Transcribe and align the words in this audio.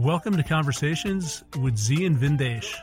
Welcome 0.00 0.34
to 0.38 0.42
Conversations 0.42 1.44
with 1.58 1.76
Zi 1.76 2.06
and 2.06 2.16
Vindesh, 2.16 2.74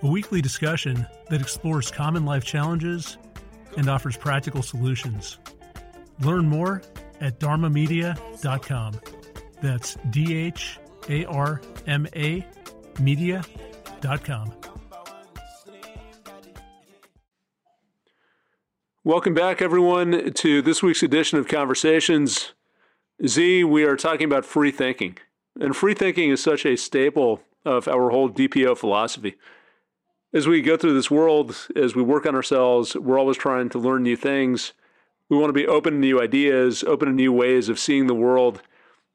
a 0.00 0.06
weekly 0.06 0.40
discussion 0.40 1.04
that 1.28 1.40
explores 1.40 1.90
common 1.90 2.24
life 2.24 2.44
challenges 2.44 3.18
and 3.76 3.90
offers 3.90 4.16
practical 4.16 4.62
solutions. 4.62 5.38
Learn 6.20 6.46
more 6.48 6.82
at 7.20 7.40
dharmamedia.com. 7.40 9.00
That's 9.60 9.96
D 10.10 10.38
H 10.38 10.78
A 11.08 11.24
R 11.24 11.60
M 11.88 12.06
A 12.14 12.46
media.com. 13.00 14.52
Welcome 19.02 19.34
back, 19.34 19.60
everyone, 19.60 20.32
to 20.34 20.62
this 20.62 20.80
week's 20.80 21.02
edition 21.02 21.40
of 21.40 21.48
Conversations. 21.48 22.54
Zi, 23.26 23.64
we 23.64 23.82
are 23.82 23.96
talking 23.96 24.26
about 24.26 24.44
free 24.44 24.70
thinking. 24.70 25.18
And 25.60 25.76
free 25.76 25.92
thinking 25.92 26.30
is 26.30 26.42
such 26.42 26.64
a 26.64 26.76
staple 26.76 27.42
of 27.66 27.86
our 27.86 28.08
whole 28.10 28.30
DPO 28.30 28.78
philosophy. 28.78 29.36
As 30.32 30.48
we 30.48 30.62
go 30.62 30.76
through 30.76 30.94
this 30.94 31.10
world, 31.10 31.68
as 31.76 31.94
we 31.94 32.02
work 32.02 32.24
on 32.24 32.34
ourselves, 32.34 32.96
we're 32.96 33.18
always 33.18 33.36
trying 33.36 33.68
to 33.70 33.78
learn 33.78 34.02
new 34.02 34.16
things. 34.16 34.72
We 35.28 35.36
want 35.36 35.50
to 35.50 35.60
be 35.60 35.66
open 35.66 35.92
to 35.94 35.98
new 35.98 36.20
ideas, 36.20 36.82
open 36.84 37.08
to 37.08 37.14
new 37.14 37.32
ways 37.32 37.68
of 37.68 37.78
seeing 37.78 38.06
the 38.06 38.14
world, 38.14 38.62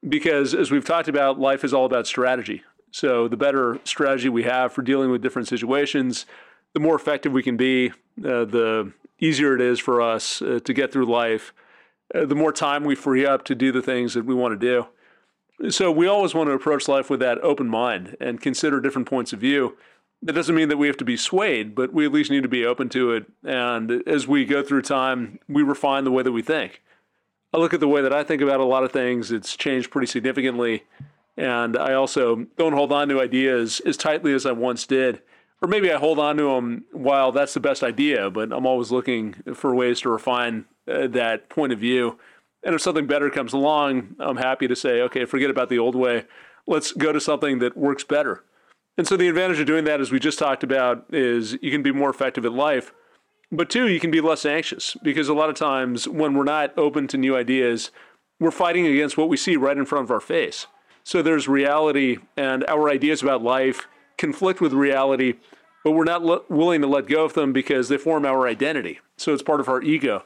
because 0.08 0.54
as 0.54 0.70
we've 0.70 0.86
talked 0.86 1.08
about, 1.08 1.40
life 1.40 1.64
is 1.64 1.74
all 1.74 1.86
about 1.86 2.06
strategy. 2.06 2.62
So 2.92 3.28
the 3.28 3.38
better 3.38 3.80
strategy 3.84 4.30
we 4.30 4.44
have 4.44 4.72
for 4.72 4.84
dealing 4.84 5.10
with 5.10 5.24
different 5.24 5.48
situations, 5.48 6.26
the 6.74 6.80
more 6.80 6.96
effective 6.96 7.34
we 7.34 7.44
can 7.44 7.58
be, 7.58 7.90
uh, 7.90 8.46
the 8.46 8.94
easier 9.20 9.56
it 9.56 9.62
is 9.62 9.80
for 9.80 10.02
us 10.02 10.42
uh, 10.42 10.60
to 10.64 10.74
get 10.74 10.92
through 10.92 11.06
life, 11.06 11.54
uh, 12.14 12.26
the 12.26 12.36
more 12.36 12.54
time 12.54 12.84
we 12.84 12.94
free 12.94 13.26
up 13.26 13.44
to 13.46 13.56
do 13.56 13.72
the 13.72 13.82
things 13.82 14.14
that 14.14 14.26
we 14.26 14.36
want 14.36 14.54
to 14.54 14.58
do. 14.58 14.86
So 15.70 15.92
we 15.92 16.08
always 16.08 16.34
want 16.34 16.48
to 16.48 16.54
approach 16.54 16.88
life 16.88 17.10
with 17.10 17.22
that 17.22 17.42
open 17.44 17.68
mind 17.68 18.18
and 18.20 18.42
consider 18.42 18.82
different 18.82 19.08
points 19.08 19.34
of 19.34 19.40
view. 19.40 19.78
That 20.22 20.34
doesn't 20.34 20.56
mean 20.56 20.70
that 20.70 20.78
we 20.78 20.88
have 20.88 20.98
to 20.98 21.06
be 21.06 21.18
swayed, 21.18 21.76
but 21.76 21.94
we 21.94 22.06
at 22.06 22.12
least 22.12 22.32
need 22.32 22.44
to 22.44 22.50
be 22.50 22.66
open 22.66 22.90
to 22.90 23.12
it. 23.12 23.26
And 23.44 24.04
as 24.08 24.28
we 24.28 24.44
go 24.46 24.64
through 24.64 24.82
time, 24.82 25.40
we 25.48 25.64
refine 25.64 26.04
the 26.04 26.12
way 26.12 26.24
that 26.24 26.32
we 26.32 26.42
think. 26.42 26.82
I 27.54 27.58
look 27.58 27.74
at 27.74 27.80
the 27.80 27.88
way 27.88 28.02
that 28.02 28.14
I 28.14 28.24
think 28.24 28.42
about 28.42 28.60
a 28.60 28.66
lot 28.66 28.84
of 28.84 28.92
things, 28.92 29.32
it's 29.32 29.56
changed 29.56 29.92
pretty 29.92 30.08
significantly. 30.08 30.84
And 31.38 31.78
I 31.78 31.94
also 31.94 32.48
don't 32.58 32.74
hold 32.74 32.92
on 32.92 33.08
to 33.10 33.22
ideas 33.22 33.82
as 33.86 33.98
tightly 33.98 34.34
as 34.34 34.46
I 34.46 34.52
once 34.52 34.86
did. 34.86 35.22
Or 35.62 35.68
maybe 35.68 35.92
I 35.92 35.98
hold 35.98 36.20
on 36.20 36.38
to 36.38 36.56
them 36.56 36.86
while 36.92 37.32
that's 37.32 37.54
the 37.54 37.60
best 37.60 37.82
idea, 37.82 38.30
but 38.30 38.52
I'm 38.52 38.66
always 38.66 38.92
looking 38.92 39.34
for 39.54 39.74
ways 39.74 40.02
to 40.02 40.10
refine 40.10 40.66
uh, 40.88 41.08
that 41.08 41.50
point 41.50 41.72
of 41.72 41.80
view 41.80 42.20
and 42.66 42.76
if 42.76 42.82
something 42.82 43.08
better 43.08 43.30
comes 43.30 43.54
along, 43.54 44.16
I'm 44.20 44.38
happy 44.38 44.68
to 44.68 44.76
say, 44.76 45.02
okay, 45.04 45.24
forget 45.24 45.50
about 45.50 45.70
the 45.70 45.80
old 45.80 45.96
way. 45.96 46.26
Let's 46.68 46.92
go 46.92 47.14
to 47.14 47.22
something 47.22 47.60
that 47.60 47.78
works 47.78 48.04
better. 48.04 48.44
And 48.98 49.08
so 49.08 49.16
the 49.16 49.28
advantage 49.28 49.60
of 49.60 49.68
doing 49.68 49.86
that, 49.86 50.02
as 50.02 50.12
we 50.12 50.20
just 50.20 50.40
talked 50.40 50.64
about, 50.64 51.06
is 51.14 51.58
you 51.62 51.70
can 51.70 51.84
be 51.84 51.92
more 51.92 52.10
effective 52.10 52.46
at 52.46 52.54
life. 52.54 52.92
But 53.52 53.70
two, 53.70 53.88
you 53.88 54.00
can 54.00 54.10
be 54.10 54.22
less 54.22 54.46
anxious 54.46 54.98
because 55.04 55.30
a 55.30 55.34
lot 55.34 55.50
of 55.50 55.56
times 55.56 56.08
when 56.08 56.34
we're 56.34 56.44
not 56.44 56.76
open 56.78 57.08
to 57.10 57.18
new 57.18 57.38
ideas, 57.38 57.92
we're 58.40 58.52
fighting 58.52 58.88
against 58.88 59.18
what 59.18 59.30
we 59.30 59.38
see 59.38 59.56
right 59.56 59.78
in 59.78 59.86
front 59.86 60.06
of 60.06 60.12
our 60.12 60.20
face. 60.20 60.66
So 61.04 61.22
there's 61.22 61.48
reality, 61.48 62.18
and 62.36 62.66
our 62.68 62.90
ideas 62.90 63.22
about 63.22 63.44
life 63.44 63.88
conflict 64.18 64.60
with 64.60 64.74
reality, 64.74 65.36
but 65.84 65.92
we're 65.92 66.04
not 66.04 66.50
willing 66.50 66.82
to 66.82 66.88
let 66.88 67.06
go 67.06 67.26
of 67.26 67.34
them 67.34 67.54
because 67.54 67.90
they 67.90 67.98
form 67.98 68.26
our 68.26 68.48
identity. 68.48 69.02
So 69.18 69.34
it's 69.34 69.44
part 69.44 69.60
of 69.60 69.70
our 69.70 69.84
ego. 69.84 70.24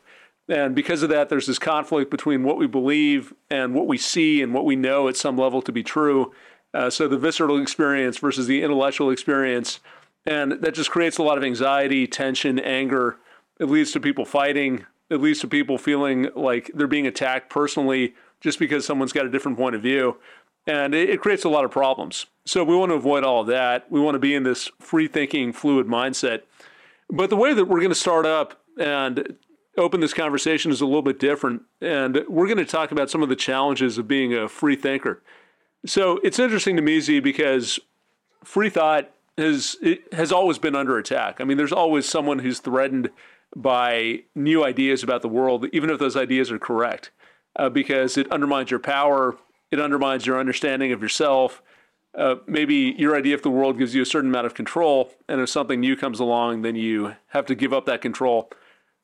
And 0.50 0.74
because 0.74 1.04
of 1.04 1.10
that, 1.10 1.30
there's 1.30 1.46
this 1.46 1.60
conflict 1.60 2.10
between 2.10 2.44
what 2.44 2.58
we 2.58 2.66
believe 2.66 3.34
and 3.52 3.76
what 3.76 3.88
we 3.88 3.98
see 3.98 4.42
and 4.42 4.52
what 4.54 4.66
we 4.66 4.76
know 4.76 5.08
at 5.08 5.16
some 5.16 5.38
level 5.38 5.62
to 5.62 5.72
be 5.72 5.84
true. 5.84 6.34
Uh, 6.74 6.90
so 6.90 7.08
the 7.08 7.18
visceral 7.18 7.62
experience 7.62 8.18
versus 8.18 8.48
the 8.48 8.64
intellectual 8.64 9.12
experience. 9.12 9.80
And 10.26 10.54
that 10.54 10.74
just 10.74 10.90
creates 10.90 11.20
a 11.20 11.24
lot 11.24 11.38
of 11.38 11.44
anxiety, 11.44 12.08
tension, 12.08 12.60
anger. 12.60 13.18
It 13.60 13.66
leads 13.66 13.92
to 13.92 14.00
people 14.00 14.26
fighting. 14.26 14.86
It 15.10 15.22
leads 15.22 15.40
to 15.42 15.48
people 15.48 15.78
feeling 15.78 16.30
like 16.36 16.72
they're 16.74 16.88
being 16.88 17.08
attacked 17.08 17.50
personally 17.50 18.16
just 18.42 18.58
because 18.58 18.86
someone's 18.86 19.14
got 19.14 19.26
a 19.26 19.30
different 19.30 19.58
point 19.58 19.76
of 19.76 19.82
view. 19.84 20.18
And 20.66 20.96
it, 20.96 21.10
it 21.10 21.22
creates 21.22 21.44
a 21.46 21.50
lot 21.50 21.66
of 21.66 21.72
problems. 21.72 22.26
So 22.46 22.64
we 22.64 22.76
want 22.76 22.90
to 22.92 22.96
avoid 22.96 23.24
all 23.24 23.42
of 23.42 23.48
that. 23.48 23.92
We 23.92 24.00
want 24.00 24.16
to 24.16 24.20
be 24.20 24.34
in 24.34 24.44
this 24.44 24.70
free 24.80 25.08
thinking, 25.08 25.54
fluid 25.54 25.88
mindset. 25.88 26.42
But 27.10 27.30
the 27.30 27.36
way 27.36 27.54
that 27.54 27.66
we're 27.66 27.80
going 27.80 27.90
to 27.90 27.96
start 27.96 28.26
up 28.26 28.62
and 28.80 29.38
open 29.80 30.00
this 30.00 30.14
conversation 30.14 30.72
is 30.72 30.82
a 30.82 30.86
little 30.86 31.02
bit 31.02 31.20
different. 31.20 31.64
And 31.82 32.24
we're 32.28 32.48
going 32.48 32.58
to 32.58 32.66
talk 32.66 32.92
about 32.92 33.10
some 33.10 33.24
of 33.24 33.30
the 33.30 33.36
challenges 33.36 33.98
of 33.98 34.08
being 34.08 34.34
a 34.34 34.48
free 34.48 34.76
thinker. 34.76 35.24
So 35.86 36.20
it's 36.24 36.40
interesting 36.40 36.76
to 36.76 36.82
me, 36.82 37.00
Zi, 37.00 37.20
because 37.20 37.80
free 38.44 38.70
thought 38.70 39.12
has 39.38 39.78
has 40.12 40.32
always 40.32 40.60
been 40.60 40.76
under 40.76 40.98
attack. 40.98 41.40
I 41.40 41.46
mean, 41.46 41.58
there's 41.58 41.72
always 41.72 42.06
someone 42.06 42.40
who's 42.40 42.60
threatened 42.60 43.10
by 43.56 44.24
new 44.36 44.64
ideas 44.64 45.02
about 45.02 45.22
the 45.22 45.30
world, 45.30 45.68
even 45.74 45.90
if 45.90 46.00
those 46.00 46.16
ideas 46.16 46.52
are 46.52 46.60
correct, 46.60 47.12
uh, 47.56 47.70
because 47.70 48.18
it 48.18 48.32
undermines 48.32 48.70
your 48.70 48.80
power, 48.80 49.38
it 49.72 49.80
undermines 49.80 50.26
your 50.26 50.40
understanding 50.40 50.92
of 50.92 51.02
yourself. 51.02 51.64
Uh, 52.16 52.36
maybe 52.48 52.96
your 52.98 53.16
idea 53.16 53.36
of 53.36 53.42
the 53.42 53.50
world 53.50 53.78
gives 53.78 53.96
you 53.96 54.02
a 54.02 54.06
certain 54.06 54.30
amount 54.30 54.46
of 54.46 54.54
control, 54.54 55.12
and 55.28 55.40
if 55.40 55.50
something 55.50 55.80
new 55.80 55.96
comes 55.96 56.20
along, 56.20 56.64
then 56.64 56.76
you 56.76 57.16
have 57.28 57.46
to 57.46 57.56
give 57.56 57.72
up 57.72 57.86
that 57.86 58.02
control. 58.02 58.52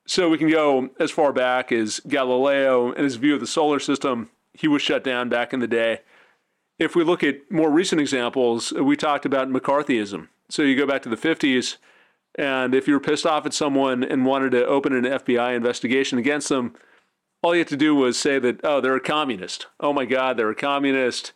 So 0.08 0.30
we 0.30 0.38
can 0.38 0.50
go 0.50 0.90
as 1.00 1.12
far 1.12 1.34
back 1.34 1.72
as 1.72 2.00
Galileo 2.08 2.92
and 2.92 3.04
his 3.04 3.16
view 3.16 3.34
of 3.34 3.40
the 3.40 3.48
solar 3.48 3.80
system. 3.80 4.30
He 4.54 4.68
was 4.68 4.82
shut 4.82 5.04
down 5.04 5.30
back 5.30 5.52
in 5.52 5.60
the 5.60 5.68
day. 5.68 6.02
If 6.78 6.96
we 6.96 7.04
look 7.04 7.24
at 7.24 7.50
more 7.50 7.72
recent 7.72 8.02
examples, 8.02 8.72
we 8.74 8.96
talked 8.96 9.26
about 9.26 9.50
McCarthyism. 9.50 10.28
So 10.50 10.62
you 10.62 10.76
go 10.76 10.86
back 10.86 11.02
to 11.04 11.10
the 11.10 11.16
50s, 11.16 11.78
and 12.38 12.76
if 12.76 12.88
you 12.88 12.94
were 12.94 13.00
pissed 13.00 13.26
off 13.26 13.46
at 13.46 13.54
someone 13.54 14.04
and 14.04 14.26
wanted 14.26 14.52
to 14.52 14.66
open 14.66 14.94
an 14.94 15.06
FBI 15.06 15.56
investigation 15.56 16.20
against 16.20 16.50
them, 16.50 16.76
all 17.42 17.56
you 17.56 17.60
had 17.60 17.68
to 17.70 17.78
do 17.78 17.96
was 17.96 18.20
say 18.20 18.40
that, 18.40 18.60
oh, 18.64 18.82
they're 18.82 18.96
a 18.96 19.02
communist. 19.02 19.68
Oh 19.80 19.94
my 19.94 20.06
God, 20.06 20.38
they're 20.38 20.50
a 20.50 20.56
communist. 20.56 21.32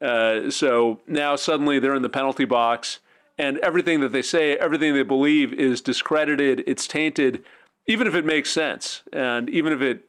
Uh, 0.00 0.50
so 0.50 1.00
now 1.06 1.36
suddenly 1.36 1.78
they're 1.78 1.94
in 1.94 2.02
the 2.02 2.08
penalty 2.08 2.44
box, 2.44 3.00
and 3.38 3.58
everything 3.58 4.00
that 4.00 4.12
they 4.12 4.22
say, 4.22 4.56
everything 4.56 4.94
they 4.94 5.02
believe 5.02 5.52
is 5.52 5.80
discredited, 5.80 6.62
it's 6.66 6.86
tainted 6.86 7.44
even 7.86 8.06
if 8.06 8.14
it 8.14 8.24
makes 8.24 8.50
sense 8.50 9.02
and 9.12 9.48
even 9.50 9.72
if 9.72 9.80
it 9.80 10.08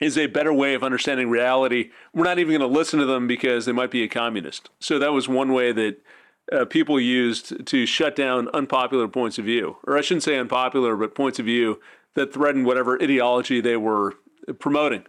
is 0.00 0.18
a 0.18 0.26
better 0.26 0.52
way 0.52 0.74
of 0.74 0.82
understanding 0.82 1.30
reality, 1.30 1.90
we're 2.12 2.24
not 2.24 2.38
even 2.38 2.58
going 2.58 2.72
to 2.72 2.78
listen 2.78 2.98
to 2.98 3.06
them 3.06 3.26
because 3.26 3.66
they 3.66 3.72
might 3.72 3.90
be 3.90 4.02
a 4.02 4.08
communist. 4.08 4.68
So 4.80 4.98
that 4.98 5.12
was 5.12 5.28
one 5.28 5.52
way 5.52 5.72
that 5.72 6.02
uh, 6.50 6.64
people 6.64 7.00
used 7.00 7.64
to 7.66 7.86
shut 7.86 8.16
down 8.16 8.48
unpopular 8.52 9.06
points 9.06 9.38
of 9.38 9.44
view, 9.44 9.76
or 9.86 9.96
I 9.96 10.00
shouldn't 10.00 10.24
say 10.24 10.38
unpopular, 10.38 10.96
but 10.96 11.14
points 11.14 11.38
of 11.38 11.46
view 11.46 11.80
that 12.14 12.32
threatened 12.32 12.66
whatever 12.66 13.00
ideology 13.00 13.60
they 13.60 13.76
were 13.76 14.14
promoting. 14.58 15.04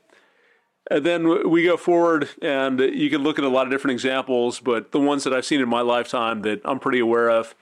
And 0.92 1.06
then 1.06 1.50
we 1.50 1.64
go 1.64 1.76
forward, 1.76 2.30
and 2.42 2.80
you 2.80 3.10
can 3.10 3.24
look 3.24 3.40
at 3.40 3.46
a 3.46 3.50
lot 3.50 3.66
of 3.66 3.72
different 3.72 3.94
examples, 3.94 4.60
but 4.60 4.92
the 4.92 5.00
ones 5.00 5.24
that 5.24 5.34
I've 5.34 5.46
seen 5.46 5.60
in 5.60 5.70
my 5.70 5.82
lifetime 5.82 6.44
that 6.44 6.62
I'm 6.66 6.80
pretty 6.80 7.00
aware 7.00 7.30
of 7.30 7.56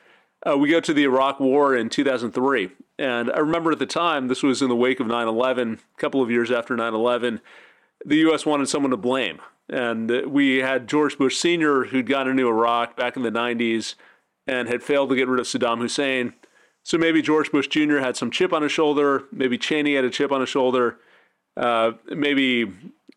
uh, 0.44 0.58
we 0.58 0.70
go 0.70 0.80
to 0.80 0.94
the 0.94 1.04
Iraq 1.04 1.40
War 1.40 1.76
in 1.76 1.90
2003. 1.90 2.72
And 3.02 3.32
I 3.32 3.40
remember 3.40 3.72
at 3.72 3.80
the 3.80 3.88
time, 3.88 4.28
this 4.28 4.44
was 4.44 4.62
in 4.62 4.70
the 4.70 4.76
wake 4.76 5.00
of 5.00 5.08
9 5.08 5.28
11, 5.28 5.80
a 5.98 6.00
couple 6.00 6.22
of 6.22 6.30
years 6.30 6.52
after 6.52 6.76
9 6.76 6.94
11, 6.94 7.42
the 8.06 8.18
U.S. 8.18 8.46
wanted 8.46 8.70
someone 8.70 8.92
to 8.92 8.98
blame. 8.98 9.40
And 9.68 10.28
we 10.28 10.58
had 10.58 10.88
George 10.88 11.18
Bush 11.18 11.36
Sr., 11.36 11.86
who'd 11.86 12.06
gone 12.06 12.28
into 12.28 12.48
Iraq 12.48 12.96
back 12.96 13.18
in 13.18 13.24
the 13.24 13.32
90s 13.32 13.96
and 14.46 14.68
had 14.68 14.84
failed 14.84 15.10
to 15.10 15.16
get 15.16 15.28
rid 15.28 15.40
of 15.40 15.48
Saddam 15.48 15.80
Hussein. 15.80 16.36
So 16.84 17.00
maybe 17.00 17.24
George 17.24 17.52
Bush 17.52 17.68
Jr. 17.68 17.98
had 17.98 18.18
some 18.18 18.30
chip 18.30 18.54
on 18.54 18.62
his 18.62 18.72
shoulder. 18.72 19.24
Maybe 19.32 19.58
Cheney 19.58 19.96
had 19.96 20.06
a 20.06 20.12
chip 20.12 20.32
on 20.32 20.42
his 20.42 20.50
shoulder. 20.50 21.00
Uh, 21.58 21.94
maybe, 22.06 22.72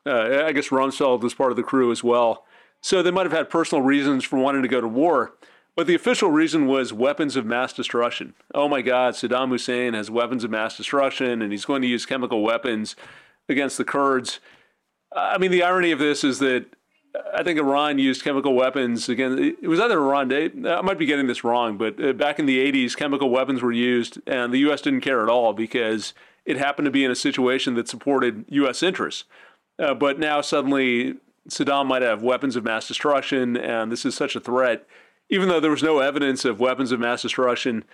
uh, 0.06 0.44
I 0.46 0.52
guess 0.52 0.68
Rumsfeld 0.68 1.20
was 1.20 1.34
part 1.34 1.50
of 1.50 1.56
the 1.56 1.62
crew 1.62 1.92
as 1.92 2.02
well. 2.02 2.46
So 2.80 3.02
they 3.02 3.10
might 3.10 3.26
have 3.26 3.32
had 3.32 3.50
personal 3.50 3.84
reasons 3.84 4.24
for 4.24 4.38
wanting 4.38 4.62
to 4.62 4.68
go 4.68 4.80
to 4.80 4.88
war. 4.88 5.34
But 5.76 5.88
the 5.88 5.94
official 5.94 6.30
reason 6.30 6.66
was 6.66 6.92
weapons 6.92 7.34
of 7.34 7.44
mass 7.44 7.72
destruction. 7.72 8.34
Oh 8.54 8.68
my 8.68 8.80
God, 8.80 9.14
Saddam 9.14 9.48
Hussein 9.48 9.94
has 9.94 10.10
weapons 10.10 10.44
of 10.44 10.50
mass 10.50 10.76
destruction 10.76 11.42
and 11.42 11.50
he's 11.50 11.64
going 11.64 11.82
to 11.82 11.88
use 11.88 12.06
chemical 12.06 12.42
weapons 12.42 12.94
against 13.48 13.76
the 13.76 13.84
Kurds. 13.84 14.38
I 15.14 15.38
mean, 15.38 15.50
the 15.50 15.62
irony 15.62 15.90
of 15.90 15.98
this 15.98 16.22
is 16.22 16.38
that 16.38 16.66
I 17.32 17.42
think 17.42 17.58
Iran 17.58 17.98
used 17.98 18.24
chemical 18.24 18.54
weapons 18.54 19.08
again. 19.08 19.56
It 19.62 19.68
was 19.68 19.78
either 19.78 19.98
Iran. 19.98 20.32
I 20.66 20.80
might 20.80 20.98
be 20.98 21.06
getting 21.06 21.28
this 21.28 21.44
wrong, 21.44 21.76
but 21.76 22.02
uh, 22.02 22.12
back 22.12 22.38
in 22.38 22.46
the 22.46 22.58
80s, 22.72 22.96
chemical 22.96 23.30
weapons 23.30 23.62
were 23.62 23.72
used, 23.72 24.18
and 24.26 24.52
the 24.52 24.58
U.S. 24.60 24.80
didn't 24.80 25.02
care 25.02 25.22
at 25.22 25.28
all 25.28 25.52
because 25.52 26.12
it 26.44 26.56
happened 26.56 26.86
to 26.86 26.90
be 26.90 27.04
in 27.04 27.12
a 27.12 27.16
situation 27.16 27.74
that 27.74 27.88
supported 27.88 28.44
U.S. 28.48 28.82
interests. 28.82 29.24
Uh, 29.78 29.94
but 29.94 30.18
now 30.18 30.40
suddenly, 30.40 31.14
Saddam 31.48 31.86
might 31.86 32.02
have 32.02 32.22
weapons 32.22 32.56
of 32.56 32.64
mass 32.64 32.88
destruction, 32.88 33.56
and 33.56 33.92
this 33.92 34.04
is 34.04 34.16
such 34.16 34.34
a 34.34 34.40
threat 34.40 34.84
even 35.30 35.48
though 35.48 35.60
there 35.60 35.70
was 35.70 35.82
no 35.82 35.98
evidence 36.00 36.44
of 36.44 36.60
weapons 36.60 36.92
of 36.92 37.00
mass 37.00 37.22
destruction. 37.22 37.84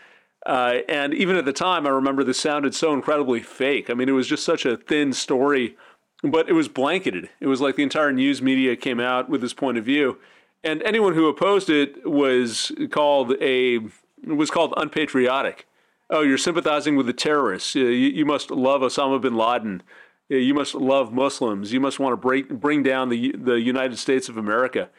Uh, 0.47 0.79
and 0.89 1.13
even 1.15 1.37
at 1.37 1.45
the 1.45 1.53
time, 1.53 1.87
I 1.87 1.91
remember 1.91 2.25
this 2.25 2.41
sounded 2.41 2.75
so 2.75 2.93
incredibly 2.93 3.41
fake. 3.41 3.91
I 3.91 3.95
mean, 3.95 4.09
it 4.09 4.13
was 4.13 4.27
just 4.27 4.45
such 4.45 4.65
a 4.65 4.77
thin 4.77 5.13
story, 5.13 5.77
but 6.23 6.49
it 6.49 6.55
was 6.55 6.69
blanketed. 6.69 7.29
It 7.41 7.47
was 7.47 7.61
like 7.61 7.77
the 7.77 7.83
entire 7.83 8.13
news 8.13 8.41
media 8.41 8.75
came 8.77 9.01
out 9.01 9.29
with 9.29 9.41
this 9.43 9.53
point 9.55 9.79
of 9.79 9.85
view. 9.85 10.19
and 10.63 10.83
anyone 10.83 11.15
who 11.15 11.27
opposed 11.29 11.71
it 11.71 12.07
was 12.07 12.73
called 12.91 13.35
a 13.41 13.81
was 14.27 14.51
called 14.51 14.75
unpatriotic. 14.77 15.67
Oh, 16.11 16.23
you're 16.23 16.39
sympathizing 16.39 16.97
with 16.97 17.07
the 17.07 17.13
terrorists. 17.13 17.75
You, 17.75 17.87
you 17.87 18.27
must 18.27 18.51
love 18.51 18.83
Osama 18.83 19.21
bin 19.21 19.37
Laden. 19.37 19.83
You 20.29 20.55
must 20.55 20.75
love 20.75 21.13
Muslims. 21.13 21.73
You 21.73 21.81
must 21.81 21.99
want 21.99 22.13
to 22.13 22.17
break, 22.17 22.49
bring 22.49 22.83
down 22.83 23.09
the 23.09 23.33
the 23.37 23.61
United 23.61 23.99
States 23.99 24.29
of 24.29 24.37
America. 24.37 24.91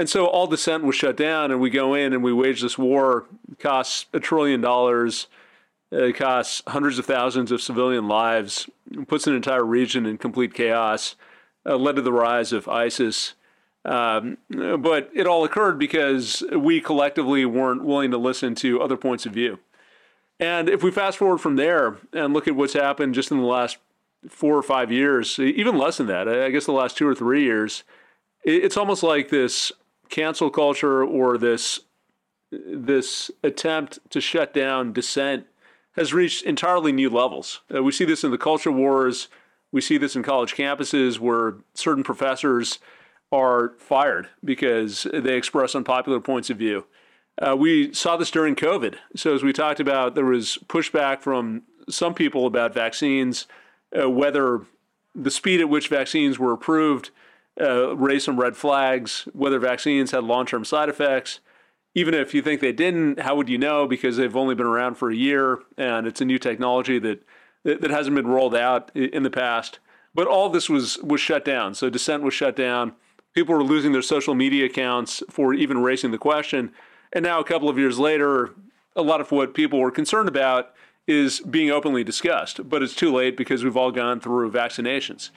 And 0.00 0.08
so 0.08 0.24
all 0.24 0.46
dissent 0.46 0.82
was 0.84 0.96
shut 0.96 1.14
down, 1.14 1.50
and 1.50 1.60
we 1.60 1.68
go 1.68 1.92
in 1.92 2.14
and 2.14 2.24
we 2.24 2.32
wage 2.32 2.62
this 2.62 2.78
war. 2.78 3.26
It 3.52 3.58
costs 3.58 4.06
a 4.14 4.18
trillion 4.18 4.62
dollars. 4.62 5.26
It 5.90 6.16
costs 6.16 6.62
hundreds 6.68 6.98
of 6.98 7.04
thousands 7.04 7.52
of 7.52 7.60
civilian 7.60 8.08
lives. 8.08 8.66
Puts 9.08 9.26
an 9.26 9.34
entire 9.34 9.62
region 9.62 10.06
in 10.06 10.16
complete 10.16 10.54
chaos. 10.54 11.16
Uh, 11.66 11.76
led 11.76 11.96
to 11.96 12.02
the 12.02 12.14
rise 12.14 12.50
of 12.54 12.66
ISIS. 12.66 13.34
Um, 13.84 14.38
but 14.48 15.10
it 15.14 15.26
all 15.26 15.44
occurred 15.44 15.78
because 15.78 16.42
we 16.50 16.80
collectively 16.80 17.44
weren't 17.44 17.84
willing 17.84 18.10
to 18.12 18.16
listen 18.16 18.54
to 18.54 18.80
other 18.80 18.96
points 18.96 19.26
of 19.26 19.34
view. 19.34 19.58
And 20.38 20.70
if 20.70 20.82
we 20.82 20.90
fast 20.90 21.18
forward 21.18 21.42
from 21.42 21.56
there 21.56 21.98
and 22.14 22.32
look 22.32 22.48
at 22.48 22.56
what's 22.56 22.72
happened 22.72 23.14
just 23.14 23.30
in 23.30 23.36
the 23.36 23.44
last 23.44 23.76
four 24.26 24.56
or 24.56 24.62
five 24.62 24.90
years, 24.90 25.38
even 25.38 25.76
less 25.76 25.98
than 25.98 26.06
that, 26.06 26.26
I 26.26 26.48
guess 26.48 26.64
the 26.64 26.72
last 26.72 26.96
two 26.96 27.06
or 27.06 27.14
three 27.14 27.42
years, 27.42 27.84
it's 28.42 28.78
almost 28.78 29.02
like 29.02 29.28
this 29.28 29.70
cancel 30.10 30.50
culture 30.50 31.02
or 31.04 31.38
this 31.38 31.80
this 32.50 33.30
attempt 33.44 34.00
to 34.10 34.20
shut 34.20 34.52
down 34.52 34.92
dissent 34.92 35.46
has 35.92 36.12
reached 36.12 36.44
entirely 36.44 36.90
new 36.90 37.08
levels. 37.08 37.60
Uh, 37.72 37.82
we 37.82 37.92
see 37.92 38.04
this 38.04 38.24
in 38.24 38.30
the 38.30 38.38
culture 38.38 38.72
wars. 38.72 39.28
We 39.72 39.80
see 39.80 39.98
this 39.98 40.16
in 40.16 40.22
college 40.22 40.54
campuses 40.54 41.20
where 41.20 41.58
certain 41.74 42.02
professors 42.02 42.80
are 43.30 43.74
fired 43.78 44.28
because 44.44 45.06
they 45.12 45.36
express 45.36 45.76
unpopular 45.76 46.20
points 46.20 46.50
of 46.50 46.56
view. 46.56 46.86
Uh, 47.40 47.56
we 47.56 47.92
saw 47.94 48.16
this 48.16 48.30
during 48.30 48.56
COVID. 48.56 48.96
So, 49.14 49.34
as 49.34 49.42
we 49.42 49.52
talked 49.52 49.80
about, 49.80 50.14
there 50.14 50.24
was 50.24 50.58
pushback 50.66 51.20
from 51.20 51.62
some 51.88 52.14
people 52.14 52.46
about 52.46 52.74
vaccines, 52.74 53.46
uh, 53.98 54.10
whether 54.10 54.62
the 55.14 55.30
speed 55.30 55.60
at 55.60 55.68
which 55.68 55.88
vaccines 55.88 56.38
were 56.38 56.52
approved 56.52 57.10
uh, 57.60 57.96
raised 57.96 58.24
some 58.24 58.38
red 58.38 58.56
flags, 58.56 59.28
whether 59.32 59.58
vaccines 59.58 60.10
had 60.10 60.24
long 60.24 60.46
term 60.46 60.64
side 60.64 60.88
effects. 60.88 61.40
Even 61.94 62.14
if 62.14 62.34
you 62.34 62.40
think 62.40 62.60
they 62.60 62.72
didn't, 62.72 63.20
how 63.20 63.34
would 63.34 63.48
you 63.48 63.58
know? 63.58 63.86
Because 63.86 64.16
they've 64.16 64.36
only 64.36 64.54
been 64.54 64.66
around 64.66 64.94
for 64.94 65.10
a 65.10 65.16
year 65.16 65.58
and 65.76 66.06
it's 66.06 66.20
a 66.20 66.24
new 66.24 66.38
technology 66.38 67.00
that, 67.00 67.24
that, 67.64 67.80
that 67.80 67.90
hasn't 67.90 68.14
been 68.14 68.28
rolled 68.28 68.54
out 68.54 68.94
in 68.94 69.24
the 69.24 69.30
past. 69.30 69.80
But 70.14 70.28
all 70.28 70.48
this 70.48 70.70
was, 70.70 70.98
was 70.98 71.20
shut 71.20 71.44
down. 71.44 71.74
So, 71.74 71.90
dissent 71.90 72.22
was 72.22 72.32
shut 72.32 72.54
down 72.54 72.94
people 73.34 73.54
were 73.54 73.64
losing 73.64 73.92
their 73.92 74.02
social 74.02 74.34
media 74.34 74.66
accounts 74.66 75.22
for 75.30 75.54
even 75.54 75.78
raising 75.82 76.10
the 76.10 76.18
question. 76.18 76.72
And 77.12 77.22
now, 77.22 77.40
a 77.40 77.44
couple 77.44 77.68
of 77.68 77.78
years 77.78 77.98
later, 77.98 78.54
a 78.96 79.02
lot 79.02 79.20
of 79.20 79.30
what 79.30 79.54
people 79.54 79.78
were 79.78 79.90
concerned 79.90 80.28
about 80.28 80.72
is 81.06 81.40
being 81.40 81.70
openly 81.70 82.04
discussed, 82.04 82.68
but 82.68 82.82
it's 82.82 82.94
too 82.94 83.12
late 83.12 83.36
because 83.36 83.64
we've 83.64 83.76
all 83.76 83.90
gone 83.90 84.20
through 84.20 84.50
vaccinations. 84.50 85.30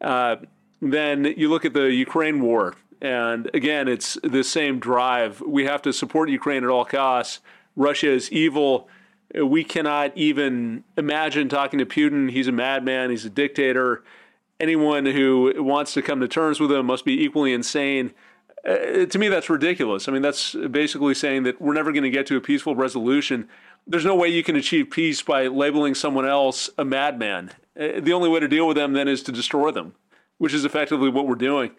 Uh, 0.00 0.36
then 0.82 1.24
you 1.36 1.48
look 1.48 1.64
at 1.64 1.72
the 1.72 1.92
Ukraine 1.92 2.42
war, 2.42 2.74
and 3.00 3.50
again, 3.54 3.88
it's 3.88 4.18
the 4.22 4.44
same 4.44 4.78
drive. 4.78 5.40
We 5.40 5.64
have 5.64 5.80
to 5.82 5.92
support 5.92 6.28
Ukraine 6.28 6.64
at 6.64 6.70
all 6.70 6.84
costs. 6.84 7.40
Russia 7.76 8.10
is 8.10 8.30
evil. 8.30 8.88
We 9.34 9.64
cannot 9.64 10.16
even 10.16 10.84
imagine 10.98 11.48
talking 11.48 11.78
to 11.78 11.86
Putin. 11.86 12.30
He's 12.30 12.48
a 12.48 12.52
madman, 12.52 13.08
he's 13.10 13.24
a 13.24 13.30
dictator 13.30 14.02
anyone 14.62 15.04
who 15.04 15.52
wants 15.62 15.92
to 15.94 16.00
come 16.00 16.20
to 16.20 16.28
terms 16.28 16.60
with 16.60 16.70
him 16.70 16.86
must 16.86 17.04
be 17.04 17.22
equally 17.22 17.52
insane. 17.52 18.14
Uh, 18.66 19.04
to 19.06 19.18
me, 19.18 19.28
that's 19.28 19.50
ridiculous. 19.50 20.08
I 20.08 20.12
mean, 20.12 20.22
that's 20.22 20.54
basically 20.54 21.14
saying 21.14 21.42
that 21.42 21.60
we're 21.60 21.74
never 21.74 21.90
going 21.90 22.04
to 22.04 22.10
get 22.10 22.26
to 22.26 22.36
a 22.36 22.40
peaceful 22.40 22.76
resolution. 22.76 23.48
There's 23.86 24.04
no 24.04 24.14
way 24.14 24.28
you 24.28 24.44
can 24.44 24.54
achieve 24.54 24.88
peace 24.90 25.20
by 25.20 25.48
labeling 25.48 25.96
someone 25.96 26.26
else 26.26 26.70
a 26.78 26.84
madman. 26.84 27.50
Uh, 27.78 28.00
the 28.00 28.12
only 28.12 28.28
way 28.28 28.38
to 28.38 28.46
deal 28.46 28.68
with 28.68 28.76
them 28.76 28.92
then 28.92 29.08
is 29.08 29.22
to 29.24 29.32
destroy 29.32 29.72
them, 29.72 29.94
which 30.38 30.54
is 30.54 30.64
effectively 30.64 31.08
what 31.08 31.26
we're 31.26 31.34
doing. 31.34 31.72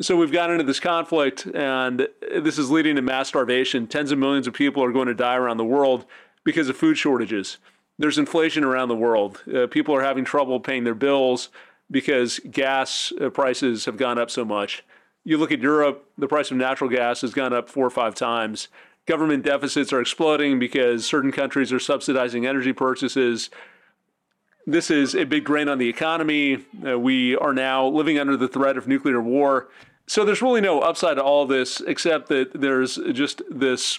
So 0.00 0.16
we've 0.16 0.32
gotten 0.32 0.54
into 0.54 0.64
this 0.64 0.80
conflict, 0.80 1.46
and 1.46 2.08
this 2.20 2.58
is 2.58 2.70
leading 2.70 2.96
to 2.96 3.02
mass 3.02 3.28
starvation. 3.28 3.86
Tens 3.86 4.10
of 4.10 4.18
millions 4.18 4.46
of 4.46 4.54
people 4.54 4.82
are 4.82 4.92
going 4.92 5.08
to 5.08 5.14
die 5.14 5.36
around 5.36 5.58
the 5.58 5.64
world 5.64 6.06
because 6.44 6.68
of 6.68 6.76
food 6.76 6.98
shortages. 6.98 7.58
There's 7.98 8.18
inflation 8.18 8.64
around 8.64 8.88
the 8.88 8.96
world. 8.96 9.42
Uh, 9.52 9.66
people 9.66 9.94
are 9.94 10.02
having 10.02 10.24
trouble 10.24 10.58
paying 10.60 10.84
their 10.84 10.94
bills 10.94 11.50
because 11.90 12.40
gas 12.50 13.12
uh, 13.20 13.28
prices 13.30 13.84
have 13.84 13.96
gone 13.96 14.18
up 14.18 14.30
so 14.30 14.44
much. 14.44 14.82
You 15.24 15.38
look 15.38 15.52
at 15.52 15.60
Europe, 15.60 16.08
the 16.18 16.26
price 16.26 16.50
of 16.50 16.56
natural 16.56 16.90
gas 16.90 17.20
has 17.20 17.32
gone 17.32 17.52
up 17.52 17.68
four 17.68 17.86
or 17.86 17.90
five 17.90 18.14
times. 18.14 18.68
Government 19.06 19.44
deficits 19.44 19.92
are 19.92 20.00
exploding 20.00 20.58
because 20.58 21.06
certain 21.06 21.32
countries 21.32 21.72
are 21.72 21.78
subsidizing 21.78 22.46
energy 22.46 22.72
purchases. 22.72 23.50
This 24.66 24.90
is 24.90 25.14
a 25.16 25.24
big 25.24 25.44
drain 25.44 25.68
on 25.68 25.78
the 25.78 25.88
economy. 25.88 26.64
Uh, 26.86 26.98
we 26.98 27.36
are 27.36 27.52
now 27.52 27.86
living 27.86 28.18
under 28.18 28.36
the 28.36 28.46
threat 28.46 28.76
of 28.76 28.86
nuclear 28.86 29.20
war. 29.20 29.68
So 30.06 30.24
there's 30.24 30.42
really 30.42 30.60
no 30.60 30.80
upside 30.80 31.16
to 31.16 31.22
all 31.22 31.46
this 31.46 31.80
except 31.80 32.28
that 32.28 32.52
there's 32.60 32.96
just 33.12 33.42
this 33.50 33.98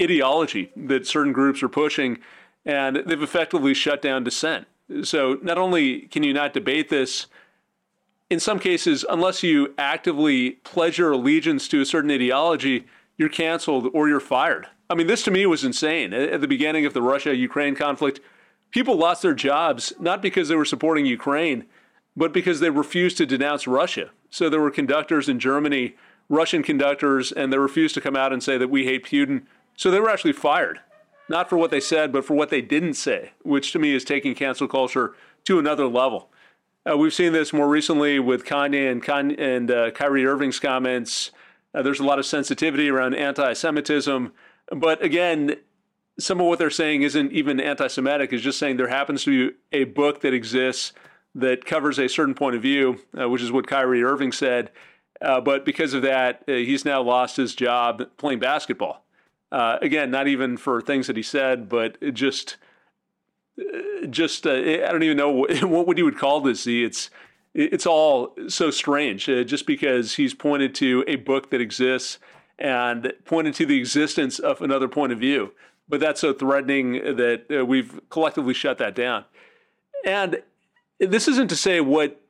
ideology 0.00 0.70
that 0.76 1.06
certain 1.06 1.32
groups 1.32 1.62
are 1.62 1.68
pushing, 1.68 2.18
and 2.64 3.02
they've 3.04 3.22
effectively 3.22 3.74
shut 3.74 4.00
down 4.00 4.22
dissent. 4.22 4.68
So 5.02 5.38
not 5.42 5.58
only 5.58 6.02
can 6.02 6.22
you 6.22 6.32
not 6.32 6.52
debate 6.52 6.88
this, 6.88 7.26
in 8.30 8.38
some 8.38 8.58
cases, 8.58 9.04
unless 9.08 9.42
you 9.42 9.74
actively 9.76 10.52
pledge 10.62 10.98
your 10.98 11.12
allegiance 11.12 11.66
to 11.68 11.80
a 11.80 11.86
certain 11.86 12.10
ideology, 12.10 12.86
you're 13.16 13.28
canceled 13.28 13.88
or 13.92 14.08
you're 14.08 14.20
fired. 14.20 14.68
I 14.90 14.94
mean, 14.94 15.06
this 15.06 15.22
to 15.24 15.30
me 15.30 15.46
was 15.46 15.64
insane. 15.64 16.12
At 16.12 16.40
the 16.40 16.48
beginning 16.48 16.86
of 16.86 16.94
the 16.94 17.02
Russia 17.02 17.34
Ukraine 17.34 17.74
conflict, 17.74 18.20
people 18.70 18.96
lost 18.96 19.22
their 19.22 19.34
jobs 19.34 19.92
not 19.98 20.22
because 20.22 20.48
they 20.48 20.56
were 20.56 20.64
supporting 20.64 21.06
Ukraine, 21.06 21.64
but 22.16 22.32
because 22.32 22.60
they 22.60 22.70
refused 22.70 23.16
to 23.18 23.26
denounce 23.26 23.66
Russia. 23.66 24.10
So 24.30 24.50
there 24.50 24.60
were 24.60 24.70
conductors 24.70 25.28
in 25.28 25.38
Germany, 25.38 25.96
Russian 26.28 26.62
conductors, 26.62 27.32
and 27.32 27.52
they 27.52 27.58
refused 27.58 27.94
to 27.94 28.00
come 28.00 28.16
out 28.16 28.32
and 28.32 28.42
say 28.42 28.58
that 28.58 28.70
we 28.70 28.84
hate 28.84 29.04
Putin. 29.04 29.44
So 29.76 29.90
they 29.90 30.00
were 30.00 30.10
actually 30.10 30.32
fired 30.32 30.80
not 31.28 31.48
for 31.48 31.58
what 31.58 31.70
they 31.70 31.80
said, 31.80 32.12
but 32.12 32.24
for 32.24 32.34
what 32.34 32.50
they 32.50 32.62
didn't 32.62 32.94
say, 32.94 33.32
which 33.42 33.72
to 33.72 33.78
me 33.78 33.94
is 33.94 34.04
taking 34.04 34.34
cancel 34.34 34.66
culture 34.66 35.14
to 35.44 35.58
another 35.58 35.86
level. 35.86 36.30
Uh, 36.88 36.96
we've 36.96 37.14
seen 37.14 37.32
this 37.32 37.52
more 37.52 37.68
recently 37.68 38.18
with 38.18 38.44
Kanye 38.44 38.90
and, 38.90 39.02
Kanye 39.02 39.38
and 39.38 39.70
uh, 39.70 39.90
Kyrie 39.90 40.26
Irving's 40.26 40.58
comments. 40.58 41.30
Uh, 41.74 41.82
there's 41.82 42.00
a 42.00 42.04
lot 42.04 42.18
of 42.18 42.24
sensitivity 42.24 42.88
around 42.88 43.14
anti 43.14 43.52
Semitism. 43.52 44.32
But 44.74 45.02
again, 45.02 45.56
some 46.18 46.40
of 46.40 46.46
what 46.46 46.58
they're 46.58 46.70
saying 46.70 47.02
isn't 47.02 47.32
even 47.32 47.60
anti 47.60 47.86
Semitic, 47.86 48.32
it's 48.32 48.42
just 48.42 48.58
saying 48.58 48.76
there 48.76 48.88
happens 48.88 49.24
to 49.24 49.50
be 49.50 49.56
a 49.72 49.84
book 49.84 50.20
that 50.22 50.34
exists 50.34 50.92
that 51.34 51.64
covers 51.64 51.98
a 51.98 52.08
certain 52.08 52.34
point 52.34 52.56
of 52.56 52.62
view, 52.62 53.00
uh, 53.18 53.28
which 53.28 53.42
is 53.42 53.52
what 53.52 53.66
Kyrie 53.66 54.02
Irving 54.02 54.32
said. 54.32 54.70
Uh, 55.20 55.40
but 55.40 55.64
because 55.64 55.94
of 55.94 56.02
that, 56.02 56.42
uh, 56.48 56.52
he's 56.52 56.84
now 56.84 57.02
lost 57.02 57.36
his 57.36 57.54
job 57.54 58.04
playing 58.16 58.38
basketball. 58.38 59.04
Uh, 59.50 59.78
again, 59.80 60.10
not 60.10 60.28
even 60.28 60.56
for 60.56 60.80
things 60.80 61.06
that 61.06 61.16
he 61.16 61.22
said, 61.22 61.68
but 61.68 61.96
just, 62.14 62.56
uh, 63.60 64.06
just 64.06 64.46
uh, 64.46 64.52
I 64.52 64.90
don't 64.90 65.02
even 65.02 65.16
know 65.16 65.30
what, 65.30 65.62
what 65.64 65.98
you 65.98 66.04
would 66.04 66.18
call 66.18 66.40
this. 66.40 66.66
It's 66.66 67.10
it's 67.54 67.86
all 67.86 68.36
so 68.46 68.70
strange. 68.70 69.24
Just 69.24 69.66
because 69.66 70.14
he's 70.14 70.34
pointed 70.34 70.74
to 70.76 71.02
a 71.08 71.16
book 71.16 71.50
that 71.50 71.60
exists 71.60 72.18
and 72.58 73.12
pointed 73.24 73.54
to 73.54 73.66
the 73.66 73.78
existence 73.78 74.38
of 74.38 74.60
another 74.60 74.86
point 74.86 75.12
of 75.12 75.18
view, 75.18 75.52
but 75.88 76.00
that's 76.00 76.20
so 76.20 76.32
threatening 76.32 76.92
that 76.92 77.44
uh, 77.50 77.64
we've 77.64 78.00
collectively 78.10 78.54
shut 78.54 78.78
that 78.78 78.94
down. 78.94 79.24
And 80.04 80.42
this 80.98 81.28
isn't 81.28 81.48
to 81.48 81.56
say 81.56 81.80
what 81.80 82.20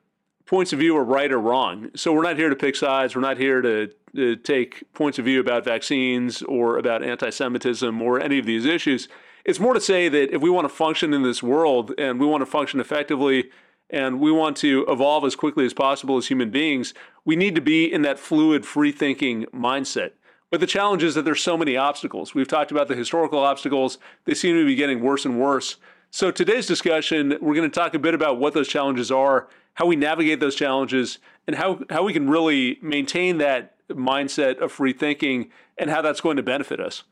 points 0.45 0.73
of 0.73 0.79
view 0.79 0.97
are 0.97 1.03
right 1.03 1.31
or 1.31 1.39
wrong. 1.39 1.91
So 1.95 2.11
we're 2.11 2.23
not 2.23 2.37
here 2.37 2.49
to 2.49 2.55
pick 2.55 2.75
sides. 2.75 3.15
We're 3.15 3.21
not 3.21 3.37
here 3.37 3.61
to, 3.61 3.91
to 4.15 4.35
take 4.37 4.83
points 4.93 5.19
of 5.19 5.25
view 5.25 5.39
about 5.39 5.63
vaccines 5.63 6.41
or 6.41 6.77
about 6.77 7.03
anti 7.03 7.29
Semitism 7.29 8.01
or 8.01 8.19
any 8.19 8.39
of 8.39 8.45
these 8.45 8.65
issues. 8.65 9.07
It's 9.45 9.59
more 9.59 9.73
to 9.73 9.81
say 9.81 10.09
that 10.09 10.33
if 10.33 10.41
we 10.41 10.49
want 10.49 10.65
to 10.65 10.73
function 10.73 11.13
in 11.13 11.23
this 11.23 11.43
world 11.43 11.93
and 11.97 12.19
we 12.19 12.25
want 12.25 12.41
to 12.41 12.45
function 12.45 12.79
effectively 12.79 13.49
and 13.89 14.19
we 14.19 14.31
want 14.31 14.57
to 14.57 14.85
evolve 14.87 15.23
as 15.23 15.35
quickly 15.35 15.65
as 15.65 15.73
possible 15.73 16.17
as 16.17 16.27
human 16.27 16.49
beings, 16.49 16.93
we 17.25 17.35
need 17.35 17.55
to 17.55 17.61
be 17.61 17.91
in 17.91 18.01
that 18.03 18.19
fluid, 18.19 18.65
free 18.65 18.91
thinking 18.91 19.45
mindset. 19.53 20.11
But 20.51 20.59
the 20.59 20.67
challenge 20.67 21.03
is 21.03 21.15
that 21.15 21.25
there's 21.25 21.41
so 21.41 21.57
many 21.57 21.77
obstacles. 21.77 22.33
We've 22.33 22.47
talked 22.47 22.71
about 22.71 22.87
the 22.87 22.95
historical 22.95 23.39
obstacles, 23.39 23.97
they 24.25 24.33
seem 24.33 24.55
to 24.55 24.65
be 24.65 24.75
getting 24.75 25.01
worse 25.01 25.25
and 25.25 25.39
worse. 25.39 25.77
So 26.11 26.31
today's 26.31 26.65
discussion, 26.65 27.37
we're 27.39 27.53
going 27.53 27.69
to 27.69 27.79
talk 27.79 27.93
a 27.93 27.99
bit 27.99 28.15
about 28.15 28.39
what 28.39 28.53
those 28.53 28.67
challenges 28.67 29.11
are 29.11 29.47
how 29.79 29.85
we 29.85 29.95
navigate 29.95 30.41
those 30.41 30.55
challenges, 30.55 31.19
and 31.47 31.55
how, 31.55 31.79
how 31.89 32.03
we 32.03 32.11
can 32.11 32.29
really 32.29 32.77
maintain 32.81 33.37
that 33.37 33.75
mindset 33.89 34.59
of 34.59 34.73
free 34.73 34.91
thinking 34.91 35.49
and 35.77 35.89
how 35.89 36.01
that's 36.01 36.19
going 36.19 36.35
to 36.35 36.43
benefit 36.43 36.81
us. 36.81 37.03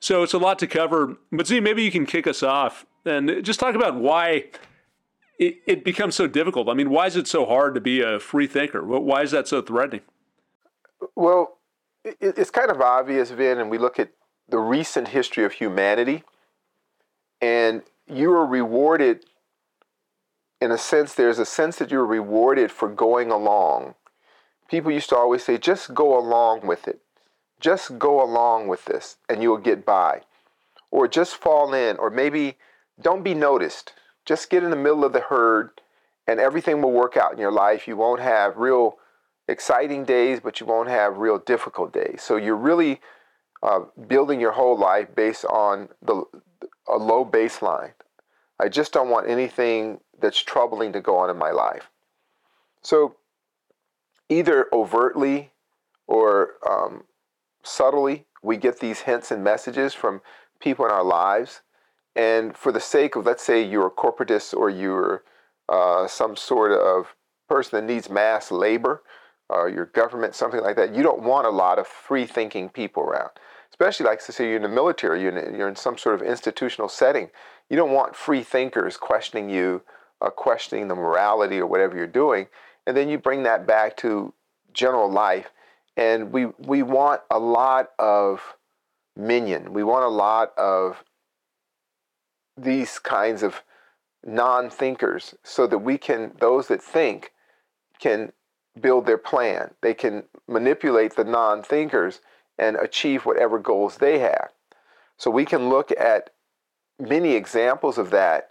So 0.00 0.24
it's 0.24 0.34
a 0.34 0.38
lot 0.38 0.58
to 0.58 0.66
cover. 0.66 1.16
But 1.30 1.46
Zi, 1.46 1.60
maybe 1.60 1.84
you 1.84 1.92
can 1.92 2.04
kick 2.04 2.26
us 2.26 2.42
off 2.42 2.84
and 3.04 3.44
just 3.44 3.60
talk 3.60 3.76
about 3.76 3.94
why 3.94 4.46
it, 5.38 5.58
it 5.68 5.84
becomes 5.84 6.16
so 6.16 6.26
difficult. 6.26 6.68
I 6.68 6.74
mean, 6.74 6.90
why 6.90 7.06
is 7.06 7.14
it 7.14 7.28
so 7.28 7.46
hard 7.46 7.76
to 7.76 7.80
be 7.80 8.02
a 8.02 8.18
free 8.18 8.48
thinker? 8.48 8.84
Why 8.84 9.22
is 9.22 9.30
that 9.30 9.46
so 9.46 9.62
threatening? 9.62 10.00
Well, 11.14 11.55
it's 12.20 12.50
kind 12.50 12.70
of 12.70 12.80
obvious, 12.80 13.30
Vin, 13.30 13.58
and 13.58 13.70
we 13.70 13.78
look 13.78 13.98
at 13.98 14.10
the 14.48 14.58
recent 14.58 15.08
history 15.08 15.44
of 15.44 15.52
humanity, 15.52 16.22
and 17.40 17.82
you 18.06 18.32
are 18.32 18.46
rewarded 18.46 19.24
in 20.60 20.70
a 20.70 20.78
sense, 20.78 21.14
there's 21.14 21.38
a 21.38 21.46
sense 21.46 21.76
that 21.76 21.90
you're 21.90 22.06
rewarded 22.06 22.72
for 22.72 22.88
going 22.88 23.30
along. 23.30 23.94
People 24.68 24.90
used 24.90 25.10
to 25.10 25.16
always 25.16 25.44
say, 25.44 25.58
just 25.58 25.94
go 25.94 26.18
along 26.18 26.66
with 26.66 26.88
it. 26.88 27.00
Just 27.60 27.98
go 27.98 28.22
along 28.22 28.68
with 28.68 28.84
this 28.86 29.16
and 29.28 29.42
you'll 29.42 29.58
get 29.58 29.84
by. 29.84 30.22
Or 30.90 31.08
just 31.08 31.36
fall 31.36 31.74
in, 31.74 31.96
or 31.98 32.10
maybe 32.10 32.56
don't 33.00 33.22
be 33.22 33.34
noticed. 33.34 33.92
Just 34.24 34.50
get 34.50 34.62
in 34.62 34.70
the 34.70 34.76
middle 34.76 35.04
of 35.04 35.12
the 35.12 35.20
herd 35.20 35.70
and 36.26 36.40
everything 36.40 36.80
will 36.80 36.92
work 36.92 37.16
out 37.16 37.32
in 37.32 37.38
your 37.38 37.52
life. 37.52 37.86
You 37.86 37.96
won't 37.96 38.20
have 38.20 38.56
real 38.56 38.98
exciting 39.48 40.04
days, 40.04 40.40
but 40.40 40.60
you 40.60 40.66
won't 40.66 40.88
have 40.88 41.18
real 41.18 41.38
difficult 41.38 41.92
days. 41.92 42.22
So 42.22 42.36
you're 42.36 42.56
really 42.56 43.00
uh, 43.62 43.80
building 44.08 44.40
your 44.40 44.52
whole 44.52 44.78
life 44.78 45.14
based 45.14 45.44
on 45.44 45.88
the 46.02 46.24
a 46.88 46.96
low 46.96 47.24
baseline. 47.24 47.92
I 48.58 48.68
just 48.68 48.92
don't 48.92 49.10
want 49.10 49.28
anything 49.28 50.00
that's 50.20 50.38
troubling 50.38 50.92
to 50.92 51.00
go 51.00 51.16
on 51.18 51.30
in 51.30 51.36
my 51.36 51.50
life. 51.50 51.90
So 52.82 53.16
either 54.28 54.66
overtly 54.72 55.50
or 56.06 56.54
um, 56.68 57.04
subtly, 57.62 58.26
we 58.42 58.56
get 58.56 58.80
these 58.80 59.00
hints 59.00 59.30
and 59.30 59.42
messages 59.42 59.92
from 59.92 60.22
people 60.60 60.84
in 60.84 60.90
our 60.90 61.04
lives. 61.04 61.62
And 62.14 62.56
for 62.56 62.72
the 62.72 62.80
sake 62.80 63.16
of, 63.16 63.26
let's 63.26 63.42
say, 63.42 63.62
you're 63.62 63.88
a 63.88 63.90
corporatist 63.90 64.54
or 64.54 64.70
you're 64.70 65.24
uh, 65.68 66.06
some 66.06 66.36
sort 66.36 66.72
of 66.72 67.14
person 67.48 67.78
that 67.78 67.92
needs 67.92 68.08
mass 68.08 68.50
labor, 68.50 69.02
or 69.48 69.68
your 69.68 69.86
government, 69.86 70.34
something 70.34 70.60
like 70.60 70.76
that, 70.76 70.94
you 70.94 71.02
don't 71.02 71.22
want 71.22 71.46
a 71.46 71.50
lot 71.50 71.78
of 71.78 71.86
free 71.86 72.26
thinking 72.26 72.68
people 72.68 73.02
around. 73.02 73.30
Especially, 73.70 74.06
like, 74.06 74.20
say, 74.20 74.46
you're 74.46 74.56
in 74.56 74.62
the 74.62 74.68
military, 74.68 75.22
you're 75.22 75.36
in, 75.36 75.54
you're 75.54 75.68
in 75.68 75.76
some 75.76 75.98
sort 75.98 76.14
of 76.14 76.26
institutional 76.26 76.88
setting. 76.88 77.30
You 77.68 77.76
don't 77.76 77.92
want 77.92 78.16
free 78.16 78.42
thinkers 78.42 78.96
questioning 78.96 79.50
you, 79.50 79.82
uh, 80.20 80.30
questioning 80.30 80.88
the 80.88 80.94
morality 80.94 81.58
or 81.58 81.66
whatever 81.66 81.96
you're 81.96 82.06
doing. 82.06 82.46
And 82.86 82.96
then 82.96 83.08
you 83.08 83.18
bring 83.18 83.42
that 83.42 83.66
back 83.66 83.96
to 83.98 84.32
general 84.72 85.10
life. 85.10 85.50
And 85.96 86.32
we, 86.32 86.46
we 86.58 86.82
want 86.82 87.22
a 87.30 87.38
lot 87.38 87.90
of 87.98 88.56
minion. 89.16 89.72
We 89.72 89.82
want 89.82 90.04
a 90.04 90.08
lot 90.08 90.52
of 90.56 91.04
these 92.56 92.98
kinds 92.98 93.42
of 93.42 93.62
non 94.24 94.70
thinkers 94.70 95.34
so 95.42 95.66
that 95.66 95.78
we 95.78 95.98
can, 95.98 96.32
those 96.40 96.68
that 96.68 96.82
think, 96.82 97.32
can 97.98 98.32
build 98.80 99.06
their 99.06 99.18
plan. 99.18 99.74
They 99.82 99.94
can 99.94 100.24
manipulate 100.48 101.16
the 101.16 101.24
non 101.24 101.62
thinkers 101.62 102.20
and 102.58 102.76
achieve 102.76 103.26
whatever 103.26 103.58
goals 103.58 103.98
they 103.98 104.18
have. 104.20 104.50
So 105.18 105.30
we 105.30 105.44
can 105.44 105.68
look 105.68 105.90
at 105.92 106.30
many 106.98 107.32
examples 107.32 107.98
of 107.98 108.10
that 108.10 108.50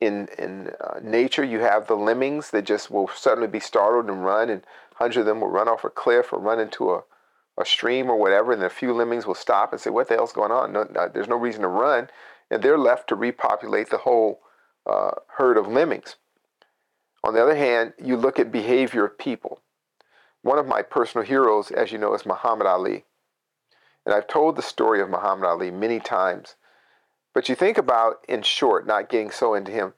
in 0.00 0.28
in 0.38 0.70
uh, 0.80 1.00
nature. 1.02 1.44
You 1.44 1.60
have 1.60 1.86
the 1.86 1.96
lemmings 1.96 2.50
that 2.50 2.64
just 2.64 2.90
will 2.90 3.08
suddenly 3.08 3.48
be 3.48 3.60
startled 3.60 4.08
and 4.08 4.24
run, 4.24 4.50
and 4.50 4.62
hundreds 4.96 5.18
of 5.18 5.26
them 5.26 5.40
will 5.40 5.48
run 5.48 5.68
off 5.68 5.84
a 5.84 5.90
cliff 5.90 6.32
or 6.32 6.38
run 6.38 6.60
into 6.60 6.92
a, 6.92 7.02
a 7.58 7.64
stream 7.64 8.10
or 8.10 8.16
whatever, 8.16 8.52
and 8.52 8.62
a 8.62 8.70
few 8.70 8.92
lemmings 8.92 9.26
will 9.26 9.34
stop 9.34 9.72
and 9.72 9.80
say, 9.80 9.90
"What 9.90 10.08
the 10.08 10.14
hell's 10.14 10.32
going 10.32 10.52
on? 10.52 10.72
No, 10.72 10.84
no, 10.84 11.08
there's 11.08 11.28
no 11.28 11.36
reason 11.36 11.62
to 11.62 11.68
run," 11.68 12.10
and 12.50 12.62
they're 12.62 12.78
left 12.78 13.08
to 13.08 13.14
repopulate 13.14 13.90
the 13.90 13.98
whole 13.98 14.40
uh, 14.86 15.12
herd 15.36 15.56
of 15.56 15.68
lemmings. 15.68 16.16
On 17.22 17.32
the 17.32 17.42
other 17.42 17.56
hand, 17.56 17.94
you 18.02 18.16
look 18.16 18.38
at 18.38 18.52
behavior 18.52 19.06
of 19.06 19.18
people. 19.18 19.60
One 20.44 20.60
of 20.60 20.68
my 20.68 20.82
personal 20.82 21.26
heroes, 21.26 21.72
as 21.72 21.90
you 21.90 21.98
know, 21.98 22.14
is 22.14 22.24
Muhammad 22.24 22.68
Ali. 22.68 23.04
And 24.06 24.14
I've 24.14 24.28
told 24.28 24.54
the 24.54 24.62
story 24.62 25.00
of 25.00 25.10
Muhammad 25.10 25.46
Ali 25.46 25.72
many 25.72 25.98
times 25.98 26.54
but 27.34 27.48
you 27.48 27.56
think 27.56 27.76
about, 27.76 28.24
in 28.28 28.42
short, 28.42 28.86
not 28.86 29.08
getting 29.08 29.32
so 29.32 29.54
into 29.54 29.72
him, 29.72 29.92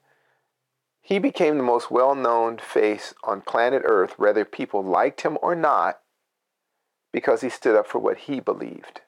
he 0.99 1.19
became 1.19 1.57
the 1.57 1.63
most 1.63 1.89
well 1.89 2.15
known 2.15 2.57
face 2.57 3.13
on 3.23 3.41
planet 3.41 3.83
Earth, 3.85 4.17
whether 4.17 4.43
people 4.43 4.83
liked 4.83 5.21
him 5.21 5.37
or 5.41 5.55
not, 5.55 6.01
because 7.13 7.41
he 7.41 7.49
stood 7.49 7.77
up 7.77 7.87
for 7.87 7.99
what 7.99 8.17
he 8.17 8.39
believed. 8.39 9.01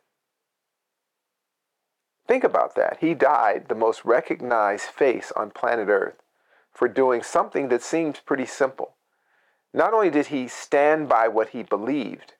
Think 2.27 2.43
about 2.43 2.75
that. 2.75 3.00
He 3.01 3.15
died 3.15 3.65
the 3.67 3.75
most 3.75 4.05
recognized 4.05 4.86
face 4.86 5.34
on 5.36 5.50
planet 5.50 5.89
Earth 5.89 6.22
for 6.72 6.88
doing 6.88 7.24
something 7.24 7.69
that 7.69 7.81
seems 7.81 8.19
pretty 8.19 8.46
simple. 8.46 8.93
Not 9.73 9.93
only 9.93 10.09
did 10.09 10.27
he 10.27 10.47
stand 10.47 11.07
by 11.07 11.27
what 11.27 11.49
he 11.49 11.63
believed, 11.63 12.33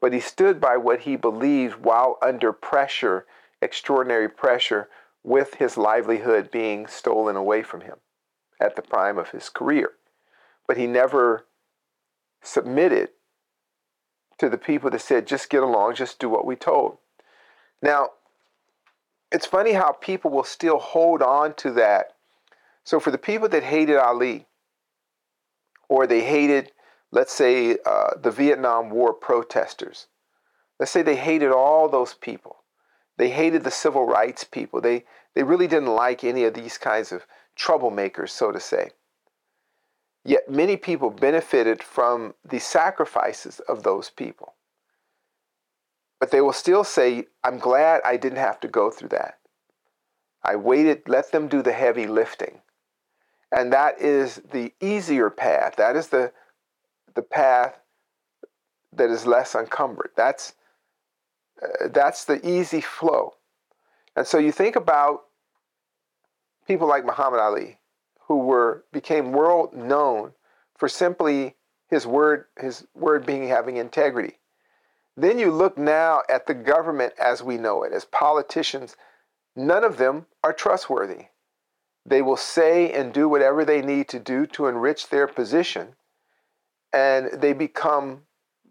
but 0.00 0.12
he 0.12 0.20
stood 0.20 0.60
by 0.60 0.76
what 0.76 1.00
he 1.00 1.16
believed 1.16 1.84
while 1.84 2.18
under 2.20 2.52
pressure, 2.52 3.26
extraordinary 3.62 4.28
pressure 4.28 4.88
with 5.22 5.54
his 5.54 5.76
livelihood 5.76 6.50
being 6.50 6.86
stolen 6.86 7.36
away 7.36 7.62
from 7.62 7.80
him 7.80 7.96
at 8.60 8.76
the 8.76 8.82
prime 8.82 9.18
of 9.18 9.30
his 9.30 9.48
career. 9.48 9.92
But 10.66 10.76
he 10.76 10.86
never 10.86 11.46
submitted 12.42 13.10
to 14.38 14.48
the 14.48 14.58
people 14.58 14.90
that 14.90 15.00
said, 15.00 15.26
just 15.26 15.50
get 15.50 15.62
along, 15.62 15.94
just 15.94 16.18
do 16.18 16.28
what 16.28 16.46
we 16.46 16.56
told. 16.56 16.98
Now, 17.82 18.10
it's 19.32 19.46
funny 19.46 19.72
how 19.72 19.92
people 19.92 20.30
will 20.30 20.44
still 20.44 20.78
hold 20.78 21.22
on 21.22 21.54
to 21.54 21.70
that. 21.72 22.14
So, 22.84 23.00
for 23.00 23.10
the 23.10 23.18
people 23.18 23.48
that 23.48 23.64
hated 23.64 23.96
Ali, 23.96 24.46
or 25.88 26.06
they 26.06 26.20
hated, 26.22 26.72
let's 27.10 27.32
say, 27.32 27.78
uh, 27.84 28.16
the 28.20 28.30
Vietnam 28.30 28.90
War 28.90 29.12
protesters, 29.12 30.06
let's 30.78 30.92
say 30.92 31.02
they 31.02 31.16
hated 31.16 31.52
all 31.52 31.88
those 31.88 32.14
people. 32.14 32.56
They 33.18 33.30
hated 33.30 33.64
the 33.64 33.70
civil 33.70 34.06
rights 34.06 34.44
people. 34.44 34.80
They, 34.80 35.04
they 35.34 35.42
really 35.42 35.66
didn't 35.66 35.94
like 35.94 36.22
any 36.22 36.44
of 36.44 36.54
these 36.54 36.76
kinds 36.76 37.12
of 37.12 37.26
troublemakers, 37.58 38.30
so 38.30 38.52
to 38.52 38.60
say. 38.60 38.90
Yet 40.24 40.50
many 40.50 40.76
people 40.76 41.10
benefited 41.10 41.82
from 41.82 42.34
the 42.44 42.58
sacrifices 42.58 43.60
of 43.60 43.84
those 43.84 44.10
people. 44.10 44.54
But 46.18 46.30
they 46.30 46.40
will 46.40 46.52
still 46.52 46.84
say, 46.84 47.26
I'm 47.44 47.58
glad 47.58 48.00
I 48.04 48.16
didn't 48.16 48.38
have 48.38 48.60
to 48.60 48.68
go 48.68 48.90
through 48.90 49.10
that. 49.10 49.38
I 50.42 50.56
waited, 50.56 51.02
let 51.06 51.32
them 51.32 51.48
do 51.48 51.62
the 51.62 51.72
heavy 51.72 52.06
lifting. 52.06 52.60
And 53.52 53.72
that 53.72 54.00
is 54.00 54.40
the 54.52 54.72
easier 54.80 55.30
path. 55.30 55.76
That 55.76 55.96
is 55.96 56.08
the, 56.08 56.32
the 57.14 57.22
path 57.22 57.78
that 58.92 59.10
is 59.10 59.26
less 59.26 59.54
encumbered. 59.54 60.10
That's 60.16 60.54
uh, 61.62 61.88
that's 61.88 62.24
the 62.24 62.46
easy 62.46 62.80
flow. 62.80 63.34
And 64.14 64.26
so 64.26 64.38
you 64.38 64.52
think 64.52 64.76
about 64.76 65.24
people 66.66 66.88
like 66.88 67.04
Muhammad 67.04 67.40
Ali, 67.40 67.78
who 68.20 68.38
were 68.38 68.84
became 68.92 69.32
world 69.32 69.74
known 69.74 70.32
for 70.76 70.88
simply 70.88 71.54
his 71.88 72.06
word, 72.06 72.46
his 72.58 72.86
word 72.94 73.24
being 73.24 73.48
having 73.48 73.76
integrity. 73.76 74.38
Then 75.16 75.38
you 75.38 75.50
look 75.50 75.78
now 75.78 76.22
at 76.28 76.46
the 76.46 76.54
government 76.54 77.14
as 77.18 77.42
we 77.42 77.56
know 77.56 77.82
it, 77.84 77.92
as 77.92 78.04
politicians, 78.04 78.96
none 79.54 79.84
of 79.84 79.96
them 79.96 80.26
are 80.44 80.52
trustworthy. 80.52 81.26
They 82.08 82.22
will 82.22 82.36
say 82.36 82.92
and 82.92 83.12
do 83.12 83.28
whatever 83.28 83.64
they 83.64 83.82
need 83.82 84.08
to 84.10 84.20
do 84.20 84.46
to 84.48 84.68
enrich 84.68 85.08
their 85.08 85.26
position, 85.26 85.96
and 86.92 87.30
they 87.32 87.52
become 87.52 88.22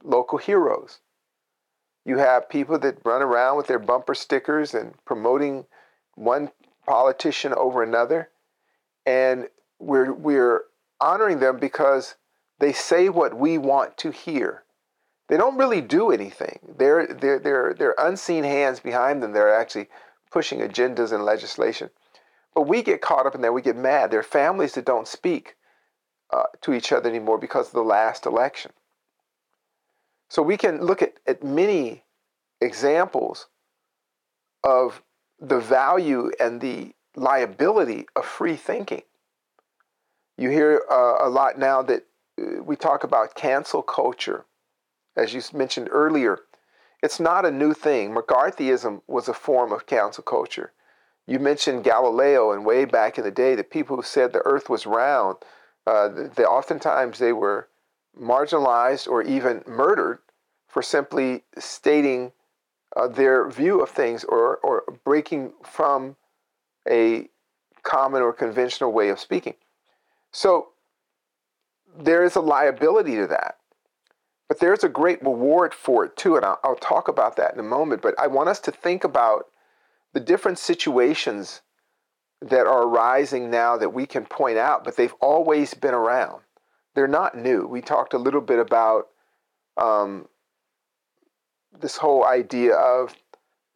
local 0.03 0.37
heroes. 0.37 0.99
You 2.05 2.19
have 2.19 2.47
people 2.47 2.79
that 2.79 2.99
run 3.03 3.21
around 3.21 3.57
with 3.57 3.67
their 3.67 3.79
bumper 3.79 4.15
stickers 4.15 4.73
and 4.73 4.93
promoting 5.05 5.65
one 6.13 6.51
politician 6.85 7.53
over 7.53 7.83
another. 7.83 8.29
And 9.05 9.49
we're, 9.79 10.13
we're 10.13 10.65
honoring 11.01 11.39
them 11.39 11.57
because 11.57 12.15
they 12.59 12.71
say 12.71 13.09
what 13.09 13.35
we 13.37 13.57
want 13.57 13.97
to 13.97 14.11
hear. 14.11 14.63
They 15.27 15.37
don't 15.37 15.57
really 15.57 15.81
do 15.81 16.11
anything. 16.11 16.59
They're, 16.77 17.07
they're, 17.07 17.39
they're, 17.39 17.73
they're 17.73 17.95
unseen 17.97 18.43
hands 18.43 18.79
behind 18.79 19.21
them. 19.21 19.33
They're 19.33 19.53
actually 19.53 19.89
pushing 20.31 20.59
agendas 20.59 21.11
and 21.11 21.25
legislation. 21.25 21.89
But 22.55 22.67
we 22.67 22.81
get 22.81 23.01
caught 23.01 23.27
up 23.27 23.35
in 23.35 23.41
that. 23.41 23.53
We 23.53 23.61
get 23.61 23.75
mad. 23.75 24.09
There 24.09 24.19
are 24.19 24.23
families 24.23 24.73
that 24.73 24.85
don't 24.85 25.07
speak 25.07 25.55
uh, 26.31 26.43
to 26.61 26.73
each 26.73 26.91
other 26.91 27.09
anymore 27.09 27.37
because 27.37 27.67
of 27.67 27.73
the 27.73 27.83
last 27.83 28.25
election. 28.25 28.71
So 30.29 30.41
we 30.41 30.57
can 30.57 30.81
look 30.81 31.01
at, 31.01 31.15
at 31.27 31.43
many 31.43 32.03
examples 32.61 33.47
of 34.63 35.03
the 35.39 35.59
value 35.59 36.31
and 36.39 36.61
the 36.61 36.93
liability 37.15 38.07
of 38.15 38.25
free 38.25 38.55
thinking. 38.55 39.03
You 40.37 40.49
hear 40.49 40.81
uh, 40.89 41.17
a 41.21 41.29
lot 41.29 41.59
now 41.59 41.81
that 41.83 42.05
uh, 42.41 42.63
we 42.63 42.75
talk 42.75 43.03
about 43.03 43.35
cancel 43.35 43.81
culture. 43.81 44.45
As 45.15 45.33
you 45.33 45.41
mentioned 45.53 45.89
earlier, 45.91 46.39
it's 47.03 47.19
not 47.19 47.45
a 47.45 47.51
new 47.51 47.73
thing. 47.73 48.13
McCarthyism 48.13 49.01
was 49.07 49.27
a 49.27 49.33
form 49.33 49.71
of 49.71 49.85
cancel 49.85 50.23
culture. 50.23 50.71
You 51.27 51.39
mentioned 51.39 51.83
Galileo, 51.83 52.51
and 52.51 52.65
way 52.65 52.85
back 52.85 53.17
in 53.17 53.23
the 53.23 53.31
day, 53.31 53.55
the 53.55 53.63
people 53.63 53.95
who 53.95 54.03
said 54.03 54.31
the 54.31 54.45
Earth 54.45 54.69
was 54.69 54.85
round, 54.85 55.37
uh, 55.87 56.09
they, 56.35 56.43
oftentimes 56.43 57.19
they 57.19 57.33
were 57.33 57.67
marginalized 58.19 59.07
or 59.07 59.21
even 59.23 59.63
murdered 59.67 60.19
for 60.67 60.81
simply 60.81 61.43
stating 61.57 62.31
uh, 62.95 63.07
their 63.07 63.49
view 63.49 63.81
of 63.81 63.89
things 63.89 64.23
or, 64.23 64.57
or 64.57 64.83
breaking 65.03 65.53
from 65.63 66.15
a 66.89 67.27
common 67.83 68.21
or 68.21 68.33
conventional 68.33 68.91
way 68.91 69.09
of 69.09 69.19
speaking. 69.19 69.55
So 70.31 70.69
there 71.97 72.23
is 72.23 72.35
a 72.35 72.41
liability 72.41 73.15
to 73.15 73.27
that. 73.27 73.57
But 74.47 74.59
there's 74.59 74.83
a 74.83 74.89
great 74.89 75.23
reward 75.23 75.73
for 75.73 76.05
it 76.05 76.15
too, 76.15 76.35
and 76.35 76.45
I'll, 76.45 76.59
I'll, 76.63 76.75
talk 76.75 77.07
about 77.07 77.35
that 77.37 77.53
in 77.53 77.59
a 77.59 77.63
moment. 77.63 78.01
But 78.01 78.13
I 78.19 78.27
want 78.27 78.49
us 78.49 78.59
to 78.61 78.71
think 78.71 79.03
about 79.03 79.47
the 80.15 80.21
different 80.21 80.57
situations 80.57 81.61
that 82.41 82.65
are 82.65 82.83
arising 82.83 83.51
now 83.51 83.75
that 83.75 83.93
we 83.93 84.05
can 84.05 84.25
point 84.25 84.57
out, 84.57 84.85
but 84.85 84.95
they've 84.95 85.13
always 85.19 85.73
been 85.73 85.93
around. 85.93 86.41
They're 86.95 87.05
not 87.05 87.37
new. 87.37 87.67
We 87.67 87.81
talked 87.81 88.13
a 88.13 88.17
little 88.17 88.39
bit 88.39 88.57
about 88.57 89.09
um, 89.75 90.29
this 91.77 91.97
whole 91.97 92.25
idea 92.25 92.75
of 92.75 93.13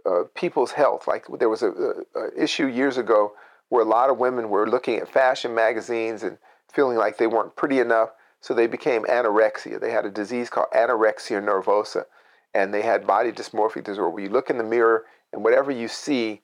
uh, 0.05 0.23
people's 0.33 0.71
health. 0.71 1.09
Like 1.09 1.25
there 1.39 1.49
was 1.49 1.61
a, 1.61 1.71
a, 1.71 2.19
a 2.19 2.41
issue 2.41 2.67
years 2.67 2.97
ago 2.97 3.33
where 3.67 3.83
a 3.83 3.89
lot 3.89 4.09
of 4.09 4.17
women 4.17 4.49
were 4.49 4.67
looking 4.67 4.95
at 4.95 5.11
fashion 5.11 5.53
magazines 5.53 6.23
and 6.23 6.37
feeling 6.71 6.97
like 6.97 7.17
they 7.17 7.27
weren't 7.27 7.57
pretty 7.57 7.79
enough 7.79 8.11
so 8.39 8.53
they 8.53 8.67
became 8.67 9.03
anorexia. 9.03 9.77
They 9.77 9.91
had 9.91 10.05
a 10.05 10.09
disease 10.09 10.49
called 10.49 10.67
anorexia 10.73 11.43
nervosa, 11.43 12.05
and 12.53 12.73
they 12.73 12.81
had 12.81 13.05
body 13.05 13.33
dysmorphic 13.33 13.83
disorder 13.83 14.09
where 14.09 14.23
you 14.23 14.29
look 14.29 14.49
in 14.49 14.57
the 14.57 14.63
mirror 14.63 15.03
and 15.33 15.43
whatever 15.43 15.71
you 15.71 15.87
see 15.87 16.41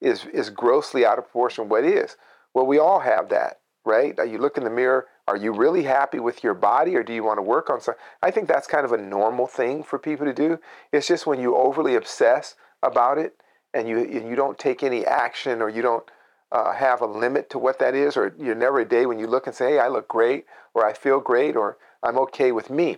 is, 0.00 0.24
is 0.26 0.50
grossly 0.50 1.04
out 1.04 1.18
of 1.18 1.24
proportion 1.24 1.68
what 1.68 1.84
is. 1.84 2.16
Well, 2.54 2.66
we 2.66 2.78
all 2.78 3.00
have 3.00 3.28
that, 3.30 3.60
right? 3.84 4.16
You 4.26 4.38
look 4.38 4.56
in 4.56 4.64
the 4.64 4.70
mirror, 4.70 5.06
are 5.28 5.36
you 5.36 5.52
really 5.52 5.84
happy 5.84 6.18
with 6.18 6.42
your 6.42 6.54
body 6.54 6.96
or 6.96 7.02
do 7.02 7.12
you 7.12 7.22
want 7.22 7.38
to 7.38 7.42
work 7.42 7.70
on 7.70 7.80
something? 7.80 8.02
I 8.22 8.30
think 8.30 8.48
that's 8.48 8.66
kind 8.66 8.84
of 8.84 8.92
a 8.92 8.98
normal 8.98 9.46
thing 9.46 9.82
for 9.82 9.98
people 9.98 10.26
to 10.26 10.34
do. 10.34 10.58
It's 10.92 11.06
just 11.06 11.26
when 11.26 11.40
you 11.40 11.56
overly 11.56 11.94
obsess 11.94 12.56
about 12.82 13.18
it 13.18 13.34
and 13.72 13.88
you, 13.88 13.98
and 13.98 14.28
you 14.28 14.34
don't 14.34 14.58
take 14.58 14.82
any 14.82 15.06
action 15.06 15.62
or 15.62 15.68
you 15.68 15.82
don't 15.82 16.04
uh, 16.52 16.72
have 16.72 17.00
a 17.00 17.06
limit 17.06 17.48
to 17.50 17.58
what 17.58 17.78
that 17.78 17.94
is, 17.94 18.16
or 18.16 18.34
you're 18.38 18.54
never 18.54 18.80
a 18.80 18.88
day 18.88 19.06
when 19.06 19.18
you 19.18 19.26
look 19.26 19.46
and 19.46 19.54
say, 19.54 19.72
hey, 19.72 19.78
I 19.78 19.88
look 19.88 20.08
great, 20.08 20.46
or 20.74 20.84
I 20.84 20.92
feel 20.92 21.20
great, 21.20 21.54
or 21.54 21.78
I'm 22.02 22.18
okay 22.18 22.50
with 22.50 22.70
me. 22.70 22.96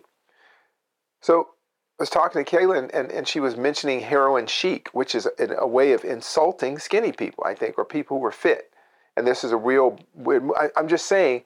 So 1.20 1.48
was 1.98 2.10
talking 2.10 2.44
to 2.44 2.50
Kayla, 2.50 2.78
and, 2.78 2.94
and, 2.94 3.10
and 3.10 3.28
she 3.28 3.40
was 3.40 3.56
mentioning 3.56 4.00
heroin 4.00 4.46
chic, 4.46 4.88
which 4.92 5.14
is 5.14 5.26
a, 5.38 5.46
a, 5.58 5.66
way 5.66 5.92
of 5.92 6.04
insulting 6.04 6.78
skinny 6.78 7.12
people, 7.12 7.44
I 7.46 7.54
think, 7.54 7.78
or 7.78 7.84
people 7.84 8.18
who 8.18 8.24
are 8.24 8.32
fit. 8.32 8.72
And 9.16 9.26
this 9.26 9.44
is 9.44 9.52
a 9.52 9.56
real, 9.56 9.98
I, 10.56 10.68
I'm 10.76 10.88
just 10.88 11.06
saying, 11.06 11.44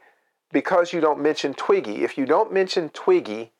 because 0.52 0.92
you 0.92 1.00
don't 1.00 1.20
mention 1.20 1.52
Twiggy, 1.54 2.04
if 2.04 2.16
you 2.16 2.24
don't 2.24 2.52
mention 2.52 2.88
Twiggy, 2.90 3.52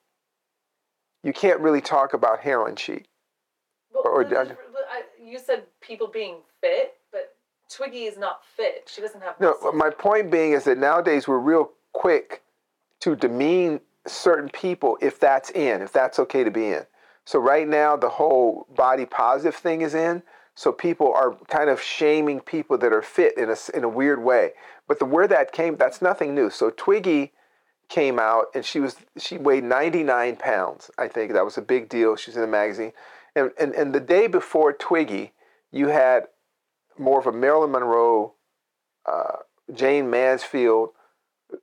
you 1.22 1.32
can't 1.32 1.60
really 1.60 1.80
talk 1.80 2.14
about 2.14 2.40
heroin 2.40 2.76
chic. 2.76 3.08
Well, 3.92 4.04
or, 4.06 4.22
or, 4.22 4.56
you 5.26 5.38
said 5.38 5.64
people 5.80 6.06
being 6.06 6.36
fit. 6.60 6.94
But 7.12 7.34
Twiggy 7.68 8.04
is 8.04 8.16
not 8.16 8.40
fit. 8.56 8.88
She 8.92 9.00
doesn't 9.00 9.22
have. 9.22 9.38
No, 9.40 9.56
my 9.72 9.90
point 9.90 10.30
being 10.30 10.52
is 10.52 10.64
that 10.64 10.78
nowadays 10.78 11.26
we're 11.26 11.38
real 11.38 11.72
quick 11.92 12.42
to 13.00 13.16
demean 13.16 13.80
certain 14.06 14.48
people 14.48 14.98
if 15.00 15.18
that's 15.18 15.50
in, 15.50 15.82
if 15.82 15.92
that's 15.92 16.18
okay 16.18 16.44
to 16.44 16.50
be 16.50 16.68
in. 16.68 16.86
So 17.24 17.38
right 17.38 17.66
now 17.66 17.96
the 17.96 18.08
whole 18.08 18.66
body 18.74 19.06
positive 19.06 19.54
thing 19.54 19.82
is 19.82 19.94
in. 19.94 20.22
So 20.54 20.72
people 20.72 21.12
are 21.12 21.36
kind 21.48 21.68
of 21.68 21.82
shaming 21.82 22.40
people 22.40 22.78
that 22.78 22.92
are 22.92 23.02
fit 23.02 23.36
in 23.36 23.50
a 23.50 23.56
in 23.74 23.84
a 23.84 23.88
weird 23.88 24.22
way. 24.22 24.52
But 24.88 24.98
the 24.98 25.04
where 25.04 25.28
that 25.28 25.52
came, 25.52 25.76
that's 25.76 26.00
nothing 26.00 26.34
new. 26.34 26.48
So 26.50 26.70
Twiggy 26.70 27.32
came 27.88 28.18
out 28.18 28.46
and 28.54 28.64
she 28.64 28.80
was 28.80 28.96
she 29.18 29.36
weighed 29.38 29.64
99 29.64 30.36
pounds. 30.36 30.90
I 30.98 31.08
think 31.08 31.32
that 31.32 31.44
was 31.44 31.58
a 31.58 31.62
big 31.62 31.88
deal. 31.88 32.16
She's 32.16 32.36
in 32.36 32.40
the 32.40 32.48
magazine. 32.48 32.92
And, 33.34 33.50
and, 33.60 33.74
and 33.74 33.94
the 33.94 34.00
day 34.00 34.26
before 34.26 34.72
Twiggy, 34.72 35.32
you 35.70 35.88
had 35.88 36.24
more 36.98 37.18
of 37.20 37.26
a 37.26 37.32
Marilyn 37.32 37.72
Monroe, 37.72 38.34
uh, 39.04 39.38
Jayne 39.74 40.08
Mansfield, 40.08 40.90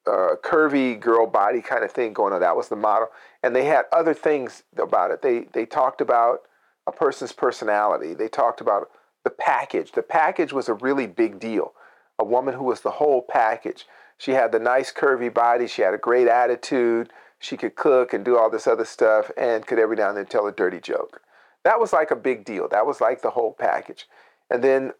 uh, 0.07 0.35
curvy 0.43 0.99
girl 0.99 1.27
body 1.27 1.61
kind 1.61 1.83
of 1.83 1.91
thing 1.91 2.13
going 2.13 2.33
on. 2.33 2.39
That 2.41 2.55
was 2.55 2.69
the 2.69 2.75
model, 2.75 3.09
and 3.41 3.55
they 3.55 3.65
had 3.65 3.85
other 3.91 4.13
things 4.13 4.63
about 4.77 5.11
it. 5.11 5.21
They 5.21 5.47
they 5.53 5.65
talked 5.65 6.01
about 6.01 6.41
a 6.87 6.91
person's 6.91 7.31
personality. 7.31 8.13
They 8.13 8.27
talked 8.27 8.61
about 8.61 8.89
the 9.23 9.29
package. 9.29 9.91
The 9.91 10.03
package 10.03 10.53
was 10.53 10.69
a 10.69 10.73
really 10.73 11.07
big 11.07 11.39
deal. 11.39 11.73
A 12.19 12.25
woman 12.25 12.55
who 12.55 12.63
was 12.63 12.81
the 12.81 12.91
whole 12.91 13.21
package. 13.21 13.85
She 14.17 14.31
had 14.31 14.51
the 14.51 14.59
nice 14.59 14.91
curvy 14.91 15.33
body. 15.33 15.67
She 15.67 15.81
had 15.81 15.93
a 15.93 15.97
great 15.97 16.27
attitude. 16.27 17.11
She 17.39 17.57
could 17.57 17.75
cook 17.75 18.13
and 18.13 18.23
do 18.23 18.37
all 18.37 18.49
this 18.49 18.67
other 18.67 18.85
stuff, 18.85 19.31
and 19.37 19.65
could 19.65 19.79
every 19.79 19.97
now 19.97 20.09
and 20.09 20.17
then 20.17 20.27
tell 20.27 20.47
a 20.47 20.51
dirty 20.51 20.79
joke. 20.79 21.21
That 21.63 21.79
was 21.79 21.93
like 21.93 22.11
a 22.11 22.15
big 22.15 22.45
deal. 22.45 22.67
That 22.69 22.85
was 22.85 23.01
like 23.01 23.21
the 23.21 23.31
whole 23.31 23.53
package. 23.53 24.07
And 24.49 24.63
then 24.63 24.93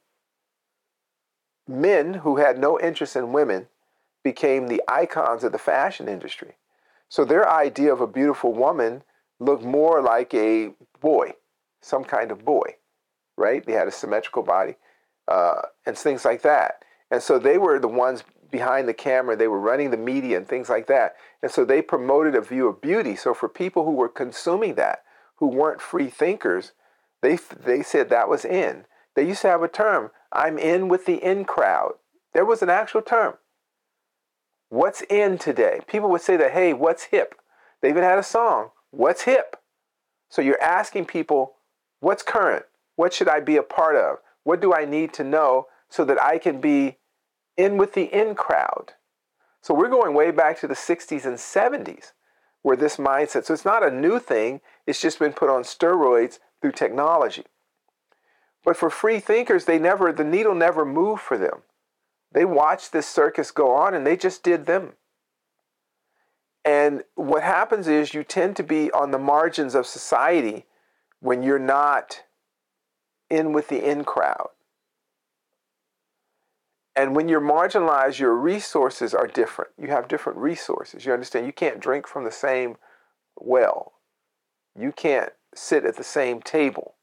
men 1.67 2.15
who 2.15 2.37
had 2.37 2.57
no 2.57 2.79
interest 2.79 3.15
in 3.15 3.33
women 3.33 3.67
became 4.23 4.67
the 4.67 4.81
icons 4.87 5.43
of 5.43 5.51
the 5.51 5.57
fashion 5.57 6.07
industry. 6.07 6.55
So 7.09 7.25
their 7.25 7.49
idea 7.49 7.93
of 7.93 8.01
a 8.01 8.07
beautiful 8.07 8.53
woman 8.53 9.03
looked 9.39 9.63
more 9.63 10.01
like 10.01 10.33
a 10.33 10.73
boy, 11.01 11.33
some 11.81 12.03
kind 12.03 12.31
of 12.31 12.45
boy, 12.45 12.75
right? 13.37 13.65
They 13.65 13.73
had 13.73 13.87
a 13.87 13.91
symmetrical 13.91 14.43
body 14.43 14.75
uh, 15.27 15.61
and 15.85 15.97
things 15.97 16.25
like 16.25 16.41
that. 16.43 16.83
And 17.11 17.21
so 17.21 17.37
they 17.37 17.57
were 17.57 17.79
the 17.79 17.87
ones 17.87 18.23
behind 18.49 18.87
the 18.87 18.93
camera, 18.93 19.35
they 19.35 19.47
were 19.47 19.59
running 19.59 19.91
the 19.91 19.97
media 19.97 20.37
and 20.37 20.47
things 20.47 20.69
like 20.69 20.87
that. 20.87 21.15
And 21.41 21.51
so 21.51 21.65
they 21.65 21.81
promoted 21.81 22.35
a 22.35 22.41
view 22.41 22.67
of 22.67 22.81
beauty. 22.81 23.15
So 23.15 23.33
for 23.33 23.49
people 23.49 23.83
who 23.83 23.93
were 23.93 24.09
consuming 24.09 24.75
that, 24.75 25.03
who 25.37 25.47
weren't 25.47 25.81
free 25.81 26.07
thinkers, 26.07 26.71
they, 27.21 27.37
they 27.65 27.81
said 27.81 28.09
that 28.09 28.29
was 28.29 28.45
in. 28.45 28.85
They 29.15 29.27
used 29.27 29.41
to 29.41 29.49
have 29.49 29.63
a 29.63 29.67
term, 29.67 30.11
I'm 30.31 30.57
in 30.57 30.87
with 30.87 31.05
the 31.05 31.15
in 31.15 31.45
crowd. 31.45 31.93
There 32.33 32.45
was 32.45 32.61
an 32.61 32.69
actual 32.69 33.01
term. 33.01 33.35
What's 34.73 35.03
in 35.03 35.37
today? 35.37 35.81
People 35.85 36.09
would 36.09 36.21
say 36.21 36.35
that, 36.35 36.49
hey, 36.49 36.73
what's 36.73 37.03
hip? 37.03 37.35
They 37.81 37.89
even 37.89 38.01
had 38.01 38.17
a 38.17 38.23
song, 38.23 38.71
What's 38.89 39.21
Hip? 39.21 39.57
So 40.29 40.41
you're 40.41 40.59
asking 40.59 41.05
people, 41.05 41.53
what's 41.99 42.23
current? 42.23 42.65
What 42.95 43.13
should 43.13 43.27
I 43.27 43.39
be 43.39 43.55
a 43.55 43.61
part 43.61 43.95
of? 43.95 44.17
What 44.41 44.61
do 44.63 44.73
I 44.73 44.85
need 44.85 45.13
to 45.13 45.23
know 45.23 45.67
so 45.89 46.03
that 46.05 46.19
I 46.19 46.39
can 46.39 46.59
be 46.59 46.97
in 47.55 47.77
with 47.77 47.93
the 47.93 48.05
in 48.05 48.33
crowd? 48.33 48.93
So 49.61 49.75
we're 49.75 49.89
going 49.89 50.15
way 50.15 50.31
back 50.31 50.59
to 50.61 50.67
the 50.67 50.73
60s 50.73 51.23
and 51.23 51.37
70s 51.37 52.13
where 52.63 52.75
this 52.75 52.97
mindset, 52.97 53.45
so 53.45 53.53
it's 53.53 53.65
not 53.65 53.85
a 53.85 53.91
new 53.91 54.17
thing, 54.17 54.59
it's 54.87 54.99
just 54.99 55.19
been 55.19 55.33
put 55.33 55.51
on 55.51 55.61
steroids 55.61 56.39
through 56.63 56.71
technology. 56.71 57.45
But 58.65 58.75
for 58.75 58.89
free 58.89 59.19
thinkers, 59.19 59.65
they 59.65 59.77
never 59.77 60.11
the 60.11 60.23
needle 60.23 60.55
never 60.55 60.83
moved 60.83 61.21
for 61.21 61.37
them. 61.37 61.61
They 62.33 62.45
watched 62.45 62.91
this 62.91 63.07
circus 63.07 63.51
go 63.51 63.71
on 63.71 63.93
and 63.93 64.05
they 64.05 64.17
just 64.17 64.43
did 64.43 64.65
them. 64.65 64.93
And 66.65 67.03
what 67.15 67.43
happens 67.43 67.87
is 67.87 68.13
you 68.13 68.23
tend 68.23 68.55
to 68.57 68.63
be 68.63 68.91
on 68.91 69.11
the 69.11 69.19
margins 69.19 69.75
of 69.75 69.85
society 69.85 70.65
when 71.19 71.43
you're 71.43 71.59
not 71.59 72.23
in 73.29 73.53
with 73.53 73.67
the 73.67 73.87
in 73.89 74.03
crowd. 74.03 74.49
And 76.95 77.15
when 77.15 77.27
you're 77.27 77.41
marginalized, 77.41 78.19
your 78.19 78.35
resources 78.35 79.13
are 79.13 79.27
different. 79.27 79.71
You 79.77 79.87
have 79.87 80.07
different 80.07 80.37
resources. 80.37 81.05
You 81.05 81.13
understand? 81.13 81.45
You 81.45 81.53
can't 81.53 81.79
drink 81.79 82.07
from 82.07 82.23
the 82.23 82.31
same 82.31 82.77
well. 83.35 83.93
You 84.79 84.91
can't 84.91 85.33
sit 85.55 85.85
at 85.85 85.97
the 85.97 86.03
same 86.03 86.41
table 86.41 86.95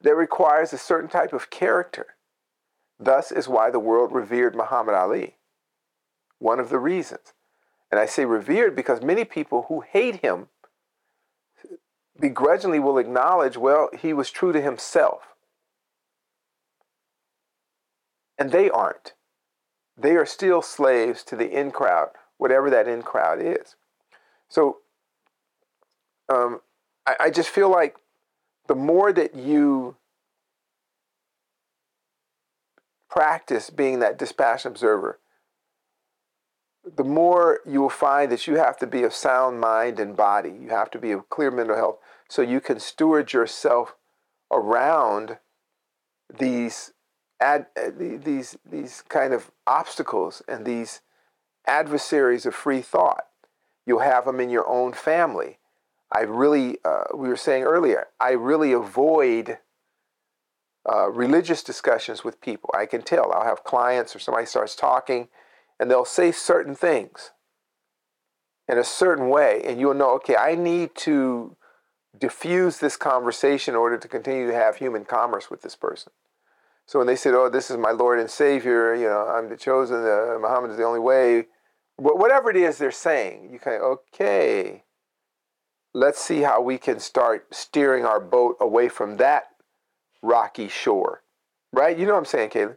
that 0.00 0.14
requires 0.14 0.72
a 0.72 0.78
certain 0.78 1.10
type 1.10 1.32
of 1.32 1.50
character. 1.50 2.14
Thus 3.00 3.32
is 3.32 3.48
why 3.48 3.70
the 3.70 3.78
world 3.78 4.12
revered 4.12 4.54
Muhammad 4.54 4.94
Ali. 4.94 5.36
One 6.38 6.60
of 6.60 6.68
the 6.68 6.78
reasons. 6.78 7.32
And 7.90 7.98
I 7.98 8.04
say 8.04 8.26
revered 8.26 8.76
because 8.76 9.02
many 9.02 9.24
people 9.24 9.64
who 9.68 9.80
hate 9.80 10.16
him 10.16 10.48
begrudgingly 12.20 12.78
will 12.78 12.98
acknowledge, 12.98 13.56
well, 13.56 13.88
he 13.98 14.12
was 14.12 14.30
true 14.30 14.52
to 14.52 14.60
himself. 14.60 15.28
And 18.38 18.52
they 18.52 18.68
aren't. 18.68 19.14
They 19.96 20.16
are 20.16 20.26
still 20.26 20.60
slaves 20.60 21.24
to 21.24 21.36
the 21.36 21.50
in 21.50 21.70
crowd, 21.70 22.10
whatever 22.36 22.68
that 22.70 22.86
in 22.86 23.02
crowd 23.02 23.40
is. 23.40 23.76
So 24.48 24.78
um, 26.28 26.60
I, 27.06 27.16
I 27.20 27.30
just 27.30 27.48
feel 27.48 27.70
like 27.70 27.96
the 28.66 28.74
more 28.74 29.12
that 29.12 29.34
you 29.34 29.96
practice 33.10 33.70
being 33.70 33.98
that 33.98 34.18
dispassionate 34.18 34.72
observer, 34.72 35.18
the 36.96 37.04
more 37.04 37.60
you 37.66 37.80
will 37.80 37.90
find 37.90 38.32
that 38.32 38.46
you 38.46 38.56
have 38.56 38.78
to 38.78 38.86
be 38.86 39.02
of 39.02 39.12
sound 39.12 39.60
mind 39.60 40.00
and 40.00 40.16
body. 40.16 40.50
You 40.50 40.70
have 40.70 40.90
to 40.92 40.98
be 40.98 41.10
of 41.10 41.28
clear 41.28 41.50
mental 41.50 41.76
health 41.76 41.98
so 42.28 42.42
you 42.42 42.60
can 42.60 42.80
steward 42.80 43.32
yourself 43.32 43.96
around 44.50 45.38
these 46.38 46.92
ad, 47.40 47.66
these 47.98 48.56
these 48.64 49.02
kind 49.08 49.34
of 49.34 49.50
obstacles 49.66 50.42
and 50.48 50.64
these 50.64 51.00
adversaries 51.66 52.46
of 52.46 52.54
free 52.54 52.80
thought. 52.80 53.26
You'll 53.86 54.00
have 54.00 54.24
them 54.24 54.40
in 54.40 54.50
your 54.50 54.68
own 54.68 54.92
family. 54.92 55.58
I 56.12 56.20
really, 56.22 56.78
uh, 56.84 57.04
we 57.14 57.28
were 57.28 57.36
saying 57.36 57.62
earlier, 57.64 58.08
I 58.18 58.32
really 58.32 58.72
avoid 58.72 59.58
uh, 60.88 61.10
religious 61.10 61.62
discussions 61.62 62.24
with 62.24 62.40
people. 62.40 62.70
I 62.76 62.86
can 62.86 63.02
tell. 63.02 63.32
I'll 63.32 63.44
have 63.44 63.64
clients 63.64 64.14
or 64.14 64.18
somebody 64.18 64.46
starts 64.46 64.74
talking 64.74 65.28
and 65.80 65.90
they'll 65.90 66.04
say 66.04 66.30
certain 66.30 66.74
things 66.74 67.32
in 68.68 68.78
a 68.78 68.84
certain 68.84 69.28
way, 69.30 69.62
and 69.64 69.80
you'll 69.80 69.94
know, 69.94 70.10
okay, 70.10 70.36
I 70.36 70.54
need 70.54 70.94
to 70.96 71.56
diffuse 72.16 72.78
this 72.78 72.96
conversation 72.96 73.74
in 73.74 73.78
order 73.78 73.96
to 73.96 74.06
continue 74.06 74.46
to 74.46 74.54
have 74.54 74.76
human 74.76 75.04
commerce 75.04 75.50
with 75.50 75.62
this 75.62 75.74
person. 75.74 76.12
So 76.86 76.98
when 76.98 77.06
they 77.06 77.16
said, 77.16 77.34
"Oh, 77.34 77.48
this 77.48 77.70
is 77.70 77.76
my 77.78 77.90
Lord 77.90 78.20
and 78.20 78.30
Savior," 78.30 78.94
you 78.94 79.08
know, 79.08 79.26
I'm 79.26 79.48
the 79.48 79.56
chosen, 79.56 79.96
uh, 79.96 80.38
Muhammad 80.40 80.70
is 80.70 80.76
the 80.76 80.84
only 80.84 81.00
way, 81.00 81.46
whatever 81.96 82.50
it 82.50 82.56
is 82.56 82.78
they're 82.78 82.90
saying, 82.90 83.50
you 83.52 83.58
kind 83.58 83.76
of 83.76 83.82
okay. 83.82 84.84
Let's 85.92 86.20
see 86.20 86.42
how 86.42 86.60
we 86.60 86.78
can 86.78 87.00
start 87.00 87.52
steering 87.54 88.04
our 88.04 88.20
boat 88.20 88.56
away 88.60 88.88
from 88.88 89.16
that 89.16 89.49
rocky 90.22 90.68
shore, 90.68 91.22
right? 91.72 91.98
You 91.98 92.06
know 92.06 92.12
what 92.12 92.20
I'm 92.20 92.24
saying, 92.24 92.50
Caleb? 92.50 92.76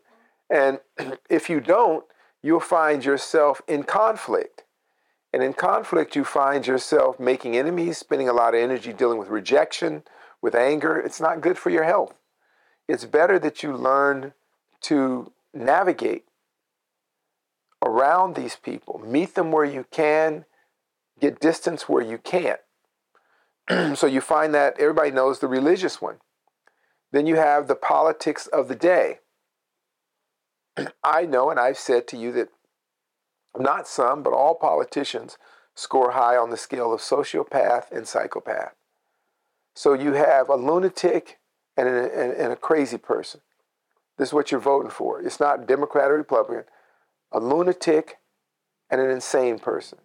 And 0.49 0.79
if 1.29 1.49
you 1.49 1.59
don't, 1.59 2.05
you'll 2.41 2.59
find 2.59 3.03
yourself 3.03 3.61
in 3.67 3.83
conflict. 3.83 4.63
And 5.31 5.41
in 5.41 5.53
conflict, 5.53 6.15
you 6.15 6.23
find 6.23 6.67
yourself 6.67 7.19
making 7.19 7.57
enemies, 7.57 7.97
spending 7.97 8.29
a 8.29 8.33
lot 8.33 8.53
of 8.53 8.61
energy 8.61 8.93
dealing 8.93 9.17
with 9.17 9.29
rejection, 9.29 10.03
with 10.41 10.53
anger. 10.53 10.99
It's 10.99 11.19
not 11.19 11.41
good 11.41 11.57
for 11.57 11.71
your 11.71 11.85
health. 11.85 12.13
It's 12.87 13.05
better 13.05 13.39
that 13.39 13.63
you 13.63 13.75
learn 13.75 14.33
to 14.81 15.31
navigate 15.53 16.25
around 17.83 18.35
these 18.35 18.55
people, 18.55 19.01
meet 19.05 19.35
them 19.35 19.51
where 19.51 19.65
you 19.65 19.85
can, 19.89 20.45
get 21.19 21.39
distance 21.39 21.89
where 21.89 22.03
you 22.03 22.17
can't. 22.17 22.59
so 23.97 24.05
you 24.05 24.21
find 24.21 24.53
that 24.53 24.79
everybody 24.79 25.11
knows 25.11 25.39
the 25.39 25.47
religious 25.47 26.01
one. 26.01 26.17
Then 27.13 27.27
you 27.27 27.35
have 27.35 27.67
the 27.67 27.75
politics 27.75 28.47
of 28.47 28.67
the 28.67 28.75
day. 28.75 29.19
I 31.03 31.25
know, 31.27 31.51
and 31.51 31.59
I've 31.59 31.77
said 31.77 32.07
to 32.07 32.17
you 32.17 32.31
that 32.33 32.49
not 33.57 33.87
some, 33.87 34.23
but 34.23 34.33
all 34.33 34.55
politicians 34.55 35.37
score 35.75 36.11
high 36.11 36.35
on 36.35 36.49
the 36.49 36.57
scale 36.57 36.91
of 36.91 37.01
sociopath 37.01 37.91
and 37.91 38.07
psychopath. 38.07 38.73
So 39.75 39.93
you 39.93 40.13
have 40.13 40.49
a 40.49 40.55
lunatic 40.55 41.39
and 41.77 41.87
a, 41.87 42.41
and, 42.43 42.51
a 42.51 42.55
crazy 42.55 42.97
person. 42.97 43.41
This 44.17 44.29
is 44.29 44.33
what 44.33 44.51
you're 44.51 44.59
voting 44.59 44.91
for. 44.91 45.21
It's 45.21 45.39
not 45.39 45.67
Democrat 45.67 46.09
or 46.09 46.17
Republican. 46.17 46.65
A 47.31 47.39
lunatic 47.39 48.17
and 48.89 48.99
an 48.99 49.09
insane 49.09 49.59
person, 49.59 49.99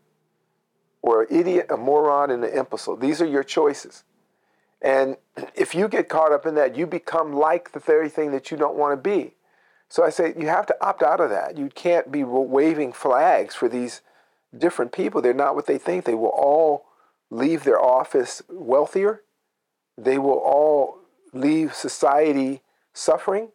or 1.03 1.23
an 1.23 1.29
idiot, 1.31 1.67
a 1.71 1.77
moron, 1.77 2.31
and 2.31 2.45
an 2.45 2.53
imbecile. 2.53 2.97
These 2.97 3.21
are 3.21 3.27
your 3.27 3.45
choices. 3.45 4.05
And 4.83 5.17
if 5.55 5.75
you 5.75 5.89
get 5.89 6.09
caught 6.09 6.33
up 6.33 6.47
in 6.47 6.55
that, 6.57 6.77
you 6.77 6.87
become 6.87 7.33
like 7.33 7.73
the 7.73 7.81
very 7.81 8.09
thing 8.09 8.33
that 8.33 8.51
you 8.51 8.57
don't 8.57 8.77
want 8.77 8.93
to 8.93 9.11
be. 9.11 9.35
So 9.89 10.05
I 10.05 10.11
say 10.11 10.35
you 10.39 10.49
have 10.49 10.67
to 10.67 10.77
opt 10.85 11.03
out 11.03 11.21
of 11.21 11.31
that. 11.31 11.57
You 11.57 11.69
can't 11.71 12.13
be 12.13 12.23
waving 12.23 12.93
flags 12.93 13.55
for 13.55 13.69
these 13.69 14.03
different 14.57 14.93
people. 14.93 15.23
They're 15.23 15.33
not 15.33 15.55
what 15.55 15.67
they 15.67 15.79
think. 15.79 16.05
They 16.05 16.15
will 16.15 16.27
all 16.29 16.87
leave 17.31 17.65
their 17.65 17.81
office 17.81 18.43
wealthier. 18.49 19.23
They 19.97 20.19
will 20.19 20.39
all 20.39 21.01
leave 21.33 21.75
society 21.75 22.63
suffering. 22.93 23.49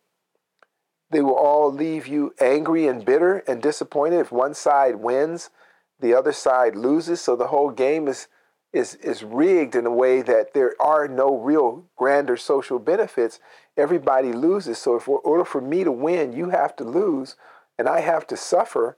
They 1.12 1.22
will 1.22 1.36
all 1.36 1.72
leave 1.72 2.08
you 2.08 2.34
angry 2.40 2.88
and 2.88 3.06
bitter 3.06 3.44
and 3.48 3.62
disappointed. 3.62 4.20
If 4.20 4.32
one 4.32 4.56
side 4.56 4.96
wins, 4.96 5.52
the 6.00 6.16
other 6.16 6.32
side 6.32 6.76
loses. 6.76 7.22
So 7.22 7.36
the 7.36 7.48
whole 7.48 7.70
game 7.70 8.08
is 8.08 8.28
is 8.74 8.96
is 8.96 9.24
rigged 9.24 9.76
in 9.76 9.86
a 9.86 9.92
way 9.92 10.22
that 10.24 10.54
there 10.54 10.74
are 10.82 11.08
no 11.08 11.38
real 11.38 11.86
grander 11.96 12.36
social 12.36 12.80
benefits. 12.80 13.40
Everybody 13.78 14.34
loses. 14.34 14.80
So 14.80 14.96
if 14.96 15.08
in 15.08 15.20
order 15.24 15.46
for 15.46 15.62
me 15.62 15.84
to 15.84 15.92
win, 15.92 16.34
you 16.34 16.50
have 16.50 16.76
to 16.78 16.84
lose, 16.84 17.36
and 17.78 17.88
I 17.88 18.02
have 18.02 18.26
to 18.28 18.38
suffer 18.38 18.98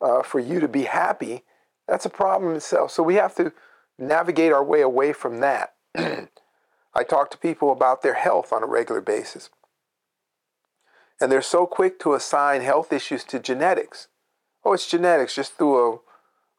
uh, 0.00 0.22
for 0.22 0.40
you 0.40 0.58
to 0.60 0.68
be 0.68 0.84
happy. 0.84 1.44
That's 1.86 2.06
a 2.06 2.10
problem 2.10 2.54
itself. 2.54 2.90
So 2.92 3.02
we 3.02 3.16
have 3.16 3.34
to 3.36 3.52
navigate 3.98 4.52
our 4.52 4.64
way 4.64 4.80
away 4.80 5.12
from 5.12 5.40
that. 5.40 5.74
I 5.94 7.04
talk 7.04 7.30
to 7.30 7.38
people 7.38 7.70
about 7.70 8.02
their 8.02 8.14
health 8.14 8.52
on 8.52 8.62
a 8.62 8.66
regular 8.66 9.00
basis. 9.00 9.50
And 11.20 11.30
they're 11.30 11.42
so 11.42 11.66
quick 11.66 11.98
to 12.00 12.14
assign 12.14 12.62
health 12.62 12.92
issues 12.92 13.24
to 13.24 13.38
genetics. 13.38 14.08
Oh, 14.64 14.72
it's 14.72 14.88
genetics, 14.88 15.34
just 15.34 15.56
through 15.56 16.00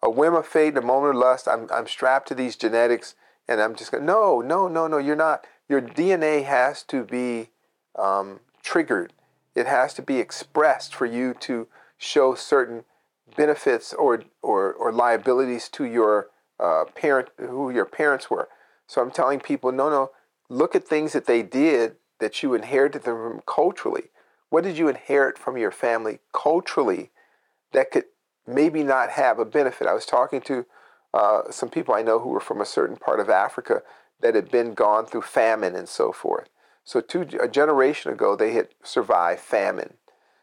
a 0.01 0.09
whim 0.09 0.33
of 0.33 0.47
fate, 0.47 0.77
a 0.77 0.81
moment 0.81 1.15
of 1.15 1.21
lust. 1.21 1.47
I'm, 1.47 1.67
I'm 1.71 1.87
strapped 1.87 2.27
to 2.29 2.35
these 2.35 2.55
genetics, 2.55 3.15
and 3.47 3.61
I'm 3.61 3.75
just 3.75 3.91
going. 3.91 4.05
No, 4.05 4.41
no, 4.41 4.67
no, 4.67 4.87
no. 4.87 4.97
You're 4.97 5.15
not. 5.15 5.45
Your 5.69 5.81
DNA 5.81 6.43
has 6.43 6.83
to 6.83 7.03
be 7.03 7.49
um, 7.97 8.39
triggered. 8.63 9.13
It 9.55 9.67
has 9.67 9.93
to 9.95 10.01
be 10.01 10.19
expressed 10.19 10.95
for 10.95 11.05
you 11.05 11.33
to 11.41 11.67
show 11.97 12.35
certain 12.35 12.83
benefits 13.35 13.93
or 13.93 14.23
or, 14.41 14.73
or 14.73 14.91
liabilities 14.91 15.69
to 15.69 15.85
your 15.85 16.27
uh, 16.59 16.85
parent, 16.95 17.29
who 17.37 17.69
your 17.69 17.85
parents 17.85 18.29
were. 18.29 18.49
So 18.87 19.01
I'm 19.01 19.11
telling 19.11 19.39
people, 19.39 19.71
no, 19.71 19.89
no. 19.89 20.11
Look 20.49 20.75
at 20.75 20.83
things 20.85 21.13
that 21.13 21.27
they 21.27 21.43
did 21.43 21.95
that 22.19 22.43
you 22.43 22.53
inherited 22.53 23.03
them 23.03 23.15
from 23.15 23.41
culturally. 23.45 24.09
What 24.49 24.65
did 24.65 24.77
you 24.77 24.89
inherit 24.89 25.37
from 25.37 25.57
your 25.57 25.71
family 25.71 26.19
culturally 26.33 27.09
that 27.71 27.89
could 27.91 28.05
maybe 28.47 28.83
not 28.83 29.11
have 29.11 29.39
a 29.39 29.45
benefit. 29.45 29.87
I 29.87 29.93
was 29.93 30.05
talking 30.05 30.41
to 30.41 30.65
uh, 31.13 31.41
some 31.51 31.69
people 31.69 31.93
I 31.93 32.01
know 32.01 32.19
who 32.19 32.29
were 32.29 32.39
from 32.39 32.61
a 32.61 32.65
certain 32.65 32.95
part 32.95 33.19
of 33.19 33.29
Africa 33.29 33.81
that 34.21 34.35
had 34.35 34.51
been 34.51 34.73
gone 34.73 35.05
through 35.05 35.21
famine 35.21 35.75
and 35.75 35.89
so 35.89 36.11
forth. 36.11 36.49
So 36.83 37.01
two, 37.01 37.27
a 37.39 37.47
generation 37.47 38.11
ago, 38.11 38.35
they 38.35 38.53
had 38.53 38.69
survived 38.83 39.41
famine. 39.41 39.95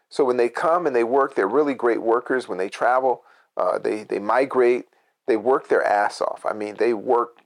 So 0.08 0.24
when 0.24 0.36
they 0.36 0.48
come 0.48 0.86
and 0.86 0.94
they 0.94 1.04
work, 1.04 1.34
they're 1.34 1.48
really 1.48 1.74
great 1.74 2.02
workers. 2.02 2.48
When 2.48 2.58
they 2.58 2.68
travel, 2.68 3.22
uh, 3.56 3.78
they, 3.78 4.04
they 4.04 4.18
migrate, 4.18 4.86
they 5.26 5.36
work 5.36 5.68
their 5.68 5.84
ass 5.84 6.20
off. 6.20 6.44
I 6.48 6.52
mean, 6.52 6.76
they 6.78 6.94
work 6.94 7.38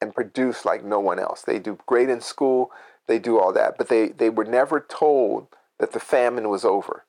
and 0.00 0.14
produce 0.14 0.64
like 0.64 0.84
no 0.84 1.00
one 1.00 1.18
else. 1.18 1.42
They 1.42 1.58
do 1.58 1.78
great 1.86 2.08
in 2.08 2.20
school, 2.20 2.70
they 3.06 3.18
do 3.18 3.38
all 3.38 3.52
that, 3.52 3.76
but 3.78 3.88
they, 3.88 4.08
they 4.08 4.30
were 4.30 4.44
never 4.44 4.80
told 4.80 5.48
that 5.78 5.92
the 5.92 6.00
famine 6.00 6.48
was 6.48 6.64
over. 6.64 7.04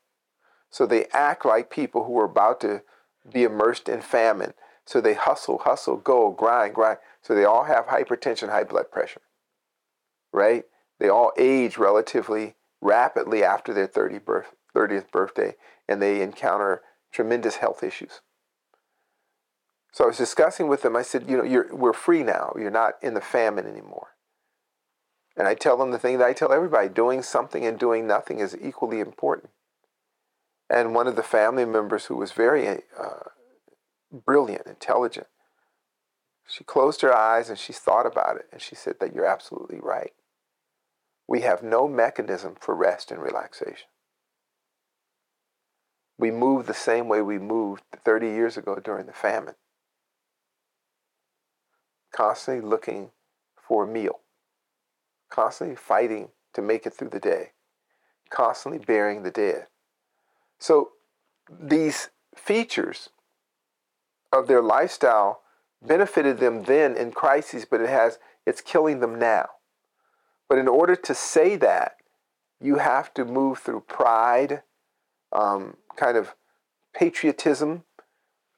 So 0.69 0.85
they 0.85 1.05
act 1.13 1.45
like 1.45 1.69
people 1.69 2.05
who 2.05 2.17
are 2.19 2.25
about 2.25 2.61
to 2.61 2.83
be 3.31 3.43
immersed 3.43 3.89
in 3.89 4.01
famine. 4.01 4.53
So 4.85 5.01
they 5.01 5.13
hustle, 5.13 5.59
hustle, 5.59 5.97
go, 5.97 6.31
grind, 6.31 6.73
grind. 6.73 6.97
So 7.21 7.35
they 7.35 7.45
all 7.45 7.65
have 7.65 7.87
hypertension, 7.87 8.49
high 8.49 8.63
blood 8.63 8.91
pressure, 8.91 9.21
right? 10.31 10.63
They 10.99 11.09
all 11.09 11.31
age 11.37 11.77
relatively 11.77 12.55
rapidly 12.81 13.43
after 13.43 13.73
their 13.73 13.87
30 13.87 14.19
birth, 14.19 14.55
30th 14.75 15.11
birthday, 15.11 15.55
and 15.87 16.01
they 16.01 16.21
encounter 16.21 16.81
tremendous 17.11 17.57
health 17.57 17.83
issues. 17.83 18.21
So 19.91 20.03
I 20.03 20.07
was 20.07 20.17
discussing 20.17 20.67
with 20.67 20.81
them. 20.81 20.95
I 20.95 21.01
said, 21.01 21.29
you 21.29 21.37
know, 21.37 21.65
we're 21.71 21.93
free 21.93 22.23
now. 22.23 22.53
You're 22.57 22.69
not 22.69 22.93
in 23.01 23.15
the 23.15 23.21
famine 23.21 23.65
anymore. 23.65 24.09
And 25.35 25.47
I 25.47 25.55
tell 25.55 25.77
them 25.77 25.91
the 25.91 25.99
thing 25.99 26.17
that 26.17 26.27
I 26.27 26.33
tell 26.33 26.51
everybody: 26.51 26.89
doing 26.89 27.21
something 27.21 27.65
and 27.65 27.79
doing 27.79 28.05
nothing 28.05 28.39
is 28.39 28.57
equally 28.61 28.99
important. 28.99 29.51
And 30.69 30.93
one 30.93 31.07
of 31.07 31.15
the 31.15 31.23
family 31.23 31.65
members 31.65 32.05
who 32.05 32.15
was 32.15 32.31
very 32.31 32.67
uh, 32.67 33.29
brilliant, 34.11 34.67
intelligent, 34.67 35.27
she 36.47 36.63
closed 36.63 37.01
her 37.01 37.15
eyes 37.15 37.49
and 37.49 37.57
she 37.57 37.73
thought 37.73 38.05
about 38.05 38.37
it 38.37 38.47
and 38.51 38.61
she 38.61 38.75
said 38.75 38.95
that 38.99 39.13
you're 39.13 39.25
absolutely 39.25 39.79
right. 39.79 40.13
We 41.27 41.41
have 41.41 41.61
no 41.61 41.87
mechanism 41.87 42.55
for 42.59 42.75
rest 42.75 43.11
and 43.11 43.21
relaxation. 43.21 43.87
We 46.17 46.31
move 46.31 46.65
the 46.65 46.73
same 46.73 47.07
way 47.07 47.21
we 47.21 47.39
moved 47.39 47.83
30 48.03 48.27
years 48.27 48.57
ago 48.57 48.75
during 48.83 49.05
the 49.05 49.13
famine, 49.13 49.55
constantly 52.11 52.67
looking 52.67 53.11
for 53.55 53.85
a 53.85 53.87
meal, 53.87 54.19
constantly 55.29 55.75
fighting 55.75 56.29
to 56.53 56.61
make 56.61 56.85
it 56.85 56.93
through 56.93 57.09
the 57.09 57.19
day, 57.19 57.51
constantly 58.29 58.83
burying 58.83 59.23
the 59.23 59.31
dead. 59.31 59.67
So 60.59 60.91
these 61.49 62.09
features 62.35 63.09
of 64.31 64.47
their 64.47 64.61
lifestyle 64.61 65.41
benefited 65.81 66.39
them 66.39 66.63
then 66.63 66.95
in 66.95 67.11
crises, 67.11 67.65
but 67.65 67.81
it 67.81 67.89
has 67.89 68.19
it's 68.45 68.61
killing 68.61 68.99
them 68.99 69.17
now. 69.17 69.47
But 70.47 70.57
in 70.57 70.67
order 70.67 70.95
to 70.95 71.13
say 71.13 71.55
that, 71.57 71.97
you 72.59 72.77
have 72.77 73.13
to 73.13 73.23
move 73.23 73.59
through 73.59 73.81
pride, 73.81 74.63
um, 75.31 75.77
kind 75.95 76.17
of 76.17 76.35
patriotism, 76.93 77.83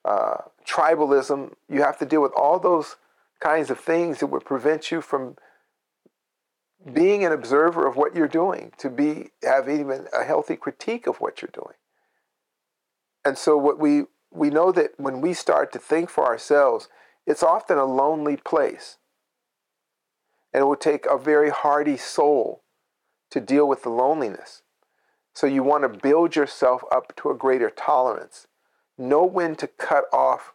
uh, 0.04 0.38
tribalism. 0.66 1.52
You 1.68 1.82
have 1.82 1.98
to 1.98 2.06
deal 2.06 2.22
with 2.22 2.32
all 2.34 2.58
those 2.58 2.96
kinds 3.40 3.70
of 3.70 3.78
things 3.78 4.18
that 4.18 4.28
would 4.28 4.44
prevent 4.44 4.90
you 4.90 5.00
from 5.00 5.36
being 6.92 7.24
an 7.24 7.32
observer 7.32 7.86
of 7.86 7.96
what 7.96 8.16
you're 8.16 8.26
doing, 8.26 8.72
to 8.78 8.90
be 8.90 9.30
have 9.42 9.68
even 9.68 10.08
a 10.12 10.24
healthy 10.24 10.56
critique 10.56 11.06
of 11.06 11.20
what 11.20 11.40
you're 11.40 11.50
doing. 11.52 11.76
And 13.24 13.38
so 13.38 13.56
what 13.56 13.78
we 13.78 14.04
we 14.30 14.48
know 14.48 14.72
that 14.72 14.92
when 14.96 15.20
we 15.20 15.34
start 15.34 15.72
to 15.72 15.78
think 15.78 16.08
for 16.08 16.24
ourselves, 16.24 16.88
it's 17.26 17.42
often 17.42 17.78
a 17.78 17.84
lonely 17.84 18.36
place. 18.36 18.96
And 20.52 20.62
it 20.62 20.64
will 20.64 20.76
take 20.76 21.06
a 21.06 21.18
very 21.18 21.50
hardy 21.50 21.96
soul 21.96 22.62
to 23.30 23.40
deal 23.40 23.68
with 23.68 23.82
the 23.82 23.90
loneliness. 23.90 24.62
So 25.34 25.46
you 25.46 25.62
want 25.62 25.82
to 25.82 26.00
build 26.00 26.36
yourself 26.36 26.82
up 26.90 27.14
to 27.16 27.30
a 27.30 27.36
greater 27.36 27.70
tolerance. 27.70 28.46
Know 28.98 29.24
when 29.24 29.56
to 29.56 29.66
cut 29.66 30.04
off 30.12 30.54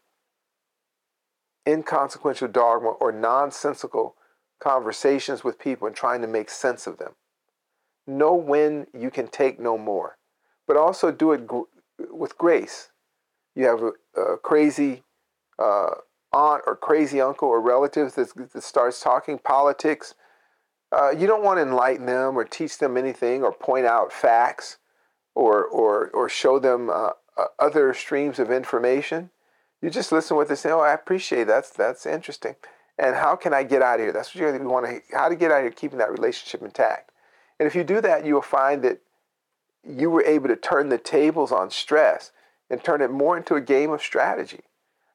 inconsequential 1.68 2.48
dogma 2.48 2.90
or 2.90 3.12
nonsensical 3.12 4.16
conversations 4.60 5.44
with 5.44 5.60
people 5.60 5.88
and 5.88 5.96
trying 5.96 6.22
to 6.22 6.28
make 6.28 6.50
sense 6.50 6.88
of 6.88 6.98
them. 6.98 7.14
Know 8.06 8.34
when 8.34 8.88
you 8.98 9.12
can 9.12 9.28
take 9.28 9.60
no 9.60 9.78
more, 9.78 10.18
but 10.66 10.78
also 10.78 11.12
do 11.12 11.32
it 11.32 11.48
with 12.18 12.38
grace. 12.38 12.90
You 13.56 13.66
have 13.66 13.82
a, 13.82 14.22
a 14.22 14.38
crazy 14.38 15.04
uh, 15.60 15.90
aunt 16.34 16.64
or 16.68 16.76
crazy 16.76 17.20
uncle 17.22 17.48
or 17.48 17.62
relative 17.62 18.14
that, 18.16 18.52
that 18.54 18.64
starts 18.64 19.02
talking 19.02 19.40
politics. 19.40 20.14
Uh, 20.92 21.12
you 21.12 21.28
don't 21.28 21.44
want 21.44 21.58
to 21.58 21.64
enlighten 21.64 22.06
them 22.06 22.38
or 22.38 22.44
teach 22.44 22.78
them 22.78 22.98
anything 22.98 23.44
or 23.44 23.52
point 23.52 23.86
out 23.86 24.14
facts 24.14 24.78
or, 25.36 25.66
or, 25.66 26.10
or 26.10 26.30
show 26.30 26.60
them 26.60 26.90
uh, 26.90 27.12
uh 27.38 27.46
other 27.60 27.94
streams 27.94 28.40
of 28.40 28.52
information. 28.52 29.30
You 29.82 29.90
just 29.90 30.12
listen 30.12 30.38
what 30.38 30.48
they 30.48 30.56
say. 30.56 30.72
Oh, 30.72 30.80
I 30.80 30.94
appreciate 30.94 31.46
that. 31.46 31.48
that's 31.48 31.70
that's 31.72 32.06
interesting. 32.06 32.56
And 32.98 33.16
how 33.16 33.36
can 33.36 33.54
I 33.54 33.64
get 33.64 33.82
out 33.84 34.00
of 34.00 34.06
here? 34.06 34.12
That's 34.12 34.34
what 34.34 34.42
you 34.42 34.70
want 34.70 34.88
to. 34.88 35.02
How 35.16 35.30
to 35.30 35.36
get 35.36 35.52
out 35.52 35.58
of 35.58 35.64
here, 35.64 35.72
keeping 35.72 36.00
that 36.00 36.12
relationship 36.12 36.64
intact. 36.64 37.12
And 37.60 37.68
if 37.68 37.76
you 37.76 37.84
do 37.84 38.02
that, 38.02 38.26
you 38.26 38.34
will 38.34 38.42
find 38.42 38.82
that 38.84 39.00
you 39.84 40.10
were 40.10 40.24
able 40.24 40.48
to 40.48 40.56
turn 40.56 40.90
the 40.90 40.98
tables 40.98 41.52
on 41.52 41.70
stress 41.70 42.32
and 42.70 42.84
turn 42.84 43.02
it 43.02 43.12
more 43.12 43.38
into 43.38 43.56
a 43.56 43.62
game 43.62 43.92
of 43.92 44.02
strategy. 44.02 44.62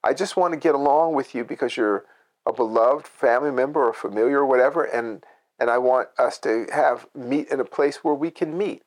I 0.02 0.14
just 0.14 0.36
want 0.36 0.52
to 0.54 0.58
get 0.58 0.74
along 0.74 1.14
with 1.14 1.34
you 1.34 1.44
because 1.44 1.76
you're 1.76 2.04
a 2.46 2.52
beloved 2.52 3.06
family 3.06 3.50
member 3.50 3.84
or 3.86 3.92
familiar 3.92 4.40
or 4.40 4.46
whatever, 4.46 4.82
and 4.82 5.24
and 5.58 5.70
I 5.70 5.78
want 5.78 6.08
us 6.18 6.38
to 6.40 6.66
have 6.72 7.06
meet 7.14 7.48
in 7.48 7.60
a 7.60 7.64
place 7.64 8.02
where 8.02 8.14
we 8.14 8.32
can 8.32 8.58
meet. 8.58 8.82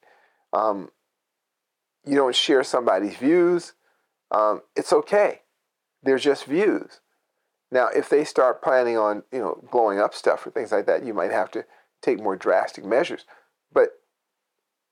Um, 0.51 0.89
you 2.05 2.15
don't 2.15 2.35
share 2.35 2.63
somebody's 2.63 3.15
views. 3.15 3.73
Um, 4.29 4.61
it's 4.75 4.91
okay. 4.91 5.41
They're 6.03 6.17
just 6.17 6.45
views. 6.45 6.99
Now, 7.71 7.87
if 7.87 8.09
they 8.09 8.25
start 8.25 8.61
planning 8.61 8.97
on, 8.97 9.23
you 9.31 9.39
know, 9.39 9.63
blowing 9.71 9.99
up 9.99 10.13
stuff 10.13 10.45
or 10.45 10.51
things 10.51 10.71
like 10.71 10.85
that, 10.85 11.05
you 11.05 11.13
might 11.13 11.31
have 11.31 11.49
to 11.51 11.65
take 12.01 12.21
more 12.21 12.35
drastic 12.35 12.85
measures. 12.85 13.25
But 13.71 14.01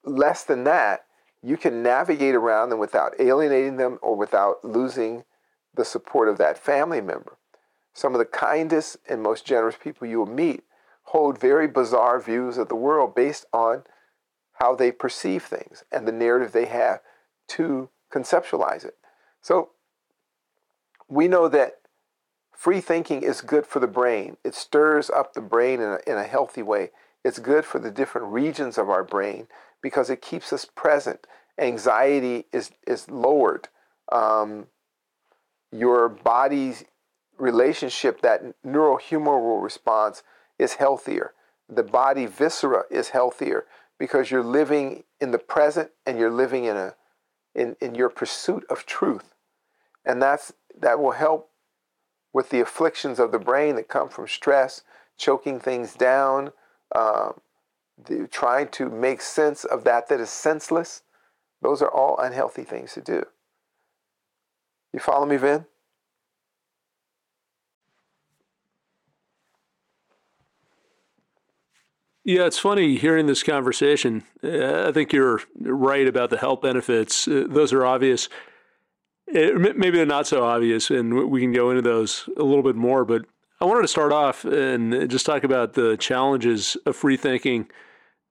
less 0.03 0.43
than 0.43 0.63
that, 0.65 1.05
you 1.41 1.57
can 1.57 1.83
navigate 1.83 2.35
around 2.35 2.69
them 2.69 2.79
without 2.79 3.19
alienating 3.19 3.77
them 3.77 3.99
or 4.01 4.15
without 4.15 4.63
losing 4.63 5.23
the 5.75 5.85
support 5.85 6.29
of 6.29 6.37
that 6.37 6.57
family 6.57 7.01
member. 7.01 7.37
Some 7.93 8.13
of 8.13 8.19
the 8.19 8.25
kindest 8.25 8.97
and 9.07 9.21
most 9.21 9.45
generous 9.45 9.75
people 9.81 10.07
you 10.07 10.19
will 10.19 10.25
meet 10.25 10.63
hold 11.07 11.39
very 11.39 11.67
bizarre 11.67 12.19
views 12.19 12.57
of 12.57 12.69
the 12.69 12.75
world 12.75 13.13
based 13.13 13.45
on 13.53 13.83
how 14.53 14.75
they 14.75 14.91
perceive 14.91 15.43
things 15.43 15.83
and 15.91 16.07
the 16.07 16.11
narrative 16.11 16.51
they 16.51 16.65
have 16.65 17.01
to 17.47 17.89
conceptualize 18.11 18.85
it. 18.85 18.95
So 19.41 19.71
we 21.07 21.27
know 21.27 21.47
that 21.49 21.81
free 22.51 22.79
thinking 22.79 23.23
is 23.23 23.41
good 23.41 23.67
for 23.67 23.79
the 23.79 23.87
brain. 23.87 24.37
It 24.43 24.55
stirs 24.55 25.09
up 25.09 25.33
the 25.33 25.41
brain 25.41 25.81
in 25.81 25.89
a, 25.89 25.99
in 26.07 26.17
a 26.17 26.23
healthy 26.23 26.61
way. 26.61 26.91
It's 27.23 27.39
good 27.39 27.65
for 27.65 27.79
the 27.79 27.91
different 27.91 28.27
regions 28.27 28.77
of 28.77 28.89
our 28.89 29.03
brain 29.03 29.47
because 29.81 30.09
it 30.09 30.21
keeps 30.21 30.51
us 30.51 30.65
present. 30.65 31.25
Anxiety 31.57 32.45
is, 32.51 32.71
is 32.85 33.09
lowered. 33.09 33.69
Um, 34.11 34.67
your 35.71 36.09
body's 36.09 36.83
relationship, 37.37 38.21
that 38.21 38.43
neurohumoral 38.65 39.63
response, 39.63 40.23
is 40.59 40.75
healthier. 40.75 41.33
The 41.69 41.83
body 41.83 42.25
viscera 42.25 42.83
is 42.91 43.09
healthier 43.09 43.65
because 43.97 44.29
you're 44.29 44.43
living 44.43 45.03
in 45.19 45.31
the 45.31 45.39
present 45.39 45.91
and 46.05 46.19
you're 46.19 46.31
living 46.31 46.65
in 46.65 46.77
a 46.77 46.95
in, 47.55 47.75
in 47.79 47.93
your 47.93 48.09
pursuit 48.09 48.65
of 48.69 48.85
truth. 48.85 49.35
And 50.03 50.21
that's 50.21 50.53
that 50.79 50.99
will 50.99 51.11
help 51.11 51.49
with 52.33 52.49
the 52.49 52.59
afflictions 52.59 53.19
of 53.19 53.31
the 53.31 53.39
brain 53.39 53.75
that 53.75 53.87
come 53.87 54.09
from 54.09 54.27
stress, 54.27 54.81
choking 55.17 55.59
things 55.59 55.93
down, 55.93 56.51
um, 56.93 57.39
the, 58.05 58.27
trying 58.27 58.69
to 58.69 58.89
make 58.89 59.21
sense 59.21 59.65
of 59.65 59.83
that 59.83 60.09
that 60.09 60.19
is 60.19 60.29
senseless. 60.29 61.03
Those 61.61 61.81
are 61.81 61.91
all 61.91 62.17
unhealthy 62.19 62.63
things 62.63 62.93
to 62.93 63.01
do. 63.01 63.23
You 64.93 64.99
follow 64.99 65.25
me, 65.25 65.37
Vin? 65.37 65.65
Yeah, 72.25 72.45
it's 72.45 72.59
funny 72.59 72.95
hearing 72.95 73.25
this 73.25 73.43
conversation. 73.43 74.23
Uh, 74.41 74.87
I 74.87 74.91
think 74.93 75.11
you're 75.11 75.41
right 75.59 76.07
about 76.07 76.29
the 76.29 76.37
health 76.37 76.61
benefits. 76.61 77.27
Uh, 77.27 77.45
those 77.49 77.73
are 77.73 77.85
obvious. 77.85 78.29
It, 79.27 79.77
maybe 79.77 79.97
they're 79.97 80.05
not 80.05 80.27
so 80.27 80.43
obvious, 80.45 80.89
and 80.89 81.29
we 81.29 81.41
can 81.41 81.51
go 81.51 81.69
into 81.69 81.81
those 81.81 82.29
a 82.37 82.43
little 82.43 82.63
bit 82.63 82.77
more. 82.77 83.03
But 83.03 83.25
I 83.63 83.65
wanted 83.65 83.83
to 83.83 83.87
start 83.87 84.11
off 84.11 84.43
and 84.43 85.09
just 85.09 85.25
talk 85.25 85.45
about 85.45 85.71
the 85.71 85.95
challenges 85.95 86.75
of 86.85 86.97
free 86.97 87.15
thinking. 87.15 87.69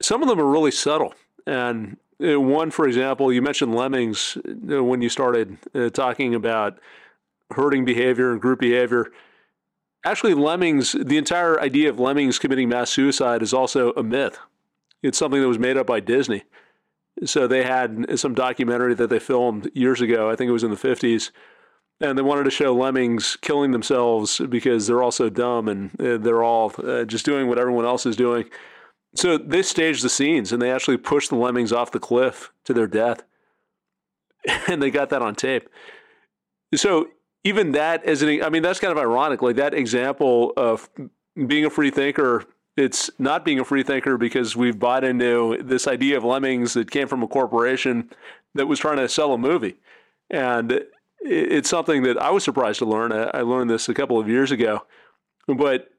Some 0.03 0.23
of 0.23 0.29
them 0.29 0.39
are 0.39 0.45
really 0.45 0.71
subtle. 0.71 1.15
And 1.47 1.97
uh, 2.23 2.39
one, 2.39 2.71
for 2.71 2.87
example, 2.87 3.33
you 3.33 3.41
mentioned 3.41 3.75
lemmings 3.75 4.37
uh, 4.71 4.85
when 4.85 5.01
you 5.01 5.09
started 5.09 5.57
uh, 5.75 5.89
talking 5.89 6.35
about 6.35 6.79
herding 7.51 7.87
behavior 7.87 8.31
and 8.31 8.43
group 8.43 8.61
behavior. 8.61 9.11
Actually, 10.05 10.35
lemmings, 10.35 10.93
the 10.93 11.17
entire 11.17 11.59
idea 11.63 11.89
of 11.89 11.99
lemmings 11.99 12.39
committing 12.39 12.69
mass 12.69 12.91
suicide 12.91 13.41
is 13.41 13.55
also 13.55 13.93
a 13.93 14.03
myth. 14.03 14.39
It's 15.03 15.17
something 15.17 15.41
that 15.41 15.49
was 15.49 15.59
made 15.59 15.79
up 15.79 15.87
by 15.87 16.01
Disney. 16.01 16.45
So 17.25 17.47
they 17.47 17.63
had 17.63 18.19
some 18.19 18.35
documentary 18.35 18.93
that 18.97 19.09
they 19.09 19.19
filmed 19.19 19.71
years 19.73 20.03
ago, 20.03 20.29
I 20.29 20.37
think 20.37 20.51
it 20.51 20.53
was 20.53 20.65
in 20.65 20.71
the 20.71 20.77
50s, 20.77 21.31
and 22.01 22.19
they 22.19 22.23
wanted 22.23 22.45
to 22.45 22.51
show 22.51 22.75
lemmings 22.75 23.37
killing 23.41 23.71
themselves 23.71 24.41
because 24.49 24.87
they're 24.87 25.03
all 25.03 25.13
so 25.13 25.29
dumb 25.29 25.69
and 25.69 26.01
uh, 26.01 26.19
they're 26.19 26.43
all 26.43 26.73
uh, 26.79 27.05
just 27.05 27.25
doing 27.25 27.49
what 27.49 27.59
everyone 27.59 27.85
else 27.85 28.07
is 28.07 28.17
doing. 28.17 28.49
So 29.15 29.37
they 29.39 29.63
staged 29.63 30.03
the 30.03 30.09
scenes 30.09 30.53
and 30.53 30.61
they 30.61 30.73
actually 30.73 30.97
pushed 30.97 31.31
the 31.31 31.37
lemmings 31.37 31.73
off 31.73 31.93
the 31.93 32.01
cliff 32.01 32.51
to 32.65 32.75
their 32.75 32.87
death. 32.87 33.23
And 34.67 34.83
they 34.83 34.91
got 34.91 35.11
that 35.11 35.23
on 35.23 35.37
tape. 35.37 35.69
So 36.75 37.11
even 37.45 37.73
that 37.73 38.05
as 38.05 38.23
an, 38.23 38.43
I 38.43 38.49
mean, 38.49 38.63
that's 38.63 38.81
kind 38.81 38.91
of 38.91 38.99
ironic. 38.99 39.41
Like 39.41 39.55
that 39.55 39.73
example 39.73 40.53
of 40.57 40.91
being 41.47 41.65
a 41.65 41.71
free 41.71 41.93
thinker 41.93 42.45
it's 42.77 43.11
not 43.19 43.45
being 43.45 43.61
a 43.61 43.65
free 43.65 43.83
thinker 43.83 44.17
because 44.17 44.57
we've 44.57 44.79
bought 44.79 45.05
into 45.05 45.59
this 45.63 45.87
idea 45.87 46.17
of 46.17 46.25
lemmings 46.25 46.73
that 46.75 46.91
came 46.91 47.07
from 47.07 47.23
a 47.23 47.29
corporation 47.29 48.11
that 48.55 48.67
was 48.67 48.79
trying 48.79 48.97
to 48.97 49.09
sell 49.09 49.33
a 49.35 49.39
movie. 49.39 49.77
And 50.31 50.83
it's 51.25 51.69
something 51.69 52.03
that 52.03 52.19
I 52.19 52.31
was 52.31 52.45
surprised 52.45 52.79
to 52.81 52.85
learn. 52.85 53.13
I 53.13 53.41
learned 53.41 53.71
this 53.71 53.89
a 53.89 53.95
couple 53.95 54.19
of 54.19 54.29
years 54.29 54.51
ago. 54.51 54.87
But 55.47 55.91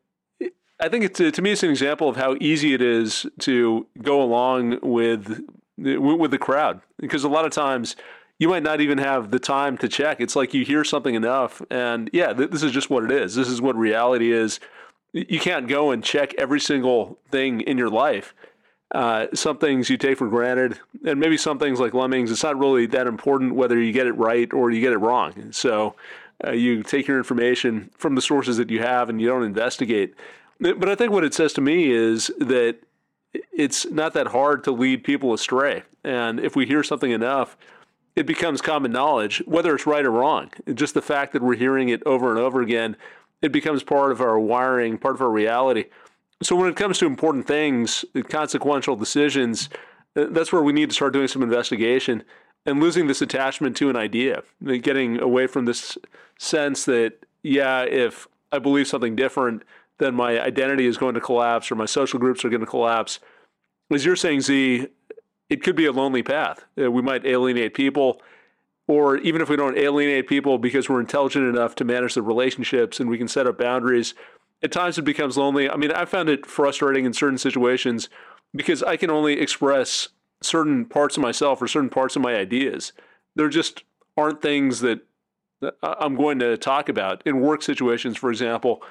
I 0.79 0.89
think 0.89 1.05
it's, 1.05 1.19
to 1.19 1.41
me, 1.41 1.51
it's 1.51 1.63
an 1.63 1.69
example 1.69 2.09
of 2.09 2.15
how 2.15 2.35
easy 2.39 2.73
it 2.73 2.81
is 2.81 3.25
to 3.39 3.87
go 4.01 4.21
along 4.21 4.79
with 4.81 5.41
with 5.75 6.29
the 6.29 6.37
crowd 6.37 6.81
because 6.99 7.23
a 7.23 7.29
lot 7.29 7.45
of 7.45 7.51
times 7.51 7.95
you 8.37 8.47
might 8.47 8.61
not 8.61 8.79
even 8.79 8.99
have 8.99 9.31
the 9.31 9.39
time 9.39 9.75
to 9.79 9.89
check. 9.89 10.21
It's 10.21 10.35
like 10.35 10.53
you 10.53 10.63
hear 10.63 10.83
something 10.83 11.15
enough, 11.15 11.61
and 11.71 12.09
yeah, 12.13 12.31
this 12.31 12.61
is 12.61 12.71
just 12.71 12.89
what 12.89 13.03
it 13.03 13.11
is. 13.11 13.35
This 13.35 13.47
is 13.47 13.61
what 13.61 13.75
reality 13.75 14.31
is 14.31 14.59
you 15.13 15.39
can't 15.39 15.67
go 15.67 15.91
and 15.91 16.03
check 16.03 16.33
every 16.35 16.59
single 16.59 17.17
thing 17.29 17.61
in 17.61 17.77
your 17.77 17.89
life. 17.89 18.35
Uh, 18.93 19.27
some 19.33 19.57
things 19.57 19.89
you 19.89 19.97
take 19.97 20.17
for 20.17 20.27
granted, 20.27 20.79
and 21.05 21.19
maybe 21.19 21.35
some 21.35 21.57
things 21.57 21.79
like 21.79 21.93
lemmings, 21.93 22.29
it's 22.29 22.43
not 22.43 22.57
really 22.59 22.85
that 22.85 23.07
important 23.07 23.55
whether 23.55 23.79
you 23.79 23.91
get 23.91 24.05
it 24.05 24.13
right 24.13 24.53
or 24.53 24.69
you 24.69 24.81
get 24.81 24.93
it 24.93 24.99
wrong. 24.99 25.51
So 25.51 25.95
uh, 26.45 26.51
you 26.51 26.83
take 26.83 27.07
your 27.07 27.17
information 27.17 27.89
from 27.97 28.13
the 28.13 28.21
sources 28.21 28.57
that 28.57 28.69
you 28.69 28.79
have 28.79 29.09
and 29.09 29.19
you 29.19 29.27
don't 29.27 29.43
investigate. 29.43 30.13
But 30.59 30.87
I 30.87 30.95
think 30.95 31.11
what 31.11 31.23
it 31.23 31.33
says 31.33 31.53
to 31.53 31.61
me 31.61 31.91
is 31.91 32.31
that 32.37 32.77
it's 33.51 33.87
not 33.87 34.13
that 34.13 34.27
hard 34.27 34.63
to 34.65 34.71
lead 34.71 35.03
people 35.03 35.33
astray. 35.33 35.83
And 36.03 36.39
if 36.39 36.55
we 36.55 36.67
hear 36.67 36.83
something 36.83 37.11
enough, 37.11 37.57
it 38.15 38.27
becomes 38.27 38.61
common 38.61 38.91
knowledge, 38.91 39.41
whether 39.47 39.73
it's 39.73 39.87
right 39.87 40.05
or 40.05 40.11
wrong. 40.11 40.51
Just 40.71 40.93
the 40.93 41.01
fact 41.01 41.33
that 41.33 41.41
we're 41.41 41.55
hearing 41.55 41.89
it 41.89 42.03
over 42.05 42.29
and 42.29 42.39
over 42.39 42.61
again 42.61 42.95
it 43.43 43.51
becomes 43.51 43.83
part 43.83 44.11
of 44.11 44.21
our 44.21 44.39
wiring, 44.39 44.97
part 44.97 45.15
of 45.15 45.21
our 45.21 45.29
reality. 45.29 45.85
So 46.43 46.55
when 46.55 46.69
it 46.69 46.75
comes 46.75 46.97
to 46.99 47.05
important 47.05 47.47
things, 47.47 48.03
consequential 48.29 48.95
decisions, 48.95 49.69
uh, 50.15 50.25
that's 50.29 50.51
where 50.51 50.61
we 50.61 50.73
need 50.73 50.89
to 50.89 50.95
start 50.95 51.13
doing 51.13 51.27
some 51.27 51.41
investigation 51.41 52.23
and 52.65 52.79
losing 52.79 53.07
this 53.07 53.21
attachment 53.21 53.75
to 53.77 53.89
an 53.89 53.95
idea, 53.95 54.43
getting 54.81 55.19
away 55.19 55.47
from 55.47 55.65
this 55.65 55.97
sense 56.39 56.85
that, 56.85 57.25
yeah, 57.43 57.83
if 57.83 58.27
I 58.51 58.59
believe 58.59 58.87
something 58.87 59.15
different, 59.15 59.63
then 59.99 60.15
my 60.15 60.39
identity 60.39 60.85
is 60.85 60.97
going 60.97 61.15
to 61.15 61.21
collapse 61.21 61.71
or 61.71 61.75
my 61.75 61.85
social 61.85 62.19
groups 62.19 62.43
are 62.43 62.49
going 62.49 62.61
to 62.61 62.67
collapse. 62.67 63.19
As 63.91 64.05
you're 64.05 64.15
saying, 64.15 64.41
Zi, 64.41 64.87
it 65.49 65.63
could 65.63 65.75
be 65.75 65.85
a 65.85 65.91
lonely 65.91 66.23
path. 66.23 66.65
Uh, 66.81 66.91
we 66.91 67.01
might 67.01 67.25
alienate 67.25 67.73
people 67.73 68.21
or 68.87 69.17
even 69.17 69.41
if 69.41 69.49
we 69.49 69.55
don't 69.55 69.77
alienate 69.77 70.27
people 70.27 70.57
because 70.57 70.89
we're 70.89 70.99
intelligent 70.99 71.47
enough 71.47 71.75
to 71.75 71.85
manage 71.85 72.15
the 72.15 72.21
relationships 72.21 72.99
and 72.99 73.09
we 73.09 73.17
can 73.17 73.27
set 73.27 73.47
up 73.47 73.57
boundaries 73.57 74.13
at 74.63 74.71
times 74.71 74.97
it 74.97 75.03
becomes 75.03 75.37
lonely. 75.37 75.69
I 75.69 75.75
mean, 75.75 75.91
I 75.91 76.05
found 76.05 76.29
it 76.29 76.45
frustrating 76.45 77.05
in 77.05 77.13
certain 77.13 77.37
situations 77.37 78.09
because 78.55 78.81
I 78.81 78.97
can 78.97 79.11
only 79.11 79.39
express 79.39 80.09
certain 80.41 80.85
parts 80.85 81.17
of 81.17 81.21
myself 81.21 81.61
or 81.61 81.67
certain 81.67 81.89
parts 81.89 82.15
of 82.15 82.21
my 82.21 82.35
ideas. 82.35 82.93
There 83.35 83.49
just 83.49 83.83
aren't 84.17 84.41
things 84.41 84.79
that 84.81 85.01
I'm 85.81 86.15
going 86.15 86.39
to 86.39 86.57
talk 86.57 86.89
about 86.89 87.25
in 87.25 87.39
work 87.39 87.61
situations, 87.61 88.17
for 88.17 88.29
example. 88.29 88.81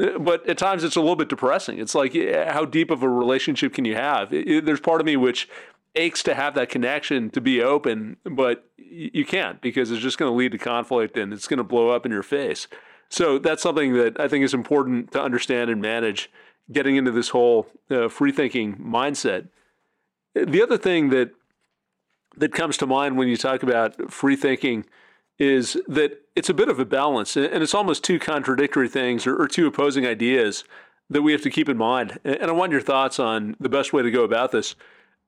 Uh, 0.00 0.18
but 0.18 0.48
at 0.48 0.58
times 0.58 0.84
it's 0.84 0.96
a 0.96 1.00
little 1.00 1.16
bit 1.16 1.28
depressing. 1.28 1.78
It's 1.78 1.94
like, 1.94 2.14
how 2.48 2.64
deep 2.64 2.90
of 2.90 3.02
a 3.02 3.08
relationship 3.08 3.74
can 3.74 3.84
you 3.84 3.94
have? 3.94 4.30
There's 4.30 4.80
part 4.80 5.00
of 5.00 5.06
me 5.06 5.16
which 5.16 5.48
aches 5.94 6.22
to 6.24 6.34
have 6.34 6.54
that 6.54 6.68
connection 6.68 7.30
to 7.30 7.40
be 7.40 7.62
open, 7.62 8.16
but 8.24 8.68
you 8.76 9.24
can't 9.24 9.60
because 9.62 9.90
it's 9.90 10.02
just 10.02 10.18
going 10.18 10.30
to 10.30 10.36
lead 10.36 10.52
to 10.52 10.58
conflict 10.58 11.16
and 11.16 11.32
it's 11.32 11.48
going 11.48 11.58
to 11.58 11.64
blow 11.64 11.90
up 11.90 12.04
in 12.04 12.12
your 12.12 12.22
face. 12.22 12.68
So 13.08 13.38
that's 13.38 13.62
something 13.62 13.94
that 13.94 14.18
I 14.18 14.28
think 14.28 14.44
is 14.44 14.54
important 14.54 15.12
to 15.12 15.22
understand 15.22 15.70
and 15.70 15.80
manage 15.80 16.30
getting 16.72 16.96
into 16.96 17.12
this 17.12 17.28
whole 17.28 17.68
uh, 17.90 18.08
free 18.08 18.32
thinking 18.32 18.76
mindset. 18.76 19.48
The 20.34 20.62
other 20.62 20.76
thing 20.76 21.10
that 21.10 21.30
that 22.36 22.52
comes 22.52 22.76
to 22.76 22.86
mind 22.86 23.16
when 23.16 23.28
you 23.28 23.36
talk 23.36 23.62
about 23.62 24.12
free 24.12 24.36
thinking 24.36 24.84
is 25.38 25.76
that 25.88 26.20
it's 26.34 26.50
a 26.50 26.54
bit 26.54 26.68
of 26.68 26.78
a 26.78 26.84
balance, 26.84 27.36
and 27.36 27.62
it's 27.62 27.74
almost 27.74 28.04
two 28.04 28.18
contradictory 28.18 28.88
things 28.88 29.26
or, 29.26 29.40
or 29.40 29.48
two 29.48 29.66
opposing 29.66 30.06
ideas 30.06 30.64
that 31.08 31.22
we 31.22 31.32
have 31.32 31.42
to 31.42 31.50
keep 31.50 31.68
in 31.68 31.76
mind. 31.76 32.18
And 32.24 32.44
I 32.44 32.52
want 32.52 32.72
your 32.72 32.80
thoughts 32.80 33.18
on 33.18 33.56
the 33.60 33.68
best 33.68 33.92
way 33.92 34.02
to 34.02 34.10
go 34.10 34.24
about 34.24 34.52
this. 34.52 34.74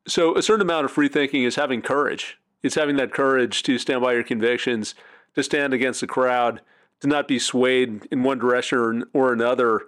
So, 0.06 0.36
a 0.36 0.42
certain 0.42 0.62
amount 0.62 0.86
of 0.86 0.92
free 0.92 1.08
thinking 1.08 1.44
is 1.44 1.56
having 1.56 1.82
courage. 1.82 2.38
It's 2.62 2.74
having 2.74 2.96
that 2.96 3.12
courage 3.12 3.62
to 3.64 3.78
stand 3.78 4.02
by 4.02 4.14
your 4.14 4.24
convictions, 4.24 4.94
to 5.34 5.42
stand 5.42 5.72
against 5.72 6.00
the 6.00 6.06
crowd, 6.06 6.60
to 7.00 7.08
not 7.08 7.28
be 7.28 7.38
swayed 7.38 8.06
in 8.10 8.22
one 8.22 8.38
direction 8.38 8.78
or, 8.78 9.02
or 9.12 9.32
another, 9.32 9.82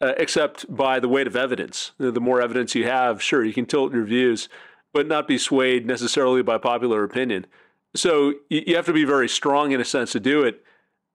uh, 0.00 0.12
except 0.16 0.74
by 0.74 1.00
the 1.00 1.08
weight 1.08 1.26
of 1.26 1.36
evidence. 1.36 1.92
The 1.98 2.20
more 2.20 2.40
evidence 2.40 2.74
you 2.74 2.84
have, 2.84 3.22
sure, 3.22 3.44
you 3.44 3.52
can 3.52 3.66
tilt 3.66 3.92
your 3.92 4.04
views, 4.04 4.48
but 4.92 5.06
not 5.06 5.28
be 5.28 5.38
swayed 5.38 5.86
necessarily 5.86 6.42
by 6.42 6.58
popular 6.58 7.04
opinion. 7.04 7.46
So 7.94 8.34
you 8.48 8.76
have 8.76 8.86
to 8.86 8.92
be 8.92 9.04
very 9.04 9.28
strong 9.28 9.72
in 9.72 9.80
a 9.80 9.84
sense 9.84 10.12
to 10.12 10.20
do 10.20 10.42
it. 10.42 10.64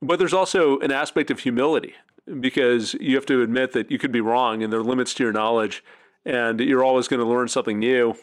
But 0.01 0.19
there's 0.19 0.33
also 0.33 0.79
an 0.79 0.91
aspect 0.91 1.31
of 1.31 1.39
humility 1.39 1.95
because 2.39 2.95
you 2.95 3.15
have 3.15 3.25
to 3.27 3.41
admit 3.41 3.71
that 3.73 3.91
you 3.91 3.97
could 3.97 4.11
be 4.11 4.21
wrong 4.21 4.61
and 4.61 4.71
there 4.71 4.79
are 4.79 4.83
limits 4.83 5.13
to 5.15 5.23
your 5.23 5.31
knowledge 5.31 5.83
and 6.25 6.59
you're 6.59 6.83
always 6.83 7.07
going 7.07 7.19
to 7.19 7.25
learn 7.25 7.47
something 7.47 7.79
new. 7.79 8.15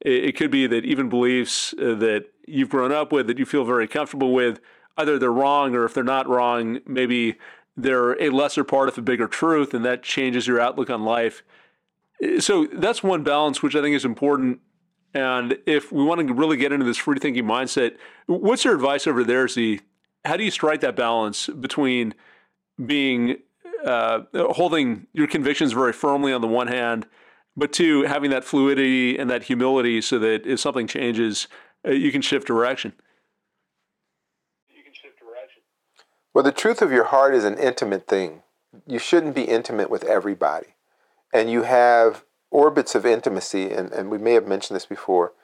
It 0.00 0.34
could 0.36 0.50
be 0.50 0.66
that 0.66 0.84
even 0.86 1.10
beliefs 1.10 1.74
uh, 1.74 1.94
that 1.96 2.26
you've 2.46 2.70
grown 2.70 2.90
up 2.90 3.12
with 3.12 3.26
that 3.26 3.38
you 3.38 3.44
feel 3.44 3.64
very 3.64 3.86
comfortable 3.86 4.32
with, 4.32 4.60
either 5.00 5.18
they're 5.18 5.32
wrong 5.32 5.74
or 5.74 5.84
if 5.84 5.94
they're 5.94 6.04
not 6.04 6.28
wrong, 6.28 6.80
maybe 6.86 7.36
they're 7.76 8.20
a 8.22 8.30
lesser 8.30 8.64
part 8.64 8.88
of 8.88 8.98
a 8.98 9.02
bigger 9.02 9.26
truth 9.26 9.74
and 9.74 9.84
that 9.84 10.02
changes 10.02 10.46
your 10.46 10.60
outlook 10.60 10.90
on 10.90 11.04
life. 11.04 11.42
So 12.38 12.66
that's 12.66 13.02
one 13.02 13.22
balance 13.22 13.62
which 13.62 13.74
I 13.74 13.80
think 13.80 13.96
is 13.96 14.04
important 14.04 14.60
and 15.14 15.58
if 15.66 15.90
we 15.90 16.04
want 16.04 16.26
to 16.26 16.32
really 16.32 16.56
get 16.56 16.72
into 16.72 16.86
this 16.86 16.96
free 16.96 17.18
thinking 17.18 17.44
mindset, 17.44 17.96
what's 18.26 18.64
your 18.64 18.74
advice 18.74 19.06
over 19.06 19.24
there, 19.24 19.48
Zi? 19.48 19.80
How 20.24 20.36
do 20.36 20.44
you 20.44 20.50
strike 20.50 20.80
that 20.80 20.94
balance 20.94 21.48
between 21.48 22.14
being 22.84 23.38
uh, 23.84 24.20
holding 24.34 25.06
your 25.12 25.26
convictions 25.26 25.72
very 25.72 25.92
firmly 25.92 26.32
on 26.32 26.40
the 26.40 26.46
one 26.46 26.68
hand, 26.68 27.06
but 27.56 27.72
two, 27.72 28.02
having 28.02 28.30
that 28.30 28.44
fluidity 28.44 29.18
and 29.18 29.28
that 29.30 29.44
humility 29.44 30.00
so 30.00 30.18
that 30.18 30.46
if 30.46 30.60
something 30.60 30.86
changes, 30.86 31.48
uh, 31.86 31.90
you 31.90 32.12
can 32.12 32.22
shift 32.22 32.46
direction? 32.46 32.92
You 34.68 34.82
can 34.84 34.92
shift 34.92 35.18
direction. 35.18 35.62
Well, 36.40 36.50
the 36.50 36.52
truth 36.52 36.80
of 36.80 36.90
your 36.90 37.04
heart 37.04 37.34
is 37.34 37.44
an 37.44 37.58
intimate 37.58 38.06
thing. 38.06 38.40
You 38.86 38.98
shouldn't 38.98 39.34
be 39.34 39.42
intimate 39.42 39.90
with 39.90 40.04
everybody. 40.04 40.68
And 41.34 41.50
you 41.50 41.64
have 41.64 42.24
orbits 42.50 42.94
of 42.94 43.04
intimacy, 43.04 43.70
and, 43.70 43.92
and 43.92 44.10
we 44.10 44.16
may 44.16 44.32
have 44.32 44.48
mentioned 44.48 44.74
this 44.74 44.86
before, 44.86 45.34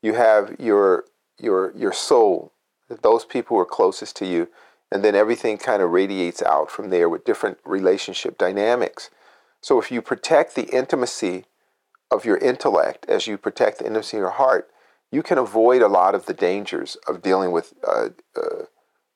you 0.00 0.14
have 0.14 0.54
your 0.60 1.06
your 1.40 1.76
your 1.76 1.92
soul, 1.92 2.52
those 2.88 3.24
people 3.24 3.56
who 3.56 3.62
are 3.62 3.66
closest 3.66 4.14
to 4.18 4.26
you, 4.26 4.46
and 4.92 5.02
then 5.02 5.16
everything 5.16 5.58
kind 5.58 5.82
of 5.82 5.90
radiates 5.90 6.40
out 6.40 6.70
from 6.70 6.90
there 6.90 7.08
with 7.08 7.24
different 7.24 7.58
relationship 7.64 8.38
dynamics. 8.38 9.10
So 9.60 9.80
if 9.80 9.90
you 9.90 10.00
protect 10.00 10.54
the 10.54 10.68
intimacy 10.72 11.46
of 12.12 12.24
your 12.24 12.38
intellect 12.38 13.06
as 13.08 13.26
you 13.26 13.38
protect 13.38 13.80
the 13.80 13.86
intimacy 13.86 14.18
of 14.18 14.20
your 14.20 14.30
heart, 14.30 14.70
you 15.10 15.24
can 15.24 15.36
avoid 15.36 15.82
a 15.82 15.88
lot 15.88 16.14
of 16.14 16.26
the 16.26 16.34
dangers 16.34 16.96
of 17.08 17.22
dealing 17.22 17.50
with 17.50 17.74
uh, 17.84 18.10
uh, 18.36 18.66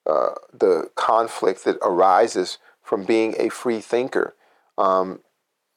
uh, 0.09 0.31
the 0.53 0.91
conflict 0.95 1.65
that 1.65 1.77
arises 1.83 2.59
from 2.83 3.05
being 3.05 3.35
a 3.39 3.49
free 3.49 3.81
thinker. 3.81 4.35
Um, 4.77 5.21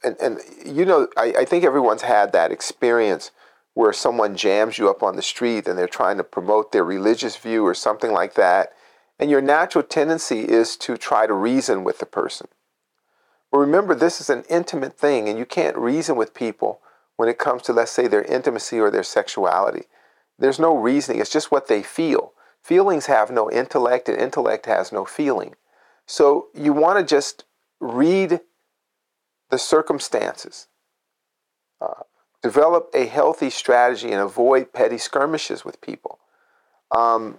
and, 0.03 0.15
and 0.21 0.39
you 0.65 0.85
know, 0.85 1.07
I, 1.17 1.33
I 1.39 1.45
think 1.45 1.63
everyone's 1.63 2.03
had 2.03 2.31
that 2.31 2.51
experience 2.51 3.31
where 3.73 3.93
someone 3.93 4.35
jams 4.35 4.77
you 4.77 4.89
up 4.89 5.03
on 5.03 5.15
the 5.15 5.21
street 5.21 5.67
and 5.67 5.77
they're 5.77 5.87
trying 5.87 6.17
to 6.17 6.23
promote 6.23 6.71
their 6.71 6.83
religious 6.83 7.37
view 7.37 7.65
or 7.65 7.73
something 7.73 8.11
like 8.11 8.33
that. 8.35 8.73
And 9.19 9.29
your 9.29 9.41
natural 9.41 9.83
tendency 9.83 10.39
is 10.41 10.75
to 10.77 10.97
try 10.97 11.27
to 11.27 11.33
reason 11.33 11.83
with 11.83 11.99
the 11.99 12.05
person. 12.05 12.47
But 13.51 13.59
remember, 13.59 13.93
this 13.93 14.21
is 14.21 14.29
an 14.29 14.43
intimate 14.49 14.97
thing, 14.97 15.27
and 15.27 15.37
you 15.37 15.45
can't 15.45 15.75
reason 15.75 16.15
with 16.15 16.33
people 16.33 16.79
when 17.17 17.27
it 17.27 17.37
comes 17.37 17.61
to, 17.63 17.73
let's 17.73 17.91
say, 17.91 18.07
their 18.07 18.23
intimacy 18.23 18.79
or 18.79 18.89
their 18.89 19.03
sexuality. 19.03 19.83
There's 20.39 20.59
no 20.59 20.75
reasoning, 20.75 21.21
it's 21.21 21.29
just 21.29 21.51
what 21.51 21.67
they 21.67 21.83
feel. 21.83 22.33
Feelings 22.63 23.07
have 23.07 23.31
no 23.31 23.49
intellect, 23.49 24.07
and 24.07 24.17
intellect 24.17 24.65
has 24.65 24.91
no 24.91 25.05
feeling. 25.05 25.55
So 26.05 26.47
you 26.53 26.73
want 26.73 26.99
to 26.99 27.15
just 27.15 27.45
read 27.79 28.41
the 29.49 29.57
circumstances. 29.57 30.67
Uh, 31.79 32.03
develop 32.41 32.89
a 32.93 33.05
healthy 33.05 33.49
strategy 33.49 34.11
and 34.11 34.21
avoid 34.21 34.73
petty 34.73 34.97
skirmishes 34.97 35.65
with 35.65 35.81
people. 35.81 36.19
Um, 36.91 37.37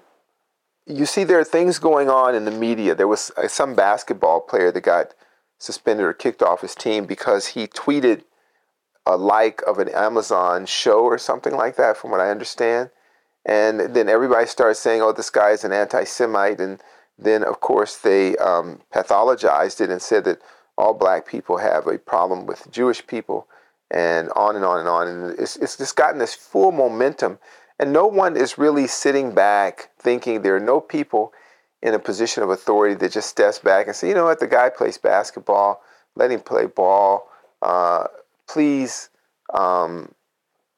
you 0.87 1.07
see, 1.07 1.25
there 1.25 1.39
are 1.39 1.45
things 1.45 1.79
going 1.79 2.11
on 2.11 2.35
in 2.35 2.45
the 2.45 2.51
media. 2.51 2.95
There 2.95 3.09
was 3.09 3.31
uh, 3.37 3.47
some 3.49 3.75
basketball 3.75 4.41
player 4.41 4.73
that 4.73 4.81
got 4.81 5.15
suspended 5.59 6.05
or 6.05 6.13
kicked 6.13 6.43
off 6.43 6.63
his 6.63 6.75
team 6.75 7.07
because 7.07 7.49
he 7.49 7.67
tweeted 7.69 8.25
a 9.07 9.17
like 9.17 9.63
of 9.63 9.79
an 9.79 9.89
Amazon 9.89 10.67
show 10.67 11.01
or 11.05 11.19
something 11.19 11.55
like 11.55 11.77
that, 11.77 11.97
from 11.97 12.11
what 12.11 12.21
I 12.21 12.31
understand. 12.31 12.91
And 13.45 13.95
then 13.95 14.09
everybody 14.09 14.47
started 14.47 14.77
saying, 14.77 15.03
oh, 15.03 15.13
this 15.13 15.31
guy 15.31 15.51
is 15.51 15.65
an 15.65 15.73
anti 15.73 16.05
Semite. 16.05 16.61
And 16.61 16.81
then, 17.19 17.43
of 17.43 17.61
course, 17.61 17.97
they 17.97 18.37
um, 18.37 18.81
pathologized 18.95 19.81
it 19.81 19.91
and 19.91 20.01
said 20.01 20.25
that 20.25 20.41
all 20.79 20.95
black 20.95 21.27
people 21.27 21.59
have 21.59 21.87
a 21.87 21.99
problem 21.99 22.47
with 22.47 22.71
Jewish 22.71 23.07
people, 23.07 23.47
and 23.91 24.31
on 24.31 24.57
and 24.57 24.65
on 24.65 24.79
and 24.81 24.89
on. 24.89 25.09
And 25.09 25.39
it's, 25.39 25.57
it's 25.57 25.77
just 25.77 25.97
gotten 25.97 26.19
this 26.19 26.35
full 26.35 26.73
momentum. 26.73 27.39
And 27.79 27.93
no 27.93 28.07
one 28.07 28.37
is 28.37 28.59
really 28.59 28.87
sitting 28.87 29.35
back 29.35 29.91
thinking 29.99 30.43
there 30.43 30.57
are 30.57 30.61
no 30.61 30.81
people 30.81 31.33
in 31.83 31.95
a 31.95 31.99
position 31.99 32.43
of 32.43 32.51
authority 32.51 32.95
that 32.95 33.11
just 33.11 33.29
steps 33.29 33.59
back 33.59 33.87
and 33.87 33.97
say, 33.97 34.09
you 34.09 34.15
know 34.15 34.25
what, 34.25 34.39
the 34.39 34.47
guy 34.47 34.69
plays 34.69 34.99
basketball, 34.99 35.83
let 36.15 36.31
him 36.31 36.41
play 36.41 36.67
ball. 36.67 37.29
Uh, 37.61 38.07
please, 38.49 39.09
um, 39.53 40.15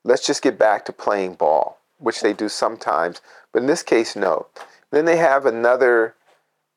let's 0.04 0.26
just 0.26 0.42
get 0.42 0.58
back 0.58 0.84
to 0.86 0.92
playing 0.92 1.34
ball, 1.34 1.78
which 1.98 2.20
they 2.20 2.32
do 2.32 2.48
sometimes. 2.48 3.20
But 3.52 3.62
in 3.62 3.66
this 3.66 3.82
case, 3.82 4.16
no. 4.16 4.46
Then 4.90 5.04
they 5.04 5.16
have 5.16 5.46
another 5.46 6.14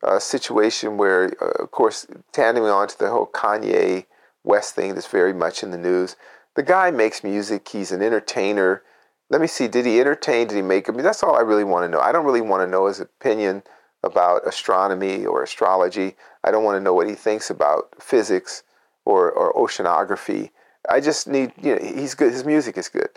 uh, 0.03 0.19
situation 0.19 0.97
where, 0.97 1.33
uh, 1.41 1.63
of 1.63 1.71
course, 1.71 2.07
tandeming 2.33 2.73
on 2.73 2.87
to 2.87 2.97
the 2.97 3.09
whole 3.09 3.27
Kanye 3.27 4.05
West 4.43 4.75
thing 4.75 4.93
that's 4.93 5.07
very 5.07 5.33
much 5.33 5.63
in 5.63 5.71
the 5.71 5.77
news. 5.77 6.15
The 6.55 6.63
guy 6.63 6.91
makes 6.91 7.23
music. 7.23 7.67
He's 7.67 7.91
an 7.91 8.01
entertainer. 8.01 8.83
Let 9.29 9.41
me 9.41 9.47
see. 9.47 9.67
Did 9.67 9.85
he 9.85 9.99
entertain? 9.99 10.47
Did 10.47 10.55
he 10.55 10.61
make? 10.61 10.89
I 10.89 10.93
mean, 10.93 11.03
that's 11.03 11.23
all 11.23 11.35
I 11.35 11.41
really 11.41 11.63
want 11.63 11.85
to 11.85 11.89
know. 11.89 11.99
I 11.99 12.11
don't 12.11 12.25
really 12.25 12.41
want 12.41 12.63
to 12.63 12.71
know 12.71 12.87
his 12.87 12.99
opinion 12.99 13.63
about 14.03 14.47
astronomy 14.47 15.25
or 15.25 15.43
astrology. 15.43 16.15
I 16.43 16.51
don't 16.51 16.63
want 16.63 16.77
to 16.77 16.83
know 16.83 16.93
what 16.93 17.09
he 17.09 17.15
thinks 17.15 17.49
about 17.49 18.01
physics 18.01 18.63
or, 19.05 19.31
or 19.31 19.53
oceanography. 19.53 20.51
I 20.89 21.01
just 21.01 21.27
need, 21.27 21.51
you 21.61 21.75
know, 21.75 21.81
he's 21.81 22.15
good. 22.15 22.31
His 22.31 22.45
music 22.45 22.77
is 22.77 22.89
good. 22.89 23.09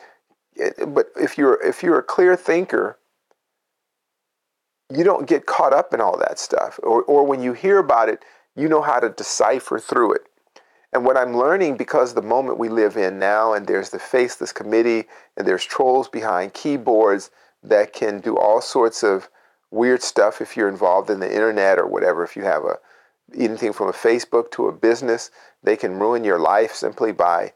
But 0.87 1.11
if 1.17 1.39
you're 1.39 1.63
if 1.67 1.83
you're 1.83 1.99
a 1.99 2.03
clear 2.03 2.37
thinker 2.37 2.99
you 4.91 5.05
don't 5.05 5.29
get 5.29 5.47
caught 5.47 5.73
up 5.73 5.95
in 5.95 6.01
all 6.01 6.19
that 6.19 6.39
stuff. 6.39 6.81
Or, 6.83 7.03
or 7.03 7.25
when 7.25 7.43
you 7.43 7.53
hear 7.53 7.79
about 7.79 8.09
it, 8.09 8.25
you 8.57 8.69
know 8.69 8.83
how 8.83 8.99
to 8.99 9.09
decipher 9.09 9.79
through 9.79 10.15
it. 10.15 10.23
And 10.93 11.05
what 11.05 11.17
I'm 11.17 11.37
learning 11.37 11.77
because 11.77 12.15
the 12.15 12.23
moment 12.23 12.59
we 12.59 12.69
live 12.69 12.97
in 12.97 13.19
now, 13.19 13.53
and 13.53 13.67
there's 13.67 13.91
the 13.91 14.01
faceless 14.01 14.53
committee, 14.53 15.05
and 15.37 15.47
there's 15.47 15.65
trolls 15.65 16.09
behind 16.09 16.53
keyboards 16.53 17.31
that 17.63 17.93
can 17.93 18.19
do 18.19 18.37
all 18.37 18.61
sorts 18.61 19.05
of 19.05 19.29
weird 19.71 20.03
stuff 20.03 20.41
if 20.41 20.57
you're 20.57 20.69
involved 20.69 21.09
in 21.09 21.21
the 21.21 21.33
internet 21.33 21.79
or 21.79 21.87
whatever. 21.87 22.25
If 22.25 22.35
you 22.35 22.43
have 22.43 22.65
a 22.65 22.79
anything 23.39 23.73
from 23.73 23.89
a 23.89 23.93
Facebook 23.93 24.51
to 24.51 24.67
a 24.67 24.73
business, 24.73 25.31
they 25.63 25.77
can 25.77 26.01
ruin 26.01 26.25
your 26.25 26.41
life 26.41 26.75
simply 26.75 27.13
by 27.13 27.53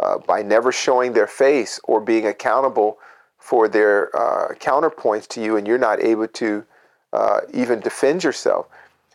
uh, 0.00 0.18
by 0.18 0.42
never 0.42 0.72
showing 0.72 1.12
their 1.12 1.26
face 1.26 1.80
or 1.84 2.00
being 2.00 2.26
accountable 2.26 2.98
for 3.38 3.68
their 3.68 4.14
uh, 4.16 4.54
counterpoints 4.54 5.26
to 5.28 5.42
you, 5.42 5.56
and 5.56 5.66
you're 5.66 5.78
not 5.78 6.02
able 6.02 6.28
to 6.28 6.64
uh, 7.12 7.40
even 7.52 7.80
defend 7.80 8.24
yourself. 8.24 8.66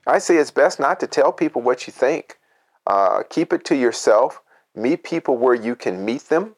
I 0.08 0.18
say 0.18 0.38
it's 0.38 0.52
best 0.52 0.80
not 0.80 1.00
to 1.02 1.08
tell 1.08 1.32
people 1.32 1.62
what 1.62 1.86
you 1.86 1.94
think. 1.94 2.40
Uh, 2.88 3.24
keep 3.30 3.54
it 3.54 3.64
to 3.66 3.76
yourself. 3.76 4.42
Meet 4.74 5.04
people 5.04 5.38
where 5.38 5.54
you 5.54 5.76
can 5.76 6.04
meet 6.04 6.30
them 6.30 6.56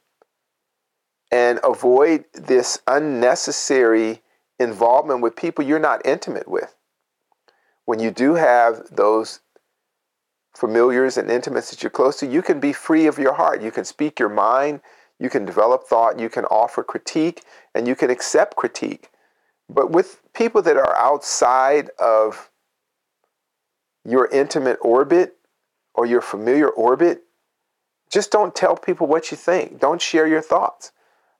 and 1.32 1.59
avoid 1.63 2.26
this 2.34 2.80
unnecessary 2.88 4.21
involvement 4.59 5.21
with 5.21 5.36
people 5.36 5.65
you're 5.65 5.80
not 5.80 6.05
intimate 6.05 6.47
with. 6.47 6.76
When 7.86 7.99
you 7.99 8.11
do 8.11 8.36
have 8.36 8.84
those 8.91 9.39
familiars 10.54 11.18
and 11.18 11.30
intimates 11.30 11.70
that 11.72 11.82
you're 11.82 11.89
close 11.89 12.18
to, 12.18 12.28
you 12.28 12.41
can 12.41 12.60
be 12.60 12.74
free 12.74 13.08
of 13.08 13.18
your 13.18 13.34
heart. 13.34 13.62
You 13.62 13.72
can 13.72 13.86
speak 13.86 14.20
your 14.20 14.30
mind, 14.30 14.82
you 15.20 15.30
can 15.30 15.45
develop 15.45 15.86
thought, 15.86 16.20
you 16.20 16.30
can 16.30 16.45
offer 16.45 16.84
critique, 16.84 17.43
and 17.74 17.88
you 17.88 17.95
can 17.95 18.10
accept 18.10 18.56
critique. 18.56 19.10
But 19.70 19.91
with 19.91 20.22
people 20.34 20.62
that 20.62 20.78
are 20.78 20.95
outside 20.97 21.89
of 21.99 22.51
your 24.06 24.28
intimate 24.28 24.78
orbit 24.82 25.38
or 25.93 26.06
your 26.06 26.22
familiar 26.22 26.70
orbit, 26.70 27.24
just 28.12 28.32
don't 28.32 28.54
tell 28.54 28.76
people 28.76 29.08
what 29.08 29.32
you 29.32 29.38
think. 29.38 29.80
Don't 29.80 30.01
share 30.01 30.28
your 30.28 30.41
thoughts. 30.41 30.91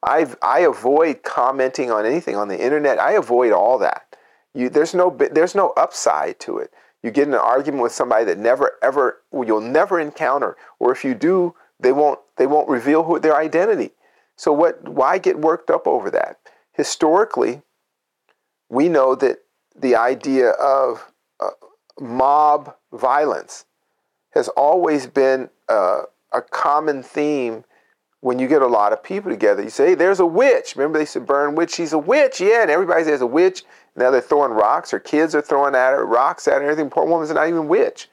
I 0.02 0.28
I 0.42 0.60
avoid 0.60 1.24
commenting 1.24 1.92
on 1.92 2.06
anything 2.06 2.36
on 2.36 2.48
the 2.48 2.60
internet. 2.60 3.00
I 3.00 3.14
avoid 3.14 3.52
all 3.52 3.78
that. 3.80 4.16
You, 4.54 4.70
there's 4.70 4.94
no 4.94 5.16
there's 5.32 5.56
no 5.56 5.70
upside 5.78 6.40
to 6.42 6.58
it. 6.58 6.74
You 7.04 7.12
get 7.12 7.28
in 7.28 7.34
an 7.34 7.40
argument 7.42 7.84
with 7.84 7.92
somebody 7.92 8.24
that 8.26 8.38
never 8.38 8.72
ever 8.82 9.20
you'll 9.32 9.62
never 9.62 10.00
encounter, 10.00 10.56
or 10.80 10.92
if 10.92 11.04
you 11.04 11.14
do, 11.14 11.54
they 11.80 11.92
won't 11.92 12.20
they 12.38 12.48
won't 12.48 12.70
reveal 12.70 13.04
who 13.04 13.20
their 13.20 13.36
identity. 13.36 13.92
So 14.38 14.52
what? 14.54 14.88
Why 14.88 15.18
get 15.18 15.40
worked 15.40 15.70
up 15.70 15.86
over 15.86 16.10
that? 16.12 16.40
Historically, 16.72 17.62
we 18.70 18.90
know 18.90 19.16
that 19.16 19.40
the 19.76 19.96
idea 19.96 20.52
of 20.52 21.12
uh, 21.40 21.50
mob 22.00 22.76
violence 22.92 23.66
has 24.32 24.48
always 24.50 25.06
been 25.06 25.50
uh, 25.70 26.04
a 26.32 26.42
common 26.42 27.04
theme 27.04 27.66
when 28.22 28.40
you 28.40 28.48
get 28.48 28.62
a 28.62 28.68
lot 28.68 28.94
of 28.94 29.04
people 29.04 29.30
together. 29.30 29.62
You 29.62 29.70
say, 29.70 29.90
hey, 29.90 29.96
there's 29.96 30.20
a 30.20 30.26
witch. 30.26 30.76
Remember 30.76 30.98
they 30.98 31.06
said, 31.06 31.26
burn 31.26 31.56
witch, 31.56 31.76
she's 31.76 31.94
a 31.94 31.98
witch. 31.98 32.40
Yeah, 32.40 32.62
and 32.62 32.72
everybody 32.72 33.04
says 33.04 33.22
a 33.22 33.28
witch. 33.28 33.64
Now 33.96 34.10
they're 34.12 34.22
throwing 34.22 34.52
rocks, 34.52 34.94
or 34.94 35.00
kids 35.00 35.36
are 35.36 35.42
throwing 35.42 35.76
at 35.76 35.92
her, 35.92 36.06
rocks 36.06 36.48
at 36.48 36.56
her, 36.56 36.62
and 36.62 36.70
everything. 36.70 36.90
Poor 36.90 37.06
woman's 37.06 37.32
not 37.32 37.48
even 37.48 37.68
witch. 37.68 38.10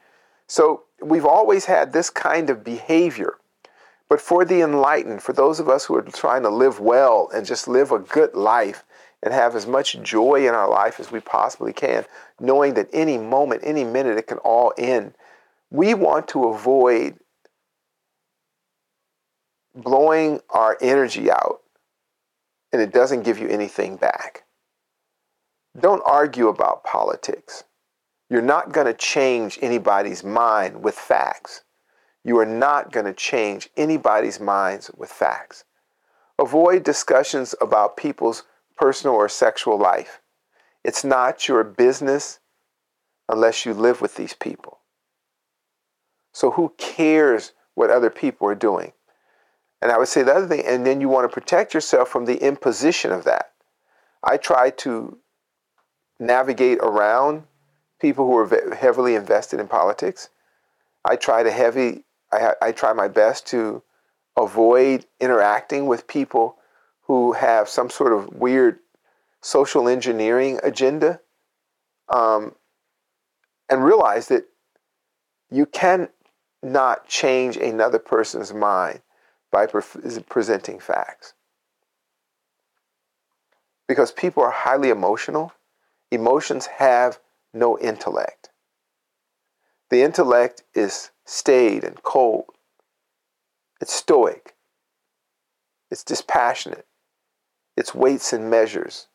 So 0.47 0.83
we've 1.01 1.25
always 1.25 1.65
had 1.65 1.93
this 1.93 2.09
kind 2.09 2.49
of 2.49 2.63
behavior. 2.63 3.35
But 4.09 4.21
for 4.21 4.43
the 4.43 4.61
enlightened, 4.61 5.23
for 5.23 5.33
those 5.33 5.59
of 5.59 5.69
us 5.69 5.85
who 5.85 5.95
are 5.95 6.01
trying 6.01 6.43
to 6.43 6.49
live 6.49 6.79
well 6.79 7.29
and 7.33 7.45
just 7.45 7.67
live 7.67 7.91
a 7.91 7.99
good 7.99 8.35
life 8.35 8.83
and 9.23 9.33
have 9.33 9.55
as 9.55 9.65
much 9.65 10.01
joy 10.01 10.47
in 10.47 10.53
our 10.53 10.69
life 10.69 10.99
as 10.99 11.11
we 11.11 11.21
possibly 11.21 11.71
can, 11.71 12.05
knowing 12.39 12.73
that 12.73 12.89
any 12.91 13.17
moment, 13.17 13.61
any 13.63 13.83
minute, 13.83 14.17
it 14.17 14.27
can 14.27 14.39
all 14.39 14.73
end, 14.77 15.13
we 15.69 15.93
want 15.93 16.27
to 16.27 16.49
avoid 16.49 17.17
blowing 19.73 20.41
our 20.49 20.77
energy 20.81 21.31
out 21.31 21.61
and 22.73 22.81
it 22.81 22.91
doesn't 22.91 23.23
give 23.23 23.39
you 23.39 23.47
anything 23.47 23.95
back. 23.95 24.43
Don't 25.79 26.03
argue 26.05 26.47
about 26.47 26.83
politics. 26.83 27.63
You're 28.29 28.41
not 28.41 28.71
going 28.71 28.87
to 28.87 28.93
change 28.93 29.57
anybody's 29.61 30.23
mind 30.23 30.83
with 30.83 30.95
facts. 30.95 31.63
You 32.23 32.37
are 32.39 32.45
not 32.45 32.91
going 32.91 33.05
to 33.05 33.13
change 33.13 33.69
anybody's 33.75 34.39
minds 34.39 34.91
with 34.95 35.09
facts. 35.09 35.63
Avoid 36.37 36.83
discussions 36.83 37.55
about 37.61 37.97
people's 37.97 38.43
personal 38.77 39.15
or 39.15 39.29
sexual 39.29 39.77
life. 39.77 40.21
It's 40.83 41.03
not 41.03 41.47
your 41.47 41.63
business 41.63 42.39
unless 43.29 43.65
you 43.65 43.73
live 43.73 44.01
with 44.01 44.15
these 44.15 44.33
people. 44.33 44.79
So, 46.33 46.51
who 46.51 46.73
cares 46.77 47.53
what 47.75 47.89
other 47.89 48.09
people 48.09 48.47
are 48.47 48.55
doing? 48.55 48.93
And 49.81 49.91
I 49.91 49.97
would 49.97 50.07
say 50.07 50.23
the 50.23 50.33
other 50.33 50.47
thing, 50.47 50.63
and 50.65 50.85
then 50.85 51.01
you 51.01 51.09
want 51.09 51.29
to 51.29 51.33
protect 51.33 51.73
yourself 51.73 52.09
from 52.09 52.25
the 52.25 52.37
imposition 52.37 53.11
of 53.11 53.23
that. 53.23 53.51
I 54.23 54.37
try 54.37 54.69
to 54.69 55.17
navigate 56.21 56.77
around 56.77 57.43
people 57.99 58.25
who 58.25 58.37
are 58.37 58.75
heavily 58.75 59.15
invested 59.15 59.59
in 59.59 59.67
politics. 59.67 60.29
I 61.03 61.15
try 61.15 61.43
to 61.43 61.51
heavy. 61.51 62.05
I, 62.31 62.53
I 62.61 62.71
try 62.71 62.93
my 62.93 63.07
best 63.07 63.47
to 63.47 63.81
avoid 64.37 65.05
interacting 65.19 65.87
with 65.87 66.07
people 66.07 66.57
who 67.01 67.33
have 67.33 67.67
some 67.67 67.89
sort 67.89 68.13
of 68.13 68.33
weird 68.33 68.79
social 69.41 69.89
engineering 69.89 70.59
agenda, 70.63 71.19
um, 72.07 72.53
and 73.69 73.83
realize 73.83 74.27
that 74.27 74.45
you 75.49 75.65
can 75.65 76.07
not 76.61 77.07
change 77.07 77.57
another 77.57 77.97
person's 77.97 78.53
mind 78.53 79.01
by 79.51 79.65
pre- 79.65 79.81
presenting 80.29 80.79
facts. 80.79 81.33
Because 83.87 84.11
people 84.11 84.43
are 84.43 84.51
highly 84.51 84.89
emotional, 84.89 85.51
emotions 86.11 86.67
have 86.67 87.19
no 87.53 87.79
intellect. 87.79 88.49
The 89.89 90.03
intellect 90.03 90.63
is 90.73 91.11
staid 91.25 91.83
and 91.83 92.01
cold. 92.03 92.45
It's 93.81 93.93
stoic. 93.93 94.55
It's 95.89 96.03
dispassionate. 96.03 96.85
It's 97.75 97.95
weights 97.95 98.31
and 98.33 98.49
measures. 98.49 99.07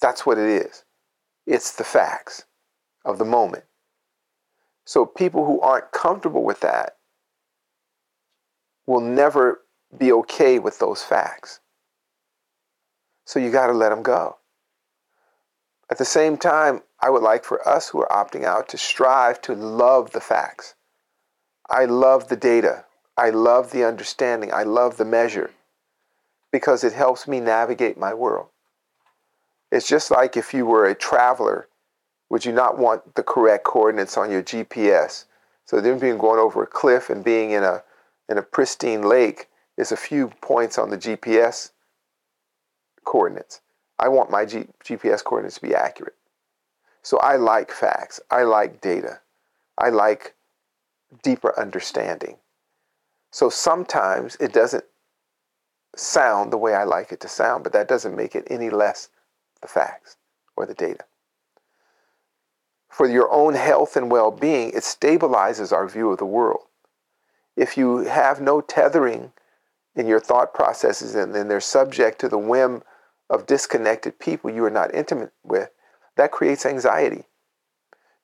That's 0.00 0.24
what 0.24 0.38
it 0.38 0.48
is. 0.48 0.84
It's 1.46 1.72
the 1.72 1.84
facts 1.84 2.44
of 3.04 3.18
the 3.18 3.24
moment. 3.24 3.64
So 4.84 5.06
people 5.06 5.44
who 5.44 5.60
aren't 5.60 5.92
comfortable 5.92 6.42
with 6.42 6.60
that 6.60 6.96
will 8.86 9.00
never 9.00 9.60
be 9.96 10.12
okay 10.12 10.58
with 10.58 10.78
those 10.78 11.02
facts. 11.02 11.60
So 13.24 13.38
you 13.38 13.50
got 13.50 13.68
to 13.68 13.72
let 13.72 13.90
them 13.90 14.02
go. 14.02 14.36
At 15.92 15.98
the 15.98 16.06
same 16.06 16.38
time, 16.38 16.80
I 17.00 17.10
would 17.10 17.22
like 17.22 17.44
for 17.44 17.68
us 17.68 17.90
who 17.90 18.00
are 18.00 18.08
opting 18.08 18.44
out 18.44 18.66
to 18.70 18.78
strive 18.78 19.42
to 19.42 19.54
love 19.54 20.12
the 20.12 20.22
facts. 20.22 20.74
I 21.68 21.84
love 21.84 22.28
the 22.28 22.36
data. 22.36 22.86
I 23.18 23.28
love 23.28 23.72
the 23.72 23.84
understanding. 23.84 24.50
I 24.54 24.62
love 24.62 24.96
the 24.96 25.04
measure 25.04 25.50
because 26.50 26.82
it 26.82 26.94
helps 26.94 27.28
me 27.28 27.40
navigate 27.40 27.98
my 27.98 28.14
world. 28.14 28.46
It's 29.70 29.86
just 29.86 30.10
like 30.10 30.34
if 30.34 30.54
you 30.54 30.64
were 30.64 30.86
a 30.86 30.94
traveler, 30.94 31.68
would 32.30 32.46
you 32.46 32.52
not 32.52 32.78
want 32.78 33.14
the 33.14 33.22
correct 33.22 33.64
coordinates 33.64 34.16
on 34.16 34.30
your 34.30 34.42
GPS? 34.42 35.26
So 35.66 35.78
then 35.82 35.98
being 35.98 36.16
going 36.16 36.40
over 36.40 36.62
a 36.62 36.66
cliff 36.66 37.10
and 37.10 37.22
being 37.22 37.50
in 37.50 37.64
a 37.64 37.84
in 38.30 38.38
a 38.38 38.42
pristine 38.42 39.02
lake 39.02 39.50
is 39.76 39.92
a 39.92 39.98
few 39.98 40.28
points 40.40 40.78
on 40.78 40.88
the 40.88 40.96
GPS 40.96 41.72
coordinates. 43.04 43.60
I 44.02 44.08
want 44.08 44.30
my 44.30 44.44
G- 44.44 44.66
GPS 44.84 45.22
coordinates 45.22 45.56
to 45.56 45.62
be 45.62 45.74
accurate. 45.74 46.16
So 47.02 47.18
I 47.18 47.36
like 47.36 47.70
facts. 47.70 48.20
I 48.30 48.42
like 48.42 48.80
data. 48.80 49.20
I 49.78 49.90
like 49.90 50.34
deeper 51.22 51.58
understanding. 51.58 52.36
So 53.30 53.48
sometimes 53.48 54.36
it 54.40 54.52
doesn't 54.52 54.84
sound 55.94 56.52
the 56.52 56.58
way 56.58 56.74
I 56.74 56.84
like 56.84 57.12
it 57.12 57.20
to 57.20 57.28
sound, 57.28 57.62
but 57.62 57.72
that 57.74 57.88
doesn't 57.88 58.16
make 58.16 58.34
it 58.34 58.46
any 58.50 58.70
less 58.70 59.08
the 59.60 59.68
facts 59.68 60.16
or 60.56 60.66
the 60.66 60.74
data. 60.74 61.04
For 62.88 63.08
your 63.08 63.32
own 63.32 63.54
health 63.54 63.96
and 63.96 64.10
well 64.10 64.32
being, 64.32 64.70
it 64.70 64.82
stabilizes 64.82 65.72
our 65.72 65.86
view 65.88 66.10
of 66.10 66.18
the 66.18 66.26
world 66.26 66.66
if 67.56 67.76
you 67.76 67.98
have 67.98 68.40
no 68.40 68.60
tethering 68.60 69.32
in 69.94 70.06
your 70.06 70.20
thought 70.20 70.54
processes 70.54 71.14
and 71.14 71.34
then 71.34 71.48
they're 71.48 71.60
subject 71.60 72.18
to 72.18 72.28
the 72.28 72.38
whim 72.38 72.82
of 73.32 73.46
disconnected 73.46 74.18
people 74.18 74.50
you 74.50 74.62
are 74.62 74.70
not 74.70 74.94
intimate 74.94 75.32
with, 75.42 75.70
that 76.16 76.30
creates 76.30 76.66
anxiety. 76.66 77.24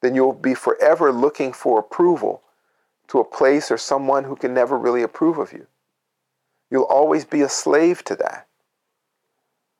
Then 0.02 0.14
you'll 0.14 0.34
be 0.34 0.54
forever 0.54 1.10
looking 1.10 1.54
for 1.54 1.80
approval 1.80 2.42
to 3.08 3.18
a 3.18 3.24
place 3.24 3.70
or 3.70 3.78
someone 3.78 4.24
who 4.24 4.36
can 4.36 4.52
never 4.52 4.76
really 4.76 5.02
approve 5.02 5.38
of 5.38 5.52
you. 5.52 5.66
You'll 6.70 6.84
always 6.84 7.24
be 7.24 7.40
a 7.40 7.48
slave 7.48 8.04
to 8.04 8.16
that. 8.16 8.46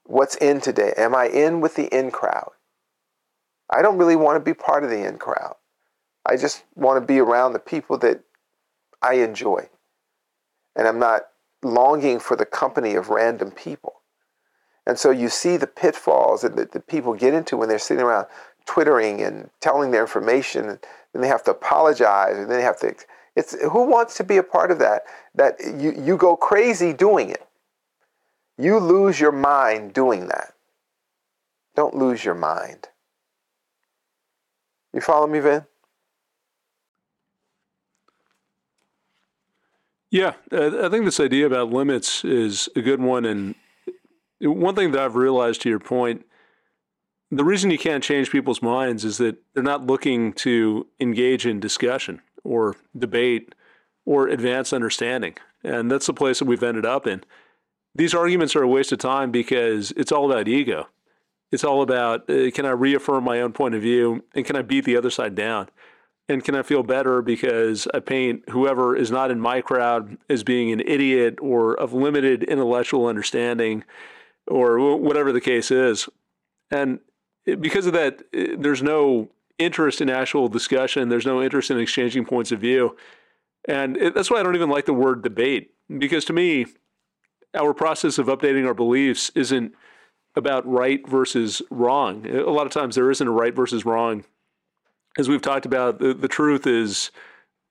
What's 0.04 0.34
in 0.36 0.62
today? 0.62 0.94
Am 0.96 1.14
I 1.14 1.26
in 1.26 1.60
with 1.60 1.74
the 1.74 1.94
in 1.94 2.10
crowd? 2.10 2.52
I 3.68 3.82
don't 3.82 3.98
really 3.98 4.16
want 4.16 4.36
to 4.36 4.50
be 4.50 4.54
part 4.54 4.82
of 4.82 4.88
the 4.88 5.06
in 5.06 5.18
crowd. 5.18 5.56
I 6.24 6.38
just 6.38 6.64
want 6.74 7.00
to 7.00 7.06
be 7.06 7.18
around 7.18 7.52
the 7.52 7.58
people 7.58 7.98
that 7.98 8.22
I 9.02 9.14
enjoy. 9.14 9.68
And 10.74 10.88
I'm 10.88 10.98
not 10.98 11.26
longing 11.62 12.18
for 12.18 12.34
the 12.34 12.46
company 12.46 12.94
of 12.94 13.10
random 13.10 13.50
people. 13.50 13.97
And 14.88 14.98
so 14.98 15.10
you 15.10 15.28
see 15.28 15.58
the 15.58 15.66
pitfalls 15.66 16.40
that, 16.40 16.56
that, 16.56 16.86
people 16.86 17.12
get 17.12 17.34
into 17.34 17.58
when 17.58 17.68
they're 17.68 17.78
sitting 17.78 18.02
around 18.02 18.26
twittering 18.64 19.20
and 19.20 19.50
telling 19.60 19.90
their 19.90 20.00
information, 20.00 20.66
and 20.66 20.78
then 21.12 21.20
they 21.20 21.28
have 21.28 21.44
to 21.44 21.50
apologize, 21.50 22.38
and 22.38 22.50
then 22.50 22.56
they 22.56 22.64
have 22.64 22.80
to. 22.80 22.94
It's 23.36 23.54
who 23.60 23.84
wants 23.84 24.16
to 24.16 24.24
be 24.24 24.38
a 24.38 24.42
part 24.42 24.70
of 24.70 24.78
that? 24.78 25.02
That 25.34 25.56
you, 25.60 25.92
you 25.92 26.16
go 26.16 26.36
crazy 26.36 26.94
doing 26.94 27.28
it. 27.28 27.46
You 28.56 28.78
lose 28.78 29.20
your 29.20 29.30
mind 29.30 29.92
doing 29.92 30.26
that. 30.28 30.54
Don't 31.76 31.94
lose 31.94 32.24
your 32.24 32.34
mind. 32.34 32.88
You 34.94 35.02
follow 35.02 35.26
me, 35.26 35.38
Vin? 35.40 35.66
Yeah, 40.10 40.32
I 40.50 40.88
think 40.88 41.04
this 41.04 41.20
idea 41.20 41.46
about 41.46 41.70
limits 41.70 42.24
is 42.24 42.70
a 42.74 42.80
good 42.80 43.00
one. 43.02 43.26
And 43.26 43.54
one 44.40 44.74
thing 44.74 44.92
that 44.92 45.00
I've 45.00 45.16
realized 45.16 45.62
to 45.62 45.68
your 45.68 45.80
point, 45.80 46.24
the 47.30 47.44
reason 47.44 47.70
you 47.70 47.78
can't 47.78 48.02
change 48.02 48.30
people's 48.30 48.62
minds 48.62 49.04
is 49.04 49.18
that 49.18 49.36
they're 49.52 49.62
not 49.62 49.86
looking 49.86 50.32
to 50.34 50.86
engage 50.98 51.46
in 51.46 51.60
discussion 51.60 52.22
or 52.44 52.76
debate 52.96 53.54
or 54.06 54.28
advance 54.28 54.72
understanding. 54.72 55.34
And 55.62 55.90
that's 55.90 56.06
the 56.06 56.14
place 56.14 56.38
that 56.38 56.46
we've 56.46 56.62
ended 56.62 56.86
up 56.86 57.06
in. 57.06 57.22
These 57.94 58.14
arguments 58.14 58.54
are 58.56 58.62
a 58.62 58.68
waste 58.68 58.92
of 58.92 58.98
time 58.98 59.30
because 59.30 59.92
it's 59.92 60.12
all 60.12 60.30
about 60.30 60.48
ego. 60.48 60.88
It's 61.50 61.64
all 61.64 61.82
about 61.82 62.28
uh, 62.30 62.50
can 62.50 62.64
I 62.64 62.70
reaffirm 62.70 63.24
my 63.24 63.40
own 63.40 63.52
point 63.52 63.74
of 63.74 63.82
view 63.82 64.24
and 64.34 64.44
can 64.44 64.56
I 64.56 64.62
beat 64.62 64.84
the 64.84 64.96
other 64.96 65.10
side 65.10 65.34
down? 65.34 65.68
And 66.30 66.44
can 66.44 66.54
I 66.54 66.62
feel 66.62 66.82
better 66.82 67.22
because 67.22 67.88
I 67.94 68.00
paint 68.00 68.50
whoever 68.50 68.94
is 68.94 69.10
not 69.10 69.30
in 69.30 69.40
my 69.40 69.62
crowd 69.62 70.18
as 70.28 70.44
being 70.44 70.70
an 70.70 70.80
idiot 70.80 71.38
or 71.40 71.74
of 71.74 71.94
limited 71.94 72.42
intellectual 72.44 73.06
understanding 73.06 73.84
or 74.48 74.96
whatever 74.96 75.32
the 75.32 75.40
case 75.40 75.70
is? 75.70 76.08
And 76.70 77.00
because 77.44 77.86
of 77.86 77.92
that, 77.94 78.22
there's 78.32 78.82
no 78.82 79.30
interest 79.58 80.00
in 80.00 80.10
actual 80.10 80.48
discussion. 80.48 81.08
There's 81.08 81.26
no 81.26 81.42
interest 81.42 81.70
in 81.70 81.78
exchanging 81.78 82.24
points 82.24 82.52
of 82.52 82.60
view. 82.60 82.96
And 83.66 83.96
that's 84.14 84.30
why 84.30 84.40
I 84.40 84.42
don't 84.42 84.54
even 84.54 84.70
like 84.70 84.86
the 84.86 84.94
word 84.94 85.22
debate, 85.22 85.72
because 85.98 86.24
to 86.26 86.32
me, 86.32 86.66
our 87.54 87.74
process 87.74 88.18
of 88.18 88.26
updating 88.26 88.66
our 88.66 88.74
beliefs 88.74 89.30
isn't 89.34 89.72
about 90.36 90.66
right 90.66 91.06
versus 91.08 91.62
wrong. 91.70 92.26
A 92.26 92.50
lot 92.50 92.66
of 92.66 92.72
times 92.72 92.94
there 92.94 93.10
isn't 93.10 93.26
a 93.26 93.32
right 93.32 93.54
versus 93.54 93.84
wrong. 93.84 94.24
As 95.18 95.28
we've 95.28 95.42
talked 95.42 95.66
about, 95.66 95.98
the, 95.98 96.14
the 96.14 96.28
truth 96.28 96.66
is 96.66 97.10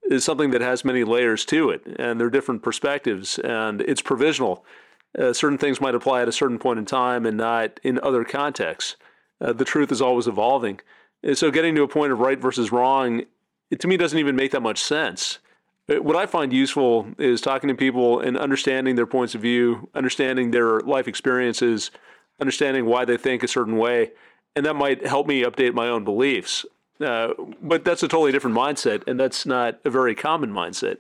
is 0.10 0.24
something 0.24 0.52
that 0.52 0.62
has 0.62 0.86
many 0.86 1.04
layers 1.04 1.44
to 1.46 1.70
it, 1.70 1.86
and 2.00 2.20
there 2.20 2.28
are 2.28 2.32
different 2.32 2.64
perspectives, 2.64 3.40
and 3.40 3.82
it's 3.82 4.02
provisional. 4.02 4.66
Uh, 5.18 5.34
certain 5.34 5.58
things 5.58 5.82
might 5.82 5.96
apply 5.96 6.22
at 6.22 6.28
a 6.28 6.32
certain 6.32 6.60
point 6.60 6.80
in 6.80 6.86
time 6.86 7.26
and 7.26 7.38
not 7.38 7.80
in 7.84 8.00
other 8.02 8.24
contexts. 8.24 8.96
Uh, 9.40 9.54
the 9.54 9.66
truth 9.66 9.92
is 9.92 10.02
always 10.02 10.28
evolving. 10.28 10.80
And 11.24 11.38
so 11.38 11.52
getting 11.52 11.76
to 11.76 11.84
a 11.84 11.88
point 11.88 12.12
of 12.12 12.20
right 12.20 12.40
versus 12.40 12.72
wrong, 12.72 13.24
it, 13.70 13.80
to 13.80 13.88
me, 13.88 13.98
doesn't 13.98 14.20
even 14.20 14.36
make 14.36 14.52
that 14.52 14.62
much 14.62 14.80
sense. 14.80 15.40
Uh, 15.90 16.02
what 16.02 16.16
I 16.16 16.26
find 16.26 16.54
useful 16.54 17.08
is 17.18 17.42
talking 17.42 17.68
to 17.68 17.76
people 17.76 18.20
and 18.20 18.38
understanding 18.38 18.96
their 18.96 19.06
points 19.06 19.36
of 19.36 19.42
view, 19.42 19.90
understanding 19.94 20.52
their 20.52 20.80
life 20.82 21.08
experiences, 21.08 21.92
understanding 22.40 22.86
why 22.86 23.06
they 23.06 23.18
think 23.18 23.44
a 23.44 23.48
certain 23.48 23.78
way, 23.78 24.12
and 24.56 24.66
that 24.66 24.76
might 24.76 25.06
help 25.06 25.28
me 25.28 25.44
update 25.44 25.74
my 25.74 25.88
own 25.88 26.04
beliefs. 26.04 26.66
Uh, 27.00 27.34
but 27.62 27.86
that's 27.86 28.04
a 28.04 28.08
totally 28.08 28.32
different 28.32 28.58
mindset, 28.58 29.08
and 29.08 29.20
that's 29.20 29.46
not 29.46 29.80
a 29.86 29.90
very 29.90 30.16
common 30.16 30.52
mindset. 30.52 30.98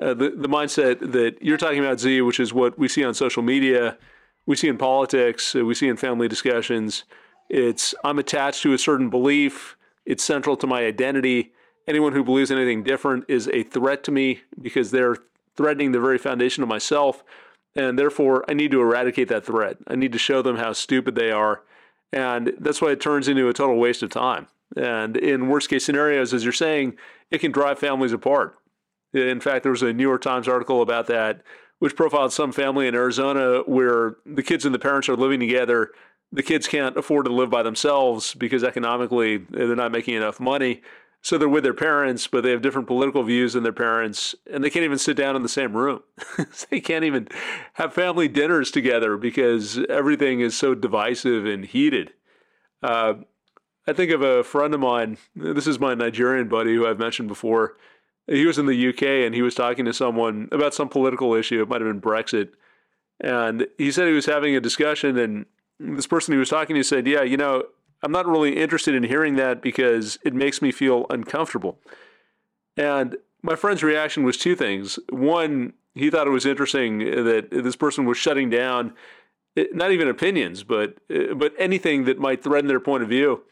Uh, 0.00 0.14
the 0.14 0.30
the 0.30 0.48
mindset 0.48 1.12
that 1.12 1.36
you're 1.40 1.58
talking 1.58 1.78
about, 1.78 2.00
Zi, 2.00 2.20
which 2.22 2.40
is 2.40 2.52
what 2.52 2.78
we 2.78 2.88
see 2.88 3.04
on 3.04 3.14
social 3.14 3.42
media, 3.42 3.98
we 4.46 4.56
see 4.56 4.68
in 4.68 4.78
politics, 4.78 5.54
uh, 5.54 5.64
we 5.64 5.74
see 5.74 5.88
in 5.88 5.96
family 5.96 6.28
discussions. 6.28 7.04
It's 7.48 7.94
I'm 8.04 8.18
attached 8.18 8.62
to 8.62 8.72
a 8.72 8.78
certain 8.78 9.10
belief. 9.10 9.76
It's 10.04 10.24
central 10.24 10.56
to 10.56 10.66
my 10.66 10.84
identity. 10.84 11.52
Anyone 11.86 12.12
who 12.12 12.24
believes 12.24 12.50
anything 12.50 12.82
different 12.82 13.24
is 13.28 13.48
a 13.48 13.62
threat 13.62 14.04
to 14.04 14.10
me 14.10 14.42
because 14.60 14.90
they're 14.90 15.16
threatening 15.56 15.92
the 15.92 16.00
very 16.00 16.18
foundation 16.18 16.62
of 16.62 16.68
myself. 16.68 17.22
And 17.74 17.98
therefore, 17.98 18.44
I 18.48 18.54
need 18.54 18.70
to 18.72 18.80
eradicate 18.80 19.28
that 19.28 19.46
threat. 19.46 19.78
I 19.86 19.94
need 19.94 20.12
to 20.12 20.18
show 20.18 20.42
them 20.42 20.56
how 20.56 20.72
stupid 20.72 21.14
they 21.14 21.30
are. 21.30 21.62
And 22.12 22.52
that's 22.58 22.82
why 22.82 22.90
it 22.90 23.00
turns 23.00 23.28
into 23.28 23.48
a 23.48 23.52
total 23.52 23.78
waste 23.78 24.02
of 24.02 24.10
time. 24.10 24.48
And 24.76 25.16
in 25.16 25.48
worst 25.48 25.70
case 25.70 25.84
scenarios, 25.84 26.34
as 26.34 26.44
you're 26.44 26.52
saying, 26.52 26.96
it 27.30 27.38
can 27.38 27.52
drive 27.52 27.78
families 27.78 28.12
apart. 28.12 28.56
In 29.12 29.40
fact, 29.40 29.62
there 29.62 29.72
was 29.72 29.82
a 29.82 29.92
New 29.92 30.02
York 30.02 30.22
Times 30.22 30.48
article 30.48 30.82
about 30.82 31.06
that, 31.08 31.42
which 31.78 31.96
profiled 31.96 32.32
some 32.32 32.52
family 32.52 32.86
in 32.86 32.94
Arizona 32.94 33.62
where 33.66 34.16
the 34.24 34.42
kids 34.42 34.64
and 34.64 34.74
the 34.74 34.78
parents 34.78 35.08
are 35.08 35.16
living 35.16 35.40
together. 35.40 35.90
The 36.30 36.42
kids 36.42 36.66
can't 36.66 36.96
afford 36.96 37.26
to 37.26 37.32
live 37.32 37.50
by 37.50 37.62
themselves 37.62 38.34
because 38.34 38.64
economically 38.64 39.38
they're 39.50 39.76
not 39.76 39.92
making 39.92 40.14
enough 40.14 40.40
money. 40.40 40.82
So 41.24 41.38
they're 41.38 41.48
with 41.48 41.62
their 41.62 41.72
parents, 41.72 42.26
but 42.26 42.42
they 42.42 42.50
have 42.50 42.62
different 42.62 42.88
political 42.88 43.22
views 43.22 43.52
than 43.52 43.62
their 43.62 43.72
parents, 43.72 44.34
and 44.50 44.62
they 44.62 44.70
can't 44.70 44.84
even 44.84 44.98
sit 44.98 45.16
down 45.16 45.36
in 45.36 45.42
the 45.42 45.48
same 45.48 45.76
room. 45.76 46.00
they 46.70 46.80
can't 46.80 47.04
even 47.04 47.28
have 47.74 47.94
family 47.94 48.26
dinners 48.26 48.72
together 48.72 49.16
because 49.16 49.78
everything 49.88 50.40
is 50.40 50.56
so 50.56 50.74
divisive 50.74 51.46
and 51.46 51.64
heated. 51.64 52.12
Uh, 52.82 53.14
I 53.86 53.92
think 53.92 54.10
of 54.10 54.22
a 54.22 54.42
friend 54.42 54.74
of 54.74 54.80
mine. 54.80 55.16
This 55.36 55.68
is 55.68 55.78
my 55.78 55.94
Nigerian 55.94 56.48
buddy 56.48 56.74
who 56.74 56.86
I've 56.86 56.98
mentioned 56.98 57.28
before. 57.28 57.76
He 58.26 58.46
was 58.46 58.58
in 58.58 58.66
the 58.66 58.88
UK 58.88 59.02
and 59.02 59.34
he 59.34 59.42
was 59.42 59.54
talking 59.54 59.84
to 59.84 59.92
someone 59.92 60.48
about 60.52 60.74
some 60.74 60.88
political 60.88 61.34
issue. 61.34 61.60
It 61.62 61.68
might 61.68 61.80
have 61.80 61.90
been 61.90 62.00
Brexit. 62.00 62.50
And 63.20 63.66
he 63.78 63.90
said 63.90 64.08
he 64.08 64.14
was 64.14 64.26
having 64.26 64.56
a 64.56 64.60
discussion, 64.60 65.16
and 65.16 65.46
this 65.78 66.06
person 66.06 66.32
he 66.32 66.38
was 66.38 66.48
talking 66.48 66.74
to 66.74 66.82
said, 66.82 67.06
Yeah, 67.06 67.22
you 67.22 67.36
know, 67.36 67.64
I'm 68.02 68.12
not 68.12 68.26
really 68.26 68.56
interested 68.56 68.94
in 68.94 69.04
hearing 69.04 69.36
that 69.36 69.62
because 69.62 70.18
it 70.24 70.34
makes 70.34 70.60
me 70.60 70.72
feel 70.72 71.06
uncomfortable. 71.08 71.78
And 72.76 73.16
my 73.42 73.54
friend's 73.54 73.82
reaction 73.82 74.24
was 74.24 74.36
two 74.36 74.56
things. 74.56 74.98
One, 75.10 75.74
he 75.94 76.10
thought 76.10 76.26
it 76.26 76.30
was 76.30 76.46
interesting 76.46 76.98
that 76.98 77.48
this 77.50 77.76
person 77.76 78.04
was 78.04 78.18
shutting 78.18 78.50
down 78.50 78.94
eh, 79.56 79.66
not 79.72 79.92
even 79.92 80.08
opinions, 80.08 80.64
but 80.64 80.98
eh, 81.10 81.32
but 81.34 81.52
anything 81.58 82.04
that 82.04 82.18
might 82.18 82.42
threaten 82.42 82.68
their 82.68 82.80
point 82.80 83.02
of 83.02 83.08
view. 83.08 83.42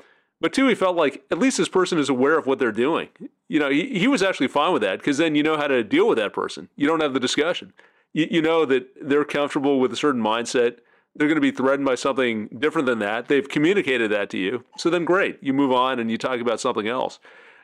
But 0.41 0.53
two, 0.53 0.69
he 0.69 0.75
felt 0.75 0.97
like 0.97 1.23
at 1.31 1.39
least 1.39 1.59
this 1.59 1.69
person 1.69 1.99
is 1.99 2.09
aware 2.09 2.39
of 2.39 2.47
what 2.47 2.59
they're 2.59 2.73
doing. 2.73 3.09
You 3.49 3.61
know, 3.61 3.69
he, 3.69 3.99
he 3.99 4.09
was 4.09 4.23
actually 4.23 4.49
fine 4.49 4.73
with 4.73 4.83
that 4.83 4.99
because 4.99 5.19
then 5.19 5.35
you 5.35 5.43
know 5.43 5.57
how 5.57 5.67
to 5.67 5.85
deal 5.85 6.09
with 6.09 6.17
that 6.19 6.33
person. 6.33 6.69
You 6.77 6.87
don't 6.87 7.03
have 7.03 7.13
the 7.13 7.21
discussion. 7.21 7.73
You, 8.15 8.27
you 8.31 8.43
know 8.43 8.65
that 8.65 8.89
they're 9.01 9.25
comfortable 9.25 9.79
with 9.81 9.93
a 9.93 9.97
certain 9.97 10.23
mindset 10.23 10.79
they're 11.17 11.29
going 11.29 11.37
to 11.37 11.41
be 11.41 11.51
threatened 11.51 11.87
by 11.87 11.97
something 11.97 12.49
different 12.59 12.87
than 12.87 13.01
that. 13.01 13.29
They've 13.29 13.49
communicated 13.49 14.11
that 14.13 14.31
to 14.31 14.39
you. 14.39 14.65
So 14.77 14.91
then 14.91 15.05
great, 15.05 15.39
you 15.43 15.53
move 15.53 15.73
on 15.73 15.99
and 15.99 16.11
you 16.11 16.17
talk 16.17 16.41
about 16.41 16.61
something 16.61 16.89
else. 16.89 17.19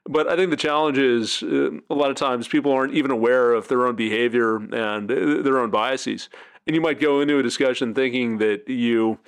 But 0.09 0.29
I 0.29 0.37
think 0.37 0.51
the 0.51 0.57
challenge 0.57 0.99
is 0.99 1.43
uh, 1.43 1.71
a 1.91 1.95
lot 1.95 2.11
of 2.11 2.17
times 2.17 2.49
people 2.49 2.73
aren't 2.73 2.95
even 2.95 3.11
aware 3.11 3.53
of 3.53 3.69
their 3.69 3.87
own 3.87 3.97
behavior 3.97 4.57
and 4.57 5.11
uh, 5.11 5.43
their 5.43 5.59
own 5.59 5.71
biases. 5.71 6.29
And 6.67 6.75
you 6.75 6.83
might 6.83 7.01
go 7.01 7.21
into 7.21 7.39
a 7.39 7.43
discussion 7.43 7.95
thinking 7.95 8.39
that 8.39 8.69
you 8.69 9.19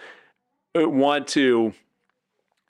uh, 0.77 0.89
want 0.89 1.27
to 1.29 1.73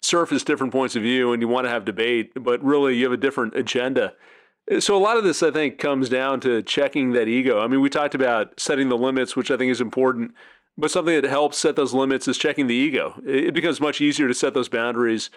surface 0.02 0.44
different 0.44 0.72
points 0.72 0.96
of 0.96 1.02
view 1.02 1.32
and 1.32 1.42
you 1.42 1.48
want 1.48 1.66
to 1.66 1.70
have 1.70 1.84
debate, 1.84 2.32
but 2.34 2.62
really 2.62 2.96
you 2.96 3.04
have 3.04 3.12
a 3.12 3.16
different 3.16 3.56
agenda. 3.56 4.14
So 4.80 4.96
a 4.96 4.98
lot 5.00 5.16
of 5.16 5.24
this, 5.24 5.42
I 5.42 5.50
think, 5.50 5.78
comes 5.78 6.08
down 6.08 6.40
to 6.40 6.62
checking 6.62 7.12
that 7.12 7.26
ego. 7.26 7.60
I 7.60 7.68
mean, 7.68 7.80
we 7.80 7.88
talked 7.88 8.14
about 8.14 8.60
setting 8.60 8.88
the 8.90 8.98
limits, 8.98 9.34
which 9.34 9.50
I 9.50 9.56
think 9.56 9.70
is 9.70 9.80
important. 9.80 10.32
But 10.76 10.90
something 10.92 11.20
that 11.20 11.28
helps 11.28 11.58
set 11.58 11.74
those 11.74 11.92
limits 11.92 12.28
is 12.28 12.38
checking 12.38 12.68
the 12.68 12.74
ego. 12.74 13.20
It 13.26 13.52
becomes 13.52 13.80
much 13.80 14.00
easier 14.00 14.28
to 14.28 14.34
set 14.34 14.54
those 14.54 14.68
boundaries, 14.68 15.30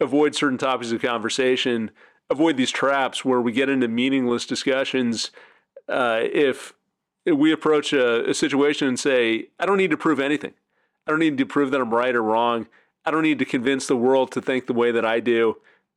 avoid 0.00 0.34
certain 0.34 0.58
topics 0.58 0.90
of 0.90 1.00
conversation, 1.00 1.92
avoid 2.30 2.56
these 2.56 2.72
traps 2.72 3.24
where 3.24 3.40
we 3.40 3.52
get 3.52 3.68
into 3.68 3.86
meaningless 3.86 4.44
discussions. 4.44 5.30
Uh, 5.88 6.20
if 6.22 6.72
we 7.26 7.52
approach 7.52 7.92
a, 7.92 8.30
a 8.30 8.34
situation 8.34 8.88
and 8.88 8.98
say, 8.98 9.48
I 9.60 9.66
don't 9.66 9.78
need 9.78 9.92
to 9.92 9.96
prove 9.96 10.18
anything, 10.18 10.54
I 11.06 11.10
don't 11.10 11.20
need 11.20 11.38
to 11.38 11.46
prove 11.46 11.70
that 11.70 11.80
I'm 11.80 11.94
right 11.94 12.14
or 12.14 12.22
wrong. 12.22 12.66
I 13.08 13.10
don't 13.10 13.22
need 13.22 13.38
to 13.40 13.44
convince 13.44 13.86
the 13.86 13.96
world 13.96 14.30
to 14.32 14.40
think 14.40 14.66
the 14.66 14.72
way 14.72 14.92
that 14.92 15.04
I 15.04 15.20
do. 15.20 15.56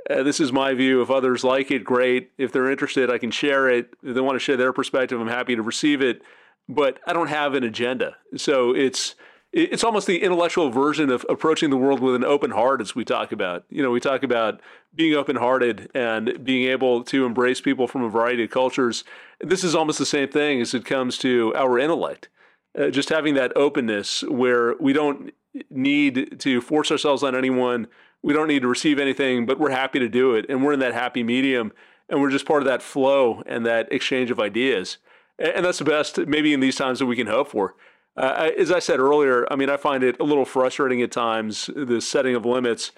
Uh, 0.10 0.24
this 0.24 0.40
is 0.40 0.52
my 0.52 0.74
view. 0.74 1.02
If 1.02 1.12
others 1.12 1.44
like 1.44 1.70
it, 1.70 1.84
great. 1.84 2.32
If 2.38 2.52
they're 2.52 2.72
interested, 2.72 3.12
I 3.12 3.20
can 3.20 3.30
share 3.30 3.70
it. 3.70 3.94
If 4.02 4.16
they 4.16 4.22
want 4.22 4.36
to 4.36 4.40
share 4.40 4.58
their 4.58 4.74
perspective, 4.74 5.22
I'm 5.22 5.28
happy 5.28 5.56
to 5.56 5.62
receive 5.62 6.02
it 6.02 6.24
but 6.68 7.00
I 7.06 7.14
don't 7.14 7.28
have 7.28 7.54
an 7.54 7.64
agenda. 7.64 8.16
So 8.38 8.76
it's 8.76 9.16
it's 9.54 9.84
almost 9.84 10.08
the 10.08 10.24
intellectual 10.24 10.70
version 10.70 11.10
of 11.10 11.26
approaching 11.28 11.72
the 11.72 11.78
world 11.78 12.00
with 12.00 12.16
an 12.16 12.24
open 12.24 12.52
heart, 12.52 12.80
as 12.80 12.96
we 12.96 13.04
talk 13.04 13.34
about. 13.34 13.66
You 13.70 13.84
know, 13.84 13.92
we 13.92 14.00
talk 14.00 14.24
about 14.24 14.62
being 14.96 15.14
open 15.14 15.36
hearted 15.36 15.92
and 15.94 16.42
being 16.42 16.70
able 16.70 17.04
to 17.04 17.26
embrace 17.26 17.60
people 17.60 17.86
from 17.86 18.02
a 18.02 18.10
variety 18.10 18.46
of 18.46 18.50
cultures. 18.50 19.04
This 19.42 19.66
is 19.66 19.76
almost 19.76 20.00
the 20.00 20.06
same 20.06 20.30
thing 20.30 20.62
as 20.62 20.74
it 20.74 20.86
comes 20.86 21.18
to 21.18 21.54
our 21.56 21.78
intellect. 21.78 22.30
Uh, 22.78 22.90
just 22.90 23.10
having 23.10 23.34
that 23.34 23.56
openness 23.56 24.24
where 24.24 24.76
we 24.80 24.94
don't 24.94 25.34
need 25.70 26.40
to 26.40 26.62
force 26.62 26.92
ourselves 26.92 27.22
on 27.24 27.36
anyone, 27.36 27.88
we 28.24 28.34
don't 28.34 28.48
need 28.48 28.62
to 28.62 28.68
receive 28.68 28.98
anything, 29.00 29.46
but 29.46 29.60
we're 29.60 29.72
happy 29.72 30.00
to 30.00 30.08
do 30.08 30.36
it. 30.36 30.46
And 30.48 30.64
we're 30.64 30.74
in 30.74 30.80
that 30.80 30.94
happy 30.94 31.24
medium, 31.24 31.74
and 32.08 32.22
we're 32.22 32.30
just 32.30 32.46
part 32.46 32.62
of 32.62 32.68
that 32.68 32.82
flow 32.82 33.44
and 33.46 33.66
that 33.66 33.92
exchange 33.92 34.32
of 34.32 34.40
ideas 34.40 34.98
and 35.42 35.66
that's 35.66 35.80
the 35.80 35.86
best 35.86 36.18
maybe 36.28 36.54
in 36.54 36.60
these 36.60 36.76
times 36.76 37.00
that 37.00 37.06
we 37.06 37.16
can 37.16 37.28
hope 37.28 37.50
for. 37.50 37.76
Uh, 38.18 38.52
as 38.58 38.72
I 38.72 38.80
said 38.80 39.00
earlier, 39.00 39.52
I 39.52 39.56
mean, 39.56 39.70
I 39.70 39.78
find 39.78 40.04
it 40.04 40.20
a 40.20 40.24
little 40.24 40.46
frustrating 40.46 41.02
at 41.02 41.12
times 41.12 41.70
the 41.76 42.02
setting 42.02 42.36
of 42.36 42.46
limits, 42.46 42.92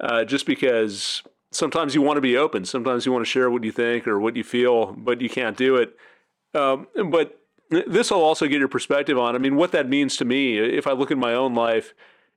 uh, 0.00 0.24
just 0.24 0.44
because 0.44 1.22
sometimes 1.52 1.94
you 1.94 2.02
want 2.02 2.16
to 2.16 2.20
be 2.20 2.36
open, 2.36 2.64
sometimes 2.64 3.06
you 3.06 3.12
want 3.12 3.24
to 3.24 3.30
share 3.30 3.50
what 3.50 3.64
you 3.64 3.72
think 3.72 4.06
or 4.08 4.18
what 4.18 4.36
you 4.36 4.44
feel, 4.44 4.92
but 4.92 5.20
you 5.20 5.30
can't 5.30 5.56
do 5.56 5.76
it. 5.76 5.96
Um, 6.54 6.88
but 7.10 7.40
this 7.70 8.10
will 8.10 8.22
also 8.22 8.46
get 8.46 8.58
your 8.58 8.68
perspective 8.68 9.18
on. 9.18 9.34
I 9.34 9.38
mean, 9.38 9.56
what 9.56 9.72
that 9.72 9.88
means 9.88 10.16
to 10.18 10.24
me. 10.24 10.58
If 10.58 10.86
I 10.86 10.92
look 10.92 11.10
at 11.10 11.18
my 11.18 11.34
own 11.34 11.54
life, 11.54 11.94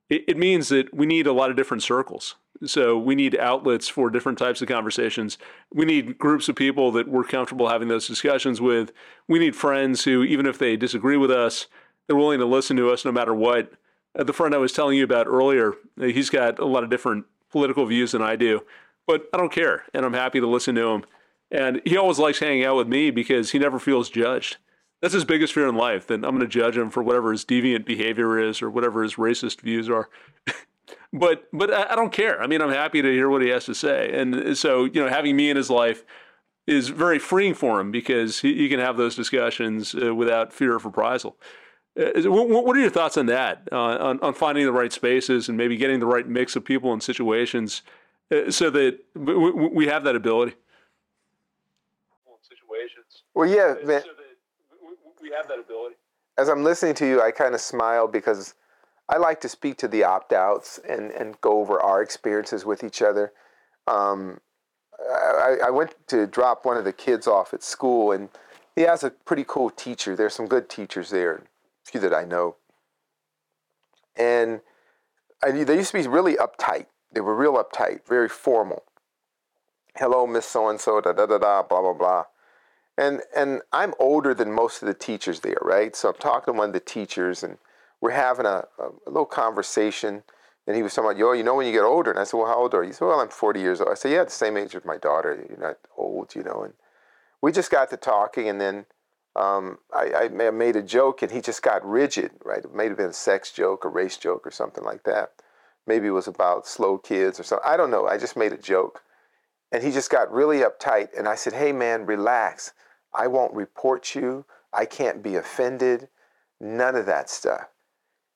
it, 0.08 0.24
it 0.28 0.36
means 0.36 0.68
that 0.68 0.92
we 0.92 1.06
need 1.06 1.26
a 1.26 1.32
lot 1.32 1.50
of 1.50 1.56
different 1.56 1.82
circles. 1.82 2.34
So 2.66 2.98
we 2.98 3.14
need 3.14 3.38
outlets 3.38 3.88
for 3.88 4.10
different 4.10 4.38
types 4.38 4.60
of 4.60 4.68
conversations. 4.68 5.38
We 5.72 5.86
need 5.86 6.18
groups 6.18 6.48
of 6.48 6.56
people 6.56 6.92
that 6.92 7.08
we're 7.08 7.24
comfortable 7.24 7.68
having 7.68 7.88
those 7.88 8.06
discussions 8.06 8.60
with. 8.60 8.92
We 9.28 9.38
need 9.38 9.56
friends 9.56 10.04
who, 10.04 10.22
even 10.24 10.44
if 10.46 10.58
they 10.58 10.76
disagree 10.76 11.16
with 11.16 11.30
us, 11.30 11.68
they're 12.06 12.16
willing 12.16 12.40
to 12.40 12.46
listen 12.46 12.76
to 12.76 12.90
us 12.90 13.04
no 13.04 13.12
matter 13.12 13.34
what. 13.34 13.72
The 14.14 14.32
friend 14.32 14.54
I 14.54 14.58
was 14.58 14.72
telling 14.72 14.98
you 14.98 15.04
about 15.04 15.28
earlier, 15.28 15.74
he's 15.98 16.28
got 16.28 16.58
a 16.58 16.64
lot 16.66 16.82
of 16.82 16.90
different 16.90 17.24
political 17.50 17.86
views 17.86 18.12
than 18.12 18.22
I 18.22 18.36
do, 18.36 18.62
but 19.06 19.28
I 19.32 19.36
don't 19.36 19.52
care, 19.52 19.84
and 19.94 20.04
I'm 20.04 20.14
happy 20.14 20.40
to 20.40 20.46
listen 20.46 20.74
to 20.74 20.88
him. 20.88 21.04
And 21.50 21.80
he 21.84 21.96
always 21.96 22.18
likes 22.18 22.40
hanging 22.40 22.64
out 22.64 22.76
with 22.76 22.88
me 22.88 23.10
because 23.10 23.52
he 23.52 23.58
never 23.58 23.78
feels 23.78 24.10
judged. 24.10 24.56
That's 25.00 25.14
his 25.14 25.24
biggest 25.24 25.52
fear 25.52 25.66
in 25.66 25.76
life. 25.76 26.06
Then 26.06 26.24
I'm 26.24 26.36
going 26.36 26.40
to 26.40 26.46
judge 26.46 26.76
him 26.76 26.90
for 26.90 27.02
whatever 27.02 27.32
his 27.32 27.44
deviant 27.44 27.86
behavior 27.86 28.38
is 28.38 28.60
or 28.60 28.70
whatever 28.70 29.02
his 29.02 29.14
racist 29.14 29.62
views 29.62 29.88
are. 29.88 30.10
but 31.12 31.44
but 31.52 31.72
I 31.72 31.94
don't 31.94 32.12
care. 32.12 32.42
I 32.42 32.46
mean, 32.46 32.60
I'm 32.60 32.70
happy 32.70 33.00
to 33.02 33.10
hear 33.10 33.28
what 33.28 33.42
he 33.42 33.48
has 33.48 33.64
to 33.66 33.74
say, 33.74 34.10
and 34.12 34.56
so 34.56 34.84
you 34.84 35.02
know, 35.02 35.08
having 35.08 35.36
me 35.36 35.50
in 35.50 35.56
his 35.56 35.70
life 35.70 36.04
is 36.66 36.88
very 36.88 37.18
freeing 37.18 37.54
for 37.54 37.80
him 37.80 37.90
because 37.90 38.40
he, 38.40 38.54
he 38.54 38.68
can 38.68 38.78
have 38.78 38.96
those 38.96 39.16
discussions 39.16 39.94
uh, 39.94 40.14
without 40.14 40.52
fear 40.52 40.76
of 40.76 40.84
reprisal. 40.84 41.36
Uh, 41.98 42.30
what 42.30 42.76
are 42.76 42.80
your 42.80 42.90
thoughts 42.90 43.16
on 43.16 43.26
that? 43.26 43.66
Uh, 43.72 43.76
on, 43.76 44.20
on 44.20 44.32
finding 44.32 44.64
the 44.64 44.72
right 44.72 44.92
spaces 44.92 45.48
and 45.48 45.58
maybe 45.58 45.76
getting 45.76 45.98
the 45.98 46.06
right 46.06 46.28
mix 46.28 46.54
of 46.54 46.64
people 46.64 46.92
and 46.92 47.02
situations, 47.02 47.82
uh, 48.30 48.50
so 48.50 48.70
that 48.70 48.98
we, 49.14 49.50
we 49.50 49.86
have 49.86 50.04
that 50.04 50.14
ability. 50.14 50.54
Situations. 52.42 53.22
Well, 53.34 53.48
yeah, 53.48 53.74
man. 53.84 54.02
So 54.02 54.10
we 55.20 55.30
have 55.30 55.48
that 55.48 55.58
ability. 55.58 55.96
As 56.38 56.48
I'm 56.48 56.64
listening 56.64 56.94
to 56.94 57.06
you, 57.06 57.22
I 57.22 57.30
kind 57.30 57.54
of 57.54 57.60
smile 57.60 58.08
because 58.08 58.54
I 59.08 59.18
like 59.18 59.40
to 59.42 59.48
speak 59.48 59.76
to 59.78 59.88
the 59.88 60.04
opt 60.04 60.32
outs 60.32 60.78
and, 60.88 61.10
and 61.10 61.40
go 61.40 61.60
over 61.60 61.80
our 61.80 62.02
experiences 62.02 62.64
with 62.64 62.84
each 62.84 63.02
other. 63.02 63.32
Um, 63.86 64.40
I, 65.10 65.56
I, 65.66 65.70
went 65.70 65.94
to 66.08 66.26
drop 66.26 66.64
one 66.64 66.76
of 66.76 66.84
the 66.84 66.92
kids 66.92 67.26
off 67.26 67.52
at 67.52 67.62
school, 67.62 68.12
and 68.12 68.28
he 68.76 68.82
has 68.82 69.02
a 69.02 69.10
pretty 69.10 69.44
cool 69.46 69.70
teacher. 69.70 70.14
There's 70.14 70.34
some 70.34 70.46
good 70.46 70.68
teachers 70.68 71.10
there, 71.10 71.36
a 71.36 71.90
few 71.90 72.00
that 72.00 72.14
I 72.14 72.24
know. 72.24 72.56
And 74.14 74.60
I, 75.42 75.50
they 75.50 75.76
used 75.76 75.92
to 75.92 76.02
be 76.02 76.06
really 76.06 76.36
uptight. 76.36 76.86
They 77.12 77.20
were 77.20 77.34
real 77.34 77.54
uptight, 77.54 78.06
very 78.06 78.28
formal. 78.28 78.84
Hello, 79.96 80.26
Miss 80.26 80.46
So 80.46 80.68
and 80.68 80.80
So, 80.80 81.00
da 81.00 81.12
da 81.12 81.26
da 81.26 81.38
da, 81.38 81.62
blah 81.62 81.80
blah 81.80 81.94
blah. 81.94 82.24
And 83.00 83.22
and 83.34 83.62
I'm 83.72 83.94
older 83.98 84.34
than 84.34 84.52
most 84.52 84.82
of 84.82 84.86
the 84.86 84.92
teachers 84.92 85.40
there, 85.40 85.56
right? 85.62 85.96
So 85.96 86.10
I'm 86.10 86.16
talking 86.16 86.52
to 86.52 86.58
one 86.58 86.68
of 86.68 86.72
the 86.74 86.80
teachers, 86.80 87.42
and 87.42 87.56
we're 88.02 88.10
having 88.10 88.44
a, 88.44 88.66
a, 88.78 88.90
little 89.06 89.24
conversation. 89.24 90.22
And 90.66 90.76
he 90.76 90.82
was 90.82 90.94
talking 90.94 91.10
about, 91.10 91.18
yo, 91.18 91.32
you 91.32 91.42
know, 91.42 91.54
when 91.54 91.66
you 91.66 91.72
get 91.72 91.82
older. 91.82 92.10
And 92.10 92.20
I 92.20 92.24
said, 92.24 92.36
well, 92.36 92.46
how 92.46 92.56
old 92.56 92.74
are 92.74 92.82
you? 92.82 92.90
He 92.90 92.92
said, 92.92 93.06
well, 93.06 93.20
I'm 93.20 93.30
40 93.30 93.58
years 93.58 93.80
old. 93.80 93.88
I 93.90 93.94
said, 93.94 94.12
yeah, 94.12 94.24
the 94.24 94.30
same 94.30 94.58
age 94.58 94.74
as 94.74 94.84
my 94.84 94.98
daughter. 94.98 95.44
You're 95.48 95.58
not 95.58 95.78
old, 95.96 96.34
you 96.34 96.42
know. 96.42 96.62
And 96.62 96.74
we 97.40 97.52
just 97.52 97.70
got 97.70 97.88
to 97.88 97.96
talking, 97.96 98.50
and 98.50 98.60
then 98.60 98.84
um, 99.34 99.78
I, 99.94 100.28
I, 100.30 100.50
made 100.50 100.76
a 100.76 100.82
joke, 100.82 101.22
and 101.22 101.32
he 101.32 101.40
just 101.40 101.62
got 101.62 101.84
rigid, 101.88 102.32
right? 102.44 102.62
It 102.62 102.74
may 102.74 102.88
have 102.88 102.98
been 102.98 103.06
a 103.06 103.14
sex 103.14 103.50
joke, 103.50 103.86
a 103.86 103.88
race 103.88 104.18
joke, 104.18 104.46
or 104.46 104.50
something 104.50 104.84
like 104.84 105.04
that. 105.04 105.32
Maybe 105.86 106.08
it 106.08 106.10
was 106.10 106.28
about 106.28 106.66
slow 106.66 106.98
kids 106.98 107.40
or 107.40 107.44
something. 107.44 107.66
I 107.66 107.78
don't 107.78 107.90
know. 107.90 108.06
I 108.06 108.18
just 108.18 108.36
made 108.36 108.52
a 108.52 108.58
joke. 108.58 109.02
And 109.72 109.82
he 109.82 109.90
just 109.90 110.10
got 110.10 110.30
really 110.30 110.58
uptight. 110.58 111.08
And 111.16 111.26
I 111.26 111.34
said, 111.34 111.54
hey, 111.54 111.72
man, 111.72 112.04
relax. 112.04 112.74
I 113.14 113.26
won't 113.26 113.54
report 113.54 114.14
you. 114.14 114.44
I 114.72 114.84
can't 114.84 115.22
be 115.22 115.36
offended. 115.36 116.08
None 116.60 116.94
of 116.94 117.06
that 117.06 117.30
stuff. 117.30 117.68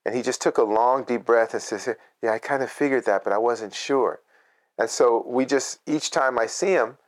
And 0.04 0.14
he 0.14 0.22
just 0.22 0.42
took 0.42 0.58
a 0.58 0.62
long, 0.62 1.04
deep 1.04 1.24
breath 1.24 1.54
and 1.54 1.62
says, 1.62 1.88
Yeah, 2.22 2.32
I 2.32 2.38
kind 2.38 2.62
of 2.62 2.70
figured 2.70 3.06
that, 3.06 3.24
but 3.24 3.32
I 3.32 3.38
wasn't 3.38 3.74
sure. 3.74 4.20
And 4.78 4.90
so 4.90 5.24
we 5.26 5.46
just, 5.46 5.78
each 5.86 6.10
time 6.10 6.38
I 6.38 6.46
see 6.46 6.72
him, 6.72 6.98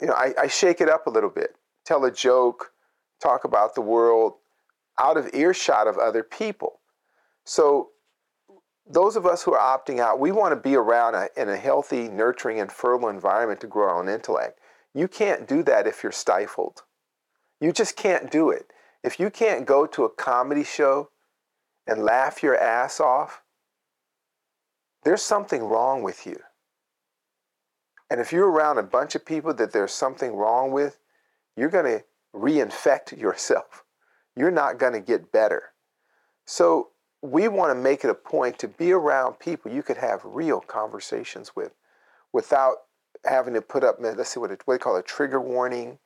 you 0.00 0.08
know, 0.08 0.14
I, 0.14 0.34
I 0.38 0.46
shake 0.48 0.80
it 0.80 0.88
up 0.88 1.06
a 1.06 1.10
little 1.10 1.30
bit, 1.30 1.56
tell 1.84 2.04
a 2.04 2.10
joke, 2.10 2.72
talk 3.20 3.44
about 3.44 3.74
the 3.74 3.80
world 3.80 4.34
out 5.00 5.16
of 5.16 5.30
earshot 5.32 5.86
of 5.86 5.96
other 5.96 6.22
people. 6.22 6.80
So 7.44 7.90
those 8.88 9.16
of 9.16 9.26
us 9.26 9.42
who 9.42 9.54
are 9.54 9.78
opting 9.78 10.00
out, 10.00 10.18
we 10.18 10.32
want 10.32 10.52
to 10.52 10.56
be 10.56 10.74
around 10.74 11.14
a, 11.14 11.28
in 11.36 11.48
a 11.48 11.56
healthy, 11.56 12.08
nurturing, 12.08 12.60
and 12.60 12.70
fertile 12.70 13.08
environment 13.08 13.60
to 13.60 13.66
grow 13.66 13.88
our 13.88 14.00
own 14.00 14.08
intellect. 14.08 14.58
You 14.94 15.08
can't 15.08 15.46
do 15.46 15.62
that 15.64 15.86
if 15.86 16.02
you're 16.02 16.12
stifled. 16.12 16.82
You 17.60 17.72
just 17.72 17.96
can't 17.96 18.30
do 18.30 18.50
it. 18.50 18.70
If 19.02 19.20
you 19.20 19.30
can't 19.30 19.66
go 19.66 19.86
to 19.86 20.04
a 20.04 20.10
comedy 20.10 20.64
show 20.64 21.10
and 21.86 22.02
laugh 22.02 22.42
your 22.42 22.56
ass 22.56 23.00
off, 23.00 23.42
there's 25.04 25.22
something 25.22 25.62
wrong 25.62 26.02
with 26.02 26.26
you. 26.26 26.38
And 28.10 28.20
if 28.20 28.32
you're 28.32 28.50
around 28.50 28.78
a 28.78 28.82
bunch 28.82 29.14
of 29.14 29.24
people 29.24 29.54
that 29.54 29.72
there's 29.72 29.92
something 29.92 30.34
wrong 30.34 30.72
with, 30.72 30.98
you're 31.56 31.68
going 31.68 31.98
to 31.98 32.04
reinfect 32.34 33.18
yourself. 33.18 33.84
You're 34.36 34.50
not 34.50 34.78
going 34.78 34.94
to 34.94 35.00
get 35.00 35.32
better. 35.32 35.72
So 36.46 36.90
we 37.22 37.48
want 37.48 37.70
to 37.70 37.74
make 37.74 38.04
it 38.04 38.10
a 38.10 38.14
point 38.14 38.58
to 38.60 38.68
be 38.68 38.92
around 38.92 39.38
people 39.38 39.72
you 39.72 39.82
could 39.82 39.96
have 39.96 40.20
real 40.24 40.60
conversations 40.60 41.54
with 41.54 41.72
without 42.32 42.76
having 43.24 43.54
to 43.54 43.62
put 43.62 43.84
up, 43.84 43.96
let's 44.00 44.30
see 44.30 44.40
what, 44.40 44.50
it, 44.50 44.62
what 44.64 44.74
they 44.74 44.78
call 44.78 44.96
a 44.96 45.02
trigger 45.02 45.40
warning 45.40 45.98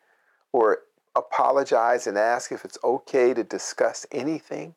or 0.53 0.81
apologize 1.15 2.07
and 2.07 2.17
ask 2.17 2.53
if 2.53 2.65
it's 2.65 2.79
okay 2.83 3.35
to 3.35 3.45
discuss 3.45 4.07
anything. 4.13 4.75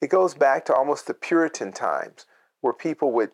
It 0.00 0.10
goes 0.10 0.34
back 0.34 0.64
to 0.66 0.74
almost 0.74 1.06
the 1.06 1.14
Puritan 1.14 1.72
times 1.72 2.26
where 2.60 2.72
people 2.72 3.12
would 3.12 3.30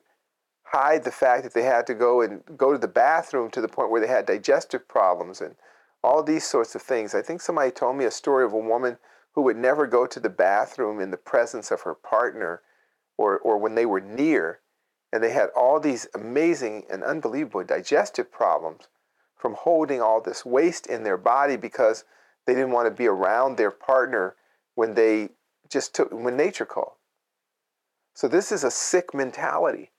hide 0.64 1.04
the 1.04 1.10
fact 1.10 1.44
that 1.44 1.54
they 1.54 1.62
had 1.62 1.86
to 1.86 1.94
go 1.94 2.20
and 2.20 2.42
go 2.56 2.72
to 2.72 2.78
the 2.78 2.88
bathroom 2.88 3.50
to 3.50 3.60
the 3.60 3.68
point 3.68 3.90
where 3.90 4.00
they 4.00 4.06
had 4.06 4.26
digestive 4.26 4.86
problems 4.86 5.40
and 5.40 5.54
all 6.04 6.22
these 6.22 6.44
sorts 6.44 6.74
of 6.74 6.82
things. 6.82 7.14
I 7.14 7.22
think 7.22 7.40
somebody 7.40 7.70
told 7.70 7.96
me 7.96 8.04
a 8.04 8.10
story 8.10 8.44
of 8.44 8.52
a 8.52 8.58
woman 8.58 8.98
who 9.32 9.42
would 9.42 9.56
never 9.56 9.86
go 9.86 10.06
to 10.06 10.20
the 10.20 10.28
bathroom 10.28 11.00
in 11.00 11.10
the 11.10 11.16
presence 11.16 11.70
of 11.70 11.82
her 11.82 11.94
partner 11.94 12.62
or, 13.16 13.38
or 13.38 13.58
when 13.58 13.74
they 13.74 13.86
were 13.86 14.00
near 14.00 14.60
and 15.12 15.22
they 15.22 15.30
had 15.30 15.50
all 15.56 15.80
these 15.80 16.06
amazing 16.14 16.84
and 16.90 17.02
unbelievable 17.02 17.64
digestive 17.64 18.30
problems 18.30 18.88
from 19.36 19.54
holding 19.54 20.02
all 20.02 20.20
this 20.20 20.44
waste 20.44 20.86
in 20.86 21.04
their 21.04 21.16
body 21.16 21.56
because 21.56 22.04
they 22.46 22.54
didn't 22.54 22.72
want 22.72 22.86
to 22.86 22.90
be 22.90 23.06
around 23.06 23.56
their 23.56 23.70
partner 23.70 24.34
when 24.74 24.94
they 24.94 25.30
just 25.70 25.94
took 25.94 26.12
when 26.12 26.36
nature 26.36 26.66
called. 26.66 26.94
So 28.14 28.26
this 28.26 28.50
is 28.50 28.64
a 28.64 28.70
sick 28.70 29.14
mentality. 29.14 29.92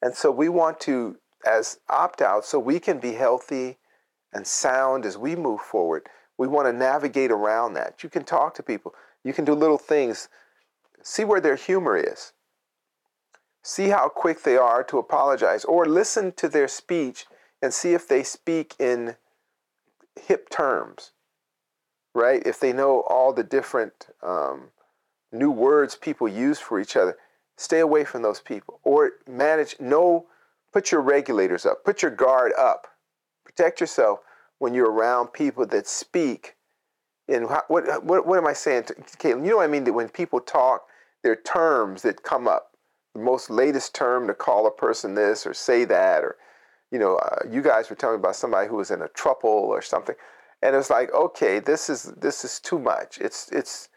And 0.00 0.14
so 0.14 0.30
we 0.30 0.48
want 0.48 0.80
to 0.80 1.16
as 1.46 1.78
opt 1.88 2.22
out 2.22 2.44
so 2.44 2.58
we 2.58 2.78
can 2.78 2.98
be 2.98 3.12
healthy 3.12 3.78
and 4.32 4.46
sound 4.46 5.04
as 5.04 5.18
we 5.18 5.36
move 5.36 5.60
forward. 5.60 6.08
We 6.38 6.46
want 6.48 6.66
to 6.66 6.72
navigate 6.72 7.30
around 7.30 7.74
that. 7.74 8.02
You 8.02 8.08
can 8.08 8.24
talk 8.24 8.54
to 8.54 8.62
people. 8.62 8.94
You 9.22 9.32
can 9.32 9.44
do 9.44 9.54
little 9.54 9.78
things. 9.78 10.28
See 11.02 11.24
where 11.24 11.40
their 11.40 11.56
humor 11.56 11.96
is 11.96 12.32
see 13.64 13.88
how 13.88 14.08
quick 14.08 14.42
they 14.42 14.58
are 14.58 14.84
to 14.84 14.98
apologize, 14.98 15.64
or 15.64 15.86
listen 15.86 16.32
to 16.32 16.48
their 16.48 16.68
speech 16.68 17.24
and 17.62 17.72
see 17.72 17.94
if 17.94 18.06
they 18.06 18.22
speak 18.22 18.74
in 18.78 19.16
hip 20.20 20.50
terms, 20.50 21.12
right? 22.14 22.42
If 22.46 22.60
they 22.60 22.74
know 22.74 23.00
all 23.08 23.32
the 23.32 23.42
different 23.42 24.08
um, 24.22 24.68
new 25.32 25.50
words 25.50 25.96
people 25.96 26.28
use 26.28 26.60
for 26.60 26.78
each 26.78 26.94
other, 26.94 27.16
stay 27.56 27.80
away 27.80 28.04
from 28.04 28.20
those 28.20 28.38
people. 28.38 28.80
Or 28.84 29.12
manage, 29.26 29.80
know, 29.80 30.26
put 30.70 30.92
your 30.92 31.00
regulators 31.00 31.64
up, 31.64 31.84
put 31.84 32.02
your 32.02 32.10
guard 32.10 32.52
up, 32.58 32.86
protect 33.46 33.80
yourself 33.80 34.20
when 34.58 34.74
you're 34.74 34.92
around 34.92 35.28
people 35.28 35.64
that 35.66 35.86
speak 35.86 36.54
in 37.28 37.44
what, 37.44 38.04
what, 38.04 38.26
what 38.26 38.36
am 38.36 38.46
I 38.46 38.52
saying, 38.52 38.84
to, 38.84 38.94
Caitlin? 38.94 39.44
You 39.44 39.52
know 39.52 39.56
what 39.56 39.64
I 39.64 39.68
mean? 39.68 39.84
That 39.84 39.94
when 39.94 40.10
people 40.10 40.40
talk, 40.40 40.82
there 41.22 41.32
are 41.32 41.36
terms 41.36 42.02
that 42.02 42.22
come 42.22 42.46
up 42.46 42.73
most 43.14 43.50
latest 43.50 43.94
term 43.94 44.26
to 44.26 44.34
call 44.34 44.66
a 44.66 44.70
person 44.70 45.14
this 45.14 45.46
or 45.46 45.54
say 45.54 45.84
that 45.84 46.24
or 46.24 46.36
you 46.90 46.98
know 46.98 47.16
uh, 47.16 47.38
you 47.48 47.62
guys 47.62 47.90
were 47.90 47.96
telling 47.96 48.16
me 48.16 48.20
about 48.20 48.36
somebody 48.36 48.68
who 48.68 48.76
was 48.76 48.90
in 48.90 49.02
a 49.02 49.08
trouble 49.08 49.50
or 49.50 49.82
something. 49.82 50.16
And 50.62 50.74
it's 50.74 50.90
like 50.90 51.12
okay 51.12 51.58
this 51.60 51.88
is 51.88 52.04
this 52.16 52.44
is 52.44 52.60
too 52.60 52.78
much. 52.78 53.18
It's 53.18 53.50
it's 53.52 53.88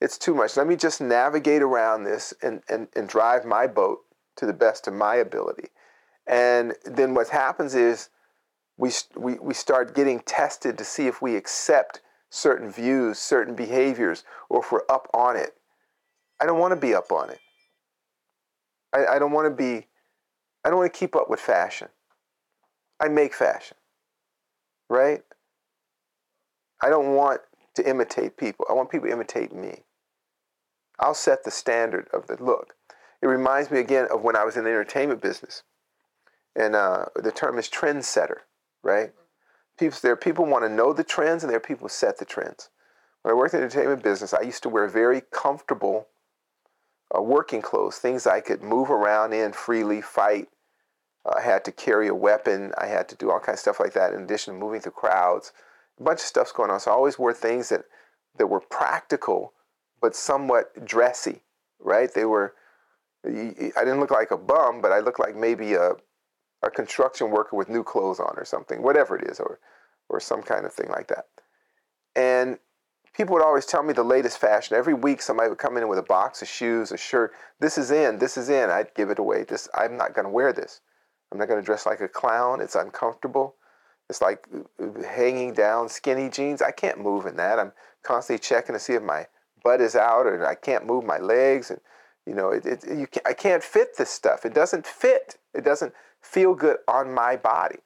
it's 0.00 0.18
too 0.18 0.34
much. 0.34 0.56
Let 0.56 0.66
me 0.66 0.76
just 0.76 1.00
navigate 1.00 1.62
around 1.62 2.04
this 2.04 2.34
and 2.42 2.62
and, 2.68 2.88
and 2.94 3.08
drive 3.08 3.44
my 3.44 3.66
boat 3.66 4.00
to 4.36 4.46
the 4.46 4.52
best 4.52 4.86
of 4.86 4.94
my 4.94 5.16
ability. 5.16 5.68
And 6.26 6.74
then 6.84 7.14
what 7.14 7.28
happens 7.28 7.74
is 7.74 8.10
we, 8.76 8.90
we, 9.16 9.34
we 9.38 9.54
start 9.54 9.96
getting 9.96 10.20
tested 10.20 10.78
to 10.78 10.84
see 10.84 11.06
if 11.06 11.22
we 11.22 11.34
accept 11.36 12.02
certain 12.30 12.70
views 12.70 13.18
certain 13.18 13.54
behaviors 13.54 14.24
or 14.50 14.60
if 14.60 14.70
we're 14.70 14.82
up 14.90 15.08
on 15.14 15.36
it. 15.36 15.54
I 16.40 16.46
don't 16.46 16.58
want 16.58 16.72
to 16.72 16.80
be 16.80 16.94
up 16.94 17.10
on 17.10 17.30
it 17.30 17.40
I, 18.92 19.06
I 19.06 19.18
don't 19.18 19.32
want 19.32 19.46
to 19.46 19.54
be, 19.54 19.86
I 20.64 20.70
don't 20.70 20.78
want 20.78 20.92
to 20.92 20.98
keep 20.98 21.14
up 21.14 21.28
with 21.28 21.40
fashion. 21.40 21.88
I 23.00 23.08
make 23.08 23.34
fashion, 23.34 23.76
right? 24.88 25.22
I 26.82 26.88
don't 26.88 27.14
want 27.14 27.40
to 27.74 27.88
imitate 27.88 28.36
people. 28.36 28.66
I 28.68 28.72
want 28.72 28.90
people 28.90 29.06
to 29.06 29.12
imitate 29.12 29.54
me. 29.54 29.82
I'll 30.98 31.14
set 31.14 31.44
the 31.44 31.50
standard 31.50 32.08
of 32.12 32.26
the 32.26 32.42
look. 32.42 32.74
It 33.22 33.26
reminds 33.26 33.70
me 33.70 33.78
again 33.78 34.08
of 34.10 34.22
when 34.22 34.36
I 34.36 34.44
was 34.44 34.56
in 34.56 34.64
the 34.64 34.70
entertainment 34.70 35.20
business. 35.20 35.62
And 36.56 36.74
uh, 36.74 37.06
the 37.14 37.30
term 37.30 37.58
is 37.58 37.68
trendsetter, 37.68 38.38
right? 38.82 39.12
People, 39.78 39.98
there 40.02 40.12
are 40.12 40.16
people 40.16 40.44
want 40.44 40.64
to 40.64 40.68
know 40.68 40.92
the 40.92 41.04
trends 41.04 41.44
and 41.44 41.50
there 41.50 41.58
are 41.58 41.60
people 41.60 41.84
who 41.84 41.88
set 41.88 42.18
the 42.18 42.24
trends. 42.24 42.70
When 43.22 43.32
I 43.32 43.36
worked 43.36 43.54
in 43.54 43.60
the 43.60 43.66
entertainment 43.66 44.02
business, 44.02 44.34
I 44.34 44.42
used 44.42 44.62
to 44.64 44.68
wear 44.68 44.88
very 44.88 45.22
comfortable 45.32 46.08
uh, 47.16 47.22
working 47.22 47.62
clothes, 47.62 47.98
things 47.98 48.26
I 48.26 48.40
could 48.40 48.62
move 48.62 48.90
around 48.90 49.32
in 49.32 49.52
freely, 49.52 50.00
fight. 50.00 50.48
Uh, 51.24 51.34
I 51.38 51.42
had 51.42 51.64
to 51.64 51.72
carry 51.72 52.08
a 52.08 52.14
weapon. 52.14 52.72
I 52.78 52.86
had 52.86 53.08
to 53.08 53.16
do 53.16 53.30
all 53.30 53.40
kinds 53.40 53.56
of 53.56 53.60
stuff 53.60 53.80
like 53.80 53.94
that 53.94 54.12
in 54.12 54.22
addition 54.22 54.54
to 54.54 54.60
moving 54.60 54.80
through 54.80 54.92
crowds. 54.92 55.52
A 55.98 56.02
bunch 56.02 56.20
of 56.20 56.26
stuff's 56.26 56.52
going 56.52 56.70
on. 56.70 56.80
So 56.80 56.90
I 56.90 56.94
always 56.94 57.18
wore 57.18 57.34
things 57.34 57.70
that, 57.70 57.84
that 58.36 58.46
were 58.46 58.60
practical 58.60 59.52
but 60.00 60.14
somewhat 60.14 60.84
dressy, 60.86 61.42
right? 61.80 62.12
They 62.12 62.24
were, 62.24 62.54
I 63.26 63.30
didn't 63.30 64.00
look 64.00 64.10
like 64.10 64.30
a 64.30 64.36
bum, 64.36 64.80
but 64.80 64.92
I 64.92 65.00
looked 65.00 65.18
like 65.18 65.36
maybe 65.36 65.74
a, 65.74 65.92
a 66.62 66.70
construction 66.70 67.30
worker 67.30 67.56
with 67.56 67.68
new 67.68 67.82
clothes 67.82 68.20
on 68.20 68.34
or 68.36 68.44
something, 68.44 68.82
whatever 68.82 69.16
it 69.16 69.28
is, 69.28 69.40
or, 69.40 69.58
or 70.08 70.20
some 70.20 70.42
kind 70.42 70.64
of 70.64 70.72
thing 70.72 70.88
like 70.88 71.08
that. 71.08 71.26
And 72.14 72.58
people 73.18 73.34
would 73.34 73.44
always 73.44 73.66
tell 73.66 73.82
me 73.82 73.92
the 73.92 74.04
latest 74.04 74.38
fashion. 74.38 74.76
Every 74.76 74.94
week, 74.94 75.20
somebody 75.20 75.48
would 75.48 75.58
come 75.58 75.76
in 75.76 75.88
with 75.88 75.98
a 75.98 76.04
box 76.04 76.40
of 76.40 76.46
shoes, 76.46 76.92
a 76.92 76.96
shirt. 76.96 77.32
This 77.58 77.76
is 77.76 77.90
in. 77.90 78.18
This 78.18 78.36
is 78.36 78.48
in. 78.48 78.70
I'd 78.70 78.94
give 78.94 79.10
it 79.10 79.18
away. 79.18 79.42
This 79.42 79.68
I'm 79.74 79.96
not 79.96 80.14
going 80.14 80.24
to 80.24 80.30
wear 80.30 80.52
this. 80.52 80.80
I'm 81.32 81.38
not 81.38 81.48
going 81.48 81.60
to 81.60 81.66
dress 81.66 81.84
like 81.84 82.00
a 82.00 82.08
clown. 82.08 82.60
It's 82.60 82.76
uncomfortable. 82.76 83.56
It's 84.08 84.22
like 84.22 84.46
uh, 84.80 85.02
hanging 85.02 85.52
down 85.52 85.88
skinny 85.88 86.30
jeans. 86.30 86.62
I 86.62 86.70
can't 86.70 87.00
move 87.00 87.26
in 87.26 87.36
that. 87.36 87.58
I'm 87.58 87.72
constantly 88.04 88.38
checking 88.38 88.74
to 88.74 88.78
see 88.78 88.94
if 88.94 89.02
my 89.02 89.26
butt 89.64 89.80
is 89.80 89.96
out 89.96 90.26
or 90.26 90.46
I 90.46 90.54
can't 90.54 90.86
move 90.86 91.04
my 91.04 91.18
legs. 91.18 91.70
And 91.70 91.80
you 92.24 92.34
know, 92.34 92.50
it, 92.50 92.64
it, 92.64 92.84
you 92.86 93.08
can, 93.08 93.22
I 93.26 93.32
can't 93.32 93.64
fit 93.64 93.96
this 93.98 94.10
stuff. 94.10 94.46
It 94.46 94.54
doesn't 94.54 94.86
fit. 94.86 95.36
It 95.54 95.64
doesn't 95.64 95.92
feel 96.22 96.54
good 96.54 96.76
on 96.86 97.12
my 97.12 97.36
body. 97.36 97.80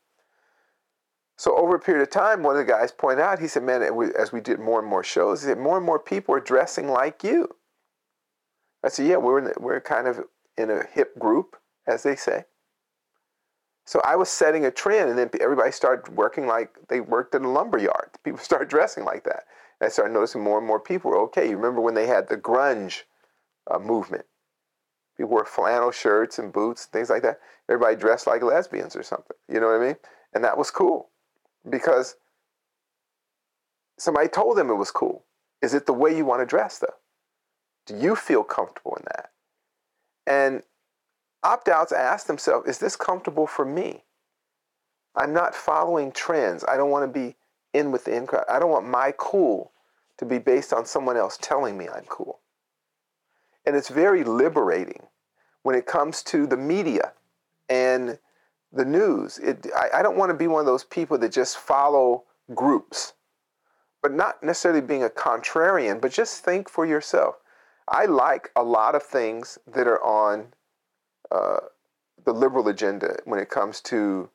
So 1.37 1.57
over 1.57 1.75
a 1.75 1.81
period 1.81 2.03
of 2.03 2.11
time, 2.11 2.43
one 2.43 2.57
of 2.57 2.65
the 2.65 2.71
guys 2.73 2.93
pointed 2.93 3.23
out, 3.23 3.39
he 3.39 3.49
said, 3.49 3.63
man, 3.63 3.83
as 4.19 4.33
we 4.33 4.41
did 4.41 4.61
more 4.61 4.81
and 4.81 4.89
more 4.89 5.03
shows, 5.03 5.43
he 5.43 5.49
said, 5.49 5.59
more 5.59 5.77
and 5.77 5.87
more 5.87 5.99
people 5.99 6.35
are 6.35 6.41
dressing 6.41 6.89
like 6.89 7.25
you. 7.25 7.49
I 8.85 8.89
said, 8.89 9.07
yeah, 9.07 9.17
we're, 9.17 9.41
the, 9.41 9.55
we're 9.59 9.81
kind 9.81 10.07
of 10.07 10.21
in 10.57 10.71
a 10.71 10.85
hip 10.93 11.19
group, 11.19 11.57
as 11.87 12.03
they 12.03 12.17
say. 12.17 12.45
So 13.85 14.01
I 14.05 14.17
was 14.17 14.29
setting 14.29 14.65
a 14.65 14.71
trend, 14.71 15.11
and 15.11 15.19
then 15.19 15.31
everybody 15.41 15.73
started 15.73 16.15
working 16.15 16.47
like 16.47 16.71
they 16.89 17.01
worked 17.01 17.35
in 17.35 17.45
a 17.45 17.51
lumber 17.51 17.79
yard. 17.79 18.11
People 18.25 18.39
started 18.39 18.69
dressing 18.69 19.05
like 19.05 19.25
that. 19.25 19.45
And 19.81 19.87
I 19.87 19.91
started 19.91 20.13
noticing 20.13 20.43
more 20.43 20.59
and 20.59 20.67
more 20.67 20.79
people 20.79 21.11
were 21.11 21.21
okay. 21.23 21.49
You 21.49 21.57
remember 21.57 21.81
when 21.81 21.95
they 21.95 22.07
had 22.07 22.29
the 22.29 22.37
grunge 22.37 23.03
uh, 23.69 23.79
movement? 23.79 24.27
People 25.17 25.31
wore 25.31 25.45
flannel 25.45 25.91
shirts 25.91 26.39
and 26.39 26.53
boots, 26.53 26.85
and 26.85 26.93
things 26.93 27.11
like 27.11 27.23
that. 27.23 27.41
Everybody 27.69 27.97
dressed 27.97 28.27
like 28.27 28.43
lesbians 28.43 28.95
or 28.95 29.03
something. 29.03 29.37
You 29.49 29.59
know 29.59 29.67
what 29.67 29.81
I 29.81 29.87
mean? 29.87 29.97
And 30.33 30.45
that 30.45 30.57
was 30.57 30.71
cool 30.71 31.11
because 31.69 32.17
somebody 33.99 34.29
told 34.29 34.57
them 34.57 34.71
it 34.71 34.75
was 34.75 34.91
cool. 34.91 35.25
Is 35.61 35.75
it 35.75 35.87
the 35.87 35.93
way 35.93 36.17
you 36.17 36.25
want 36.25 36.41
to 36.43 36.47
dress, 36.47 36.79
though? 36.79 36.95
Do 37.87 37.97
you 37.97 38.17
feel 38.17 38.43
comfortable 38.45 38.97
in 38.97 39.05
that? 39.15 39.31
And 40.27 40.63
opt 41.43 41.69
outs 41.69 41.93
ask 41.93 42.27
themselves, 42.27 42.69
is 42.69 42.79
this 42.79 42.97
comfortable 42.97 43.47
for 43.47 43.65
me? 43.65 44.05
I'm 45.15 45.33
not 45.33 45.55
following 45.55 46.13
trends. 46.13 46.65
I 46.67 46.77
don't 46.77 46.91
want 46.91 47.13
to 47.13 47.21
be 47.21 47.37
in 47.75 47.93
with 47.93 48.05
the 48.05 48.17
in 48.17 48.27
crowd. 48.27 48.45
I 48.49 48.59
don't 48.59 48.71
want 48.71 48.87
my 48.87 49.13
cool 49.17 49.73
to 50.19 50.25
be 50.25 50.39
based 50.39 50.73
on 50.73 50.87
someone 50.87 51.17
else 51.17 51.39
telling 51.41 51.77
me 51.77 51.89
I'm 51.89 52.05
cool. 52.09 52.39
And 53.67 53.77
it's 53.77 53.89
very 53.89 54.25
liberating 54.25 55.07
when 55.63 55.77
it 55.77 55.87
comes 55.87 56.23
to 56.25 56.47
the 56.47 56.57
media 56.57 57.13
and 57.69 58.19
the 58.73 58.85
news. 58.85 59.39
It, 59.39 59.67
I, 59.77 59.99
I 59.99 60.03
don't 60.03 60.17
want 60.17 60.31
to 60.31 60.37
be 60.37 60.47
one 60.47 60.61
of 60.61 60.67
those 60.67 60.85
people 60.85 61.19
that 61.19 61.33
just 61.33 61.59
follow 61.59 62.25
groups, 62.55 63.15
but 64.03 64.13
not 64.13 64.43
necessarily 64.43 64.81
being 64.81 65.05
a 65.05 65.09
contrarian, 65.09 66.01
but 66.01 66.13
just 66.13 66.45
think 66.45 66.69
for 66.69 66.87
yourself. 66.87 67.37
I 67.89 68.07
like 68.07 68.51
a 68.57 68.63
lot 68.63 68.95
of 68.95 69.03
things 69.03 69.59
that 69.67 69.87
are 69.87 70.03
on 70.03 70.47
uh, 71.31 71.59
the 72.25 72.33
liberal 72.33 72.69
agenda 72.69 73.17
when 73.25 73.41
it 73.41 73.51
comes 73.51 73.81
to, 73.83 74.31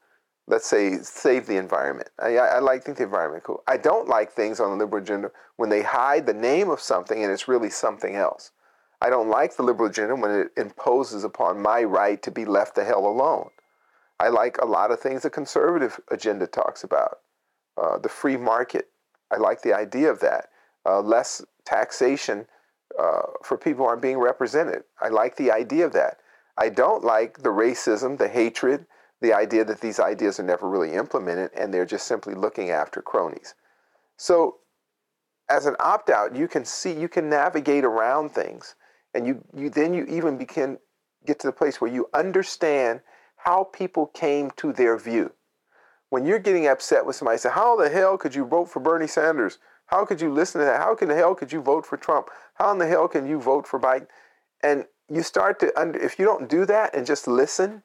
let's 0.47 0.67
say, 0.67 0.97
save 0.97 1.47
the 1.47 1.57
environment. 1.57 2.09
I, 2.19 2.37
I 2.37 2.59
like 2.59 2.83
think 2.83 2.97
the 2.97 3.05
environment 3.05 3.43
cool. 3.43 3.63
I 3.67 3.77
don't 3.77 4.07
like 4.07 4.31
things 4.31 4.59
on 4.59 4.71
the 4.71 4.85
liberal 4.85 5.01
agenda 5.01 5.31
when 5.55 5.69
they 5.69 5.81
hide 5.81 6.25
the 6.25 6.33
name 6.33 6.69
of 6.69 6.79
something 6.79 7.23
and 7.23 7.31
it's 7.31 7.47
really 7.47 7.69
something 7.69 8.15
else. 8.15 8.51
I 8.99 9.09
don't 9.09 9.29
like 9.29 9.55
the 9.55 9.63
liberal 9.63 9.89
agenda 9.89 10.15
when 10.15 10.31
it 10.31 10.47
imposes 10.57 11.23
upon 11.23 11.61
my 11.61 11.83
right 11.83 12.21
to 12.23 12.31
be 12.31 12.45
left 12.45 12.75
the 12.75 12.83
hell 12.83 13.05
alone. 13.05 13.49
I 14.19 14.29
like 14.29 14.57
a 14.57 14.65
lot 14.65 14.91
of 14.91 14.99
things 14.99 15.23
the 15.23 15.29
conservative 15.29 15.99
agenda 16.09 16.47
talks 16.47 16.83
about. 16.83 17.19
Uh, 17.81 17.97
the 17.99 18.09
free 18.09 18.37
market, 18.37 18.89
I 19.31 19.37
like 19.37 19.61
the 19.61 19.73
idea 19.73 20.09
of 20.09 20.19
that. 20.21 20.49
Uh, 20.85 21.01
less 21.01 21.43
taxation 21.65 22.47
uh, 22.97 23.21
for 23.43 23.57
people 23.57 23.83
who 23.83 23.89
aren't 23.89 24.01
being 24.01 24.17
represented. 24.17 24.83
I 25.01 25.09
like 25.09 25.35
the 25.35 25.51
idea 25.51 25.85
of 25.85 25.93
that. 25.93 26.17
I 26.57 26.69
don't 26.69 27.03
like 27.03 27.37
the 27.37 27.49
racism, 27.49 28.17
the 28.17 28.27
hatred, 28.27 28.85
the 29.21 29.33
idea 29.33 29.63
that 29.65 29.81
these 29.81 29.99
ideas 29.99 30.39
are 30.39 30.43
never 30.43 30.67
really 30.67 30.93
implemented 30.93 31.51
and 31.55 31.73
they're 31.73 31.85
just 31.85 32.07
simply 32.07 32.33
looking 32.33 32.71
after 32.71 33.01
cronies. 33.01 33.53
So, 34.17 34.57
as 35.49 35.65
an 35.65 35.75
opt 35.79 36.09
out, 36.09 36.35
you 36.35 36.47
can 36.47 36.65
see, 36.65 36.91
you 36.91 37.07
can 37.07 37.29
navigate 37.29 37.85
around 37.85 38.29
things, 38.29 38.75
and 39.13 39.25
you, 39.25 39.41
you 39.55 39.69
then 39.69 39.93
you 39.93 40.05
even 40.05 40.37
begin 40.37 40.77
get 41.25 41.39
to 41.39 41.47
the 41.47 41.53
place 41.53 41.79
where 41.79 41.91
you 41.91 42.09
understand 42.13 43.01
how 43.47 43.63
people 43.63 44.07
came 44.07 44.51
to 44.57 44.73
their 44.73 44.97
view. 44.97 45.31
When 46.09 46.25
you're 46.25 46.37
getting 46.37 46.67
upset 46.67 47.05
with 47.05 47.15
somebody, 47.15 47.37
say, 47.37 47.49
How 47.49 47.77
the 47.77 47.87
hell 47.87 48.17
could 48.17 48.35
you 48.35 48.43
vote 48.43 48.65
for 48.65 48.81
Bernie 48.81 49.07
Sanders? 49.07 49.57
How 49.85 50.03
could 50.03 50.19
you 50.19 50.33
listen 50.33 50.59
to 50.59 50.65
that? 50.65 50.81
How 50.81 50.97
in 50.97 51.07
the 51.07 51.15
hell 51.15 51.33
could 51.33 51.53
you 51.53 51.61
vote 51.61 51.85
for 51.85 51.95
Trump? 51.95 52.27
How 52.55 52.73
in 52.73 52.77
the 52.77 52.87
hell 52.87 53.07
can 53.07 53.25
you 53.25 53.39
vote 53.39 53.65
for 53.65 53.79
Biden? 53.79 54.07
And 54.61 54.83
you 55.09 55.23
start 55.23 55.61
to, 55.61 55.71
under, 55.79 55.97
if 55.97 56.19
you 56.19 56.25
don't 56.25 56.49
do 56.49 56.65
that 56.65 56.93
and 56.93 57.07
just 57.07 57.25
listen, 57.25 57.83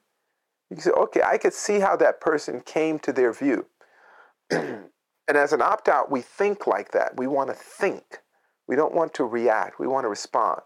you 0.69 0.81
say, 0.81 0.91
okay, 0.91 1.21
I 1.25 1.37
could 1.37 1.53
see 1.53 1.79
how 1.79 1.95
that 1.95 2.19
person 2.19 2.59
came 2.59 2.99
to 2.99 3.13
their 3.13 3.31
view. 3.31 3.65
and 4.49 4.89
as 5.29 5.53
an 5.53 5.61
opt 5.61 5.87
out, 5.87 6.11
we 6.11 6.19
think 6.19 6.67
like 6.67 6.91
that. 6.91 7.15
We 7.15 7.27
want 7.27 7.51
to 7.51 7.55
think. 7.55 8.19
We 8.67 8.75
don't 8.75 8.93
want 8.93 9.13
to 9.13 9.23
react. 9.23 9.79
We 9.79 9.87
want 9.87 10.03
to 10.03 10.09
respond. 10.09 10.59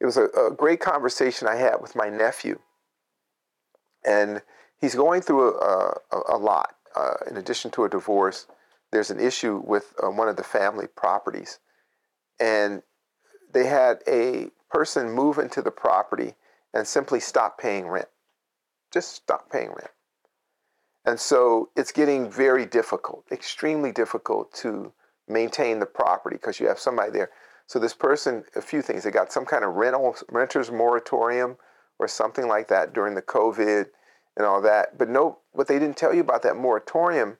It 0.00 0.06
was 0.06 0.16
a, 0.16 0.24
a 0.24 0.50
great 0.50 0.80
conversation 0.80 1.46
I 1.46 1.54
had 1.54 1.80
with 1.80 1.94
my 1.94 2.08
nephew 2.08 2.58
and 4.04 4.42
he's 4.80 4.94
going 4.94 5.22
through 5.22 5.58
a, 5.58 5.96
a, 6.12 6.20
a 6.34 6.38
lot. 6.38 6.74
Uh, 6.96 7.14
in 7.30 7.36
addition 7.36 7.70
to 7.70 7.84
a 7.84 7.88
divorce, 7.88 8.46
there's 8.90 9.10
an 9.10 9.20
issue 9.20 9.62
with 9.64 9.94
uh, 10.02 10.10
one 10.10 10.28
of 10.28 10.36
the 10.36 10.42
family 10.42 10.86
properties. 10.86 11.58
And 12.40 12.82
they 13.52 13.66
had 13.66 13.98
a 14.06 14.50
person 14.70 15.10
move 15.10 15.38
into 15.38 15.62
the 15.62 15.70
property 15.70 16.34
and 16.74 16.86
simply 16.86 17.20
stop 17.20 17.58
paying 17.58 17.86
rent. 17.86 18.08
Just 18.92 19.14
stop 19.14 19.50
paying 19.50 19.68
rent. 19.68 19.90
And 21.04 21.18
so 21.18 21.70
it's 21.76 21.92
getting 21.92 22.30
very 22.30 22.66
difficult, 22.66 23.24
extremely 23.30 23.92
difficult 23.92 24.52
to 24.54 24.92
maintain 25.26 25.78
the 25.78 25.86
property 25.86 26.36
because 26.36 26.60
you 26.60 26.68
have 26.68 26.78
somebody 26.78 27.10
there. 27.10 27.30
So 27.66 27.78
this 27.78 27.94
person, 27.94 28.44
a 28.56 28.62
few 28.62 28.82
things, 28.82 29.04
they 29.04 29.10
got 29.10 29.32
some 29.32 29.44
kind 29.44 29.64
of 29.64 29.74
rental 29.74 30.16
renters 30.30 30.70
moratorium 30.70 31.56
or 31.98 32.08
something 32.08 32.46
like 32.46 32.68
that 32.68 32.92
during 32.92 33.14
the 33.14 33.22
COVID 33.22 33.86
and 34.36 34.46
all 34.46 34.60
that. 34.62 34.96
But 34.96 35.08
no, 35.08 35.38
what 35.52 35.66
they 35.66 35.78
didn't 35.78 35.96
tell 35.96 36.14
you 36.14 36.20
about 36.20 36.42
that 36.42 36.56
moratorium 36.56 37.38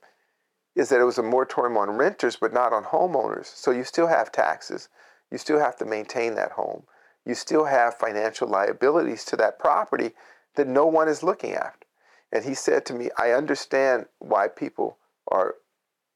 is 0.74 0.88
that 0.88 1.00
it 1.00 1.04
was 1.04 1.18
a 1.18 1.22
moratorium 1.22 1.76
on 1.76 1.90
renters, 1.90 2.36
but 2.36 2.52
not 2.52 2.72
on 2.72 2.84
homeowners. 2.84 3.46
So 3.46 3.70
you 3.70 3.84
still 3.84 4.06
have 4.06 4.30
taxes. 4.30 4.88
You 5.30 5.38
still 5.38 5.58
have 5.58 5.76
to 5.76 5.84
maintain 5.84 6.34
that 6.34 6.52
home. 6.52 6.84
You 7.24 7.34
still 7.34 7.64
have 7.64 7.94
financial 7.94 8.48
liabilities 8.48 9.24
to 9.26 9.36
that 9.36 9.58
property 9.58 10.12
that 10.56 10.66
no 10.66 10.86
one 10.86 11.08
is 11.08 11.22
looking 11.22 11.52
after. 11.52 11.86
And 12.32 12.44
he 12.44 12.54
said 12.54 12.84
to 12.86 12.94
me, 12.94 13.10
I 13.18 13.32
understand 13.32 14.06
why 14.18 14.48
people 14.48 14.98
are 15.28 15.56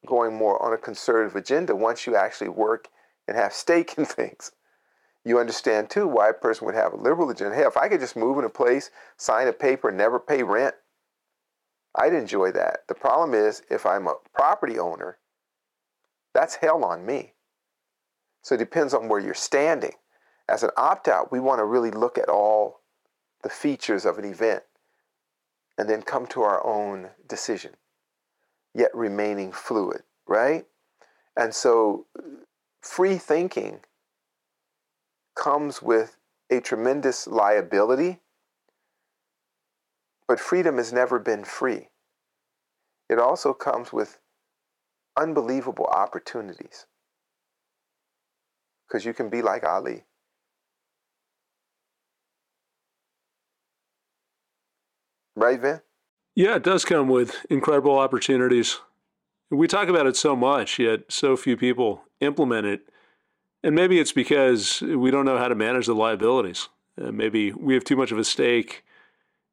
going 0.06 0.34
more 0.34 0.62
on 0.62 0.72
a 0.72 0.78
conservative 0.78 1.36
agenda 1.36 1.76
once 1.76 2.06
you 2.06 2.16
actually 2.16 2.48
work 2.48 2.88
and 3.26 3.36
have 3.36 3.52
stake 3.52 3.94
in 3.96 4.04
things 4.04 4.52
you 5.24 5.38
understand 5.38 5.90
too 5.90 6.06
why 6.06 6.30
a 6.30 6.34
person 6.34 6.66
would 6.66 6.74
have 6.74 6.92
a 6.92 6.96
liberal 6.96 7.30
agenda. 7.30 7.54
Hey, 7.54 7.62
if 7.62 7.76
I 7.76 7.88
could 7.88 8.00
just 8.00 8.16
move 8.16 8.38
in 8.38 8.44
a 8.44 8.50
place, 8.50 8.90
sign 9.16 9.46
a 9.46 9.52
paper, 9.52 9.90
never 9.90 10.18
pay 10.18 10.42
rent, 10.42 10.74
I'd 11.94 12.14
enjoy 12.14 12.52
that. 12.52 12.84
The 12.88 12.94
problem 12.94 13.34
is 13.34 13.62
if 13.70 13.86
I'm 13.86 14.06
a 14.06 14.14
property 14.34 14.78
owner, 14.78 15.18
that's 16.34 16.56
hell 16.56 16.84
on 16.84 17.04
me. 17.04 17.34
So 18.42 18.54
it 18.54 18.58
depends 18.58 18.94
on 18.94 19.08
where 19.08 19.20
you're 19.20 19.34
standing. 19.34 19.92
As 20.48 20.62
an 20.62 20.70
opt 20.76 21.06
out, 21.06 21.30
we 21.30 21.38
want 21.38 21.60
to 21.60 21.64
really 21.64 21.90
look 21.90 22.18
at 22.18 22.28
all 22.28 22.80
the 23.42 23.48
features 23.48 24.04
of 24.04 24.18
an 24.18 24.24
event 24.24 24.62
and 25.78 25.88
then 25.88 26.02
come 26.02 26.26
to 26.28 26.42
our 26.42 26.64
own 26.66 27.10
decision, 27.28 27.72
yet 28.74 28.94
remaining 28.94 29.52
fluid, 29.52 30.02
right? 30.26 30.64
And 31.36 31.54
so 31.54 32.06
free 32.80 33.18
thinking 33.18 33.80
comes 35.34 35.82
with 35.82 36.16
a 36.50 36.60
tremendous 36.60 37.26
liability, 37.26 38.20
but 40.28 40.40
freedom 40.40 40.76
has 40.76 40.92
never 40.92 41.18
been 41.18 41.44
free. 41.44 41.88
It 43.08 43.18
also 43.18 43.52
comes 43.52 43.92
with 43.92 44.18
unbelievable 45.16 45.86
opportunities 45.86 46.86
because 48.86 49.04
you 49.04 49.14
can 49.14 49.28
be 49.28 49.42
like 49.42 49.64
Ali. 49.64 50.04
Right, 55.34 55.60
Vin? 55.60 55.80
Yeah, 56.34 56.56
it 56.56 56.62
does 56.62 56.84
come 56.84 57.08
with 57.08 57.44
incredible 57.50 57.98
opportunities. 57.98 58.80
We 59.50 59.66
talk 59.66 59.88
about 59.88 60.06
it 60.06 60.16
so 60.16 60.34
much, 60.34 60.78
yet 60.78 61.00
so 61.08 61.36
few 61.36 61.56
people 61.56 62.04
implement 62.20 62.66
it. 62.66 62.82
And 63.62 63.74
maybe 63.74 64.00
it's 64.00 64.12
because 64.12 64.80
we 64.80 65.10
don't 65.10 65.24
know 65.24 65.38
how 65.38 65.48
to 65.48 65.54
manage 65.54 65.86
the 65.86 65.94
liabilities. 65.94 66.68
Uh, 67.00 67.12
maybe 67.12 67.52
we 67.52 67.74
have 67.74 67.84
too 67.84 67.96
much 67.96 68.12
of 68.12 68.18
a 68.18 68.24
stake 68.24 68.84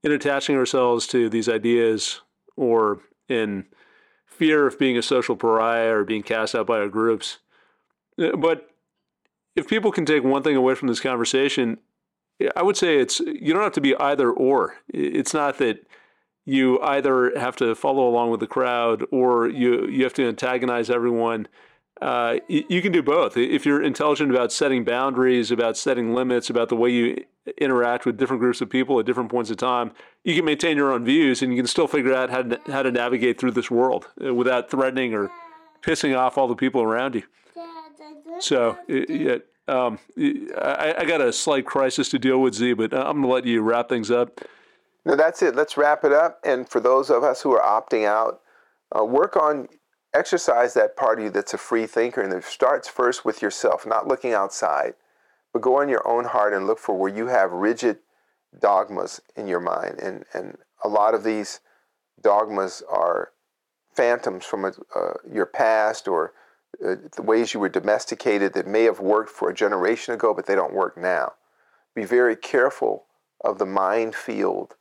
in 0.04 0.12
attaching 0.12 0.56
ourselves 0.56 1.06
to 1.08 1.30
these 1.30 1.48
ideas 1.48 2.22
or 2.56 3.02
in 3.28 3.66
fear 4.26 4.66
of 4.66 4.80
being 4.80 4.98
a 4.98 5.02
social 5.02 5.36
pariah 5.36 5.94
or 5.94 6.04
being 6.04 6.24
cast 6.24 6.56
out 6.56 6.68
by 6.68 6.80
our 6.80 6.88
groups. 6.88 7.40
Uh, 8.20 8.36
but 8.36 8.70
if 9.56 9.68
people 9.68 9.92
can 9.92 10.06
take 10.06 10.24
one 10.24 10.44
thing 10.44 10.56
away 10.56 10.76
from 10.76 10.88
this 10.88 11.00
conversation, 11.00 11.78
I 12.56 12.64
would 12.64 12.78
say 12.78 13.00
it's 13.00 13.20
you 13.20 13.54
don't 13.54 13.64
have 13.64 13.74
to 13.74 13.82
be 13.82 13.96
either 13.98 14.32
or. 14.32 14.76
It's 14.88 15.34
not 15.34 15.58
that 15.58 15.86
you 16.46 16.82
either 16.82 17.38
have 17.38 17.56
to 17.58 17.76
follow 17.76 18.08
along 18.08 18.32
with 18.32 18.40
the 18.40 18.48
crowd 18.48 19.06
or 19.12 19.48
you 19.48 19.88
you 19.88 20.04
have 20.04 20.14
to 20.14 20.28
antagonize 20.28 20.90
everyone. 20.90 21.48
Uh, 22.02 22.38
you 22.48 22.82
can 22.82 22.94
do 22.94 23.04
both. 23.04 23.36
If 23.36 23.66
you're 23.66 23.84
intelligent 23.84 24.32
about 24.32 24.54
setting 24.54 24.86
boundaries, 24.86 25.52
about 25.52 25.76
setting 25.76 26.14
limits, 26.14 26.50
about 26.50 26.70
the 26.70 26.76
way 26.76 26.90
you 26.92 27.26
interact 27.58 28.06
with 28.06 28.18
different 28.18 28.40
groups 28.40 28.62
of 28.62 28.70
people 28.70 29.00
at 29.00 29.06
different 29.06 29.30
points 29.30 29.50
of 29.50 29.58
time, 29.58 29.92
you 30.24 30.34
can 30.34 30.46
maintain 30.46 30.78
your 30.78 30.94
own 30.94 31.04
views 31.04 31.42
and 31.42 31.52
you 31.52 31.58
can 31.58 31.68
still 31.68 31.88
figure 31.88 32.14
out 32.14 32.30
how 32.30 32.44
to, 32.44 32.60
how 32.68 32.84
to 32.84 32.92
navigate 32.92 33.38
through 33.38 33.52
this 33.52 33.70
world 33.70 34.08
uh, 34.26 34.34
without 34.34 34.70
threatening 34.70 35.14
or 35.14 35.30
pissing 35.82 36.18
off 36.18 36.38
all 36.38 36.48
the 36.48 36.56
people 36.56 36.82
around 36.82 37.16
you. 37.16 37.24
So, 38.40 38.78
yeah, 38.88 39.38
um, 39.68 40.00
I, 40.58 40.96
I, 41.00 41.06
got 41.06 41.20
a 41.20 41.34
slight 41.34 41.66
crisis 41.66 42.08
to 42.10 42.20
deal 42.20 42.42
with, 42.42 42.54
Zi, 42.54 42.74
but 42.74 42.94
I'm 42.94 43.18
going 43.18 43.24
to 43.24 43.28
let 43.28 43.46
you 43.46 43.62
wrap 43.62 43.90
things 43.90 44.10
up. 44.10 44.40
No, 45.06 45.16
that's 45.16 45.42
it. 45.42 45.56
Let's 45.56 45.76
wrap 45.76 46.06
it 46.06 46.14
up. 46.14 46.40
And 46.46 46.68
for 46.68 46.80
those 46.80 47.10
of 47.10 47.24
us 47.24 47.42
who 47.42 47.52
are 47.52 47.62
opting 47.62 48.06
out, 48.06 48.42
uh, 48.98 49.04
work 49.04 49.36
on 49.36 49.68
exercise 50.14 50.74
that 50.74 50.96
part 50.96 51.20
of 51.20 51.26
you 51.26 51.32
that's 51.32 51.54
a 51.54 51.58
free 51.58 51.86
thinker, 51.86 52.22
and 52.22 52.34
it 52.34 52.44
starts 52.44 52.88
first 52.88 53.26
with 53.26 53.42
yourself, 53.42 53.86
not 53.86 54.08
looking 54.08 54.34
outside, 54.34 54.94
but 55.54 55.62
go 55.62 55.82
in 55.82 55.90
your 55.90 56.08
own 56.08 56.26
heart 56.26 56.54
and 56.54 56.68
look 56.68 56.80
for 56.80 56.96
where 56.96 57.14
you 57.14 57.28
have 57.28 57.52
rigid 57.52 57.98
dogmas 58.60 59.22
in 59.36 59.48
your 59.48 59.60
mind. 59.60 60.00
And, 60.00 60.26
and 60.34 60.58
a 60.84 60.88
lot 60.88 61.14
of 61.14 61.24
these 61.24 61.60
dogmas 62.22 62.84
are 62.90 63.32
phantoms 63.94 64.46
from 64.46 64.66
uh, 64.66 64.72
your 65.32 65.46
past 65.46 66.08
or 66.08 66.34
uh, 66.86 66.96
the 67.16 67.22
ways 67.22 67.54
you 67.54 67.60
were 67.60 67.70
domesticated 67.70 68.54
that 68.54 68.68
may 68.68 68.84
have 68.84 69.00
worked 69.00 69.30
for 69.30 69.50
a 69.50 69.54
generation 69.54 70.14
ago, 70.14 70.34
but 70.34 70.46
they 70.46 70.56
don't 70.56 70.74
work 70.74 70.98
now. 70.98 71.34
Be 71.96 72.06
very 72.06 72.36
careful 72.36 73.06
of 73.44 73.58
the 73.58 73.66
minefield 73.66 74.76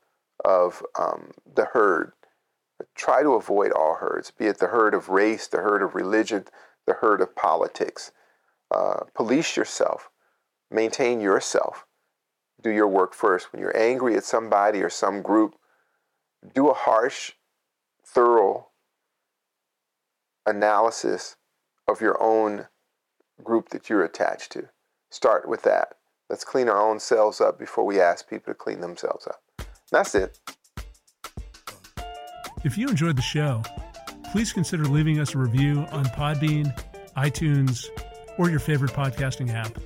of 0.44 0.82
um, 0.98 1.32
the 1.54 1.66
herd. 1.72 2.12
Try 2.94 3.22
to 3.22 3.34
avoid 3.34 3.72
all 3.72 3.96
herds, 3.96 4.30
be 4.30 4.46
it 4.46 4.58
the 4.58 4.68
herd 4.68 4.94
of 4.94 5.08
race, 5.08 5.46
the 5.46 5.58
herd 5.58 5.82
of 5.82 5.94
religion, 5.94 6.44
the 6.86 6.94
herd 6.94 7.20
of 7.20 7.34
politics. 7.34 8.12
Uh, 8.70 9.00
police 9.14 9.56
yourself, 9.56 10.10
maintain 10.70 11.20
yourself, 11.20 11.86
do 12.62 12.70
your 12.70 12.88
work 12.88 13.14
first. 13.14 13.52
When 13.52 13.60
you're 13.60 13.76
angry 13.76 14.16
at 14.16 14.24
somebody 14.24 14.82
or 14.82 14.90
some 14.90 15.22
group, 15.22 15.56
do 16.54 16.68
a 16.68 16.74
harsh, 16.74 17.32
thorough 18.04 18.68
analysis 20.46 21.36
of 21.86 22.00
your 22.00 22.20
own 22.22 22.66
group 23.42 23.70
that 23.70 23.88
you're 23.88 24.04
attached 24.04 24.52
to. 24.52 24.68
Start 25.10 25.48
with 25.48 25.62
that. 25.62 25.94
Let's 26.28 26.44
clean 26.44 26.68
our 26.68 26.80
own 26.80 27.00
selves 27.00 27.40
up 27.40 27.58
before 27.58 27.84
we 27.84 28.00
ask 28.00 28.28
people 28.28 28.52
to 28.52 28.58
clean 28.58 28.80
themselves 28.80 29.26
up. 29.26 29.68
That's 29.90 30.14
it. 30.14 30.38
If 32.64 32.76
you 32.76 32.88
enjoyed 32.88 33.16
the 33.16 33.22
show, 33.22 33.62
please 34.32 34.52
consider 34.52 34.84
leaving 34.84 35.20
us 35.20 35.34
a 35.34 35.38
review 35.38 35.86
on 35.92 36.04
Podbean, 36.06 36.76
iTunes, 37.16 37.86
or 38.36 38.50
your 38.50 38.60
favorite 38.60 38.92
podcasting 38.92 39.52
app. 39.52 39.78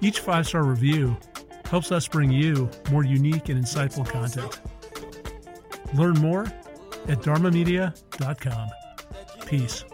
Each 0.00 0.20
five 0.20 0.46
star 0.46 0.64
review 0.64 1.16
helps 1.66 1.92
us 1.92 2.06
bring 2.08 2.30
you 2.30 2.70
more 2.90 3.04
unique 3.04 3.48
and 3.48 3.62
insightful 3.62 4.06
content. 4.06 4.60
Learn 5.94 6.14
more 6.18 6.44
at 7.08 7.20
dharmamedia.com. 7.20 8.68
Peace. 9.46 9.84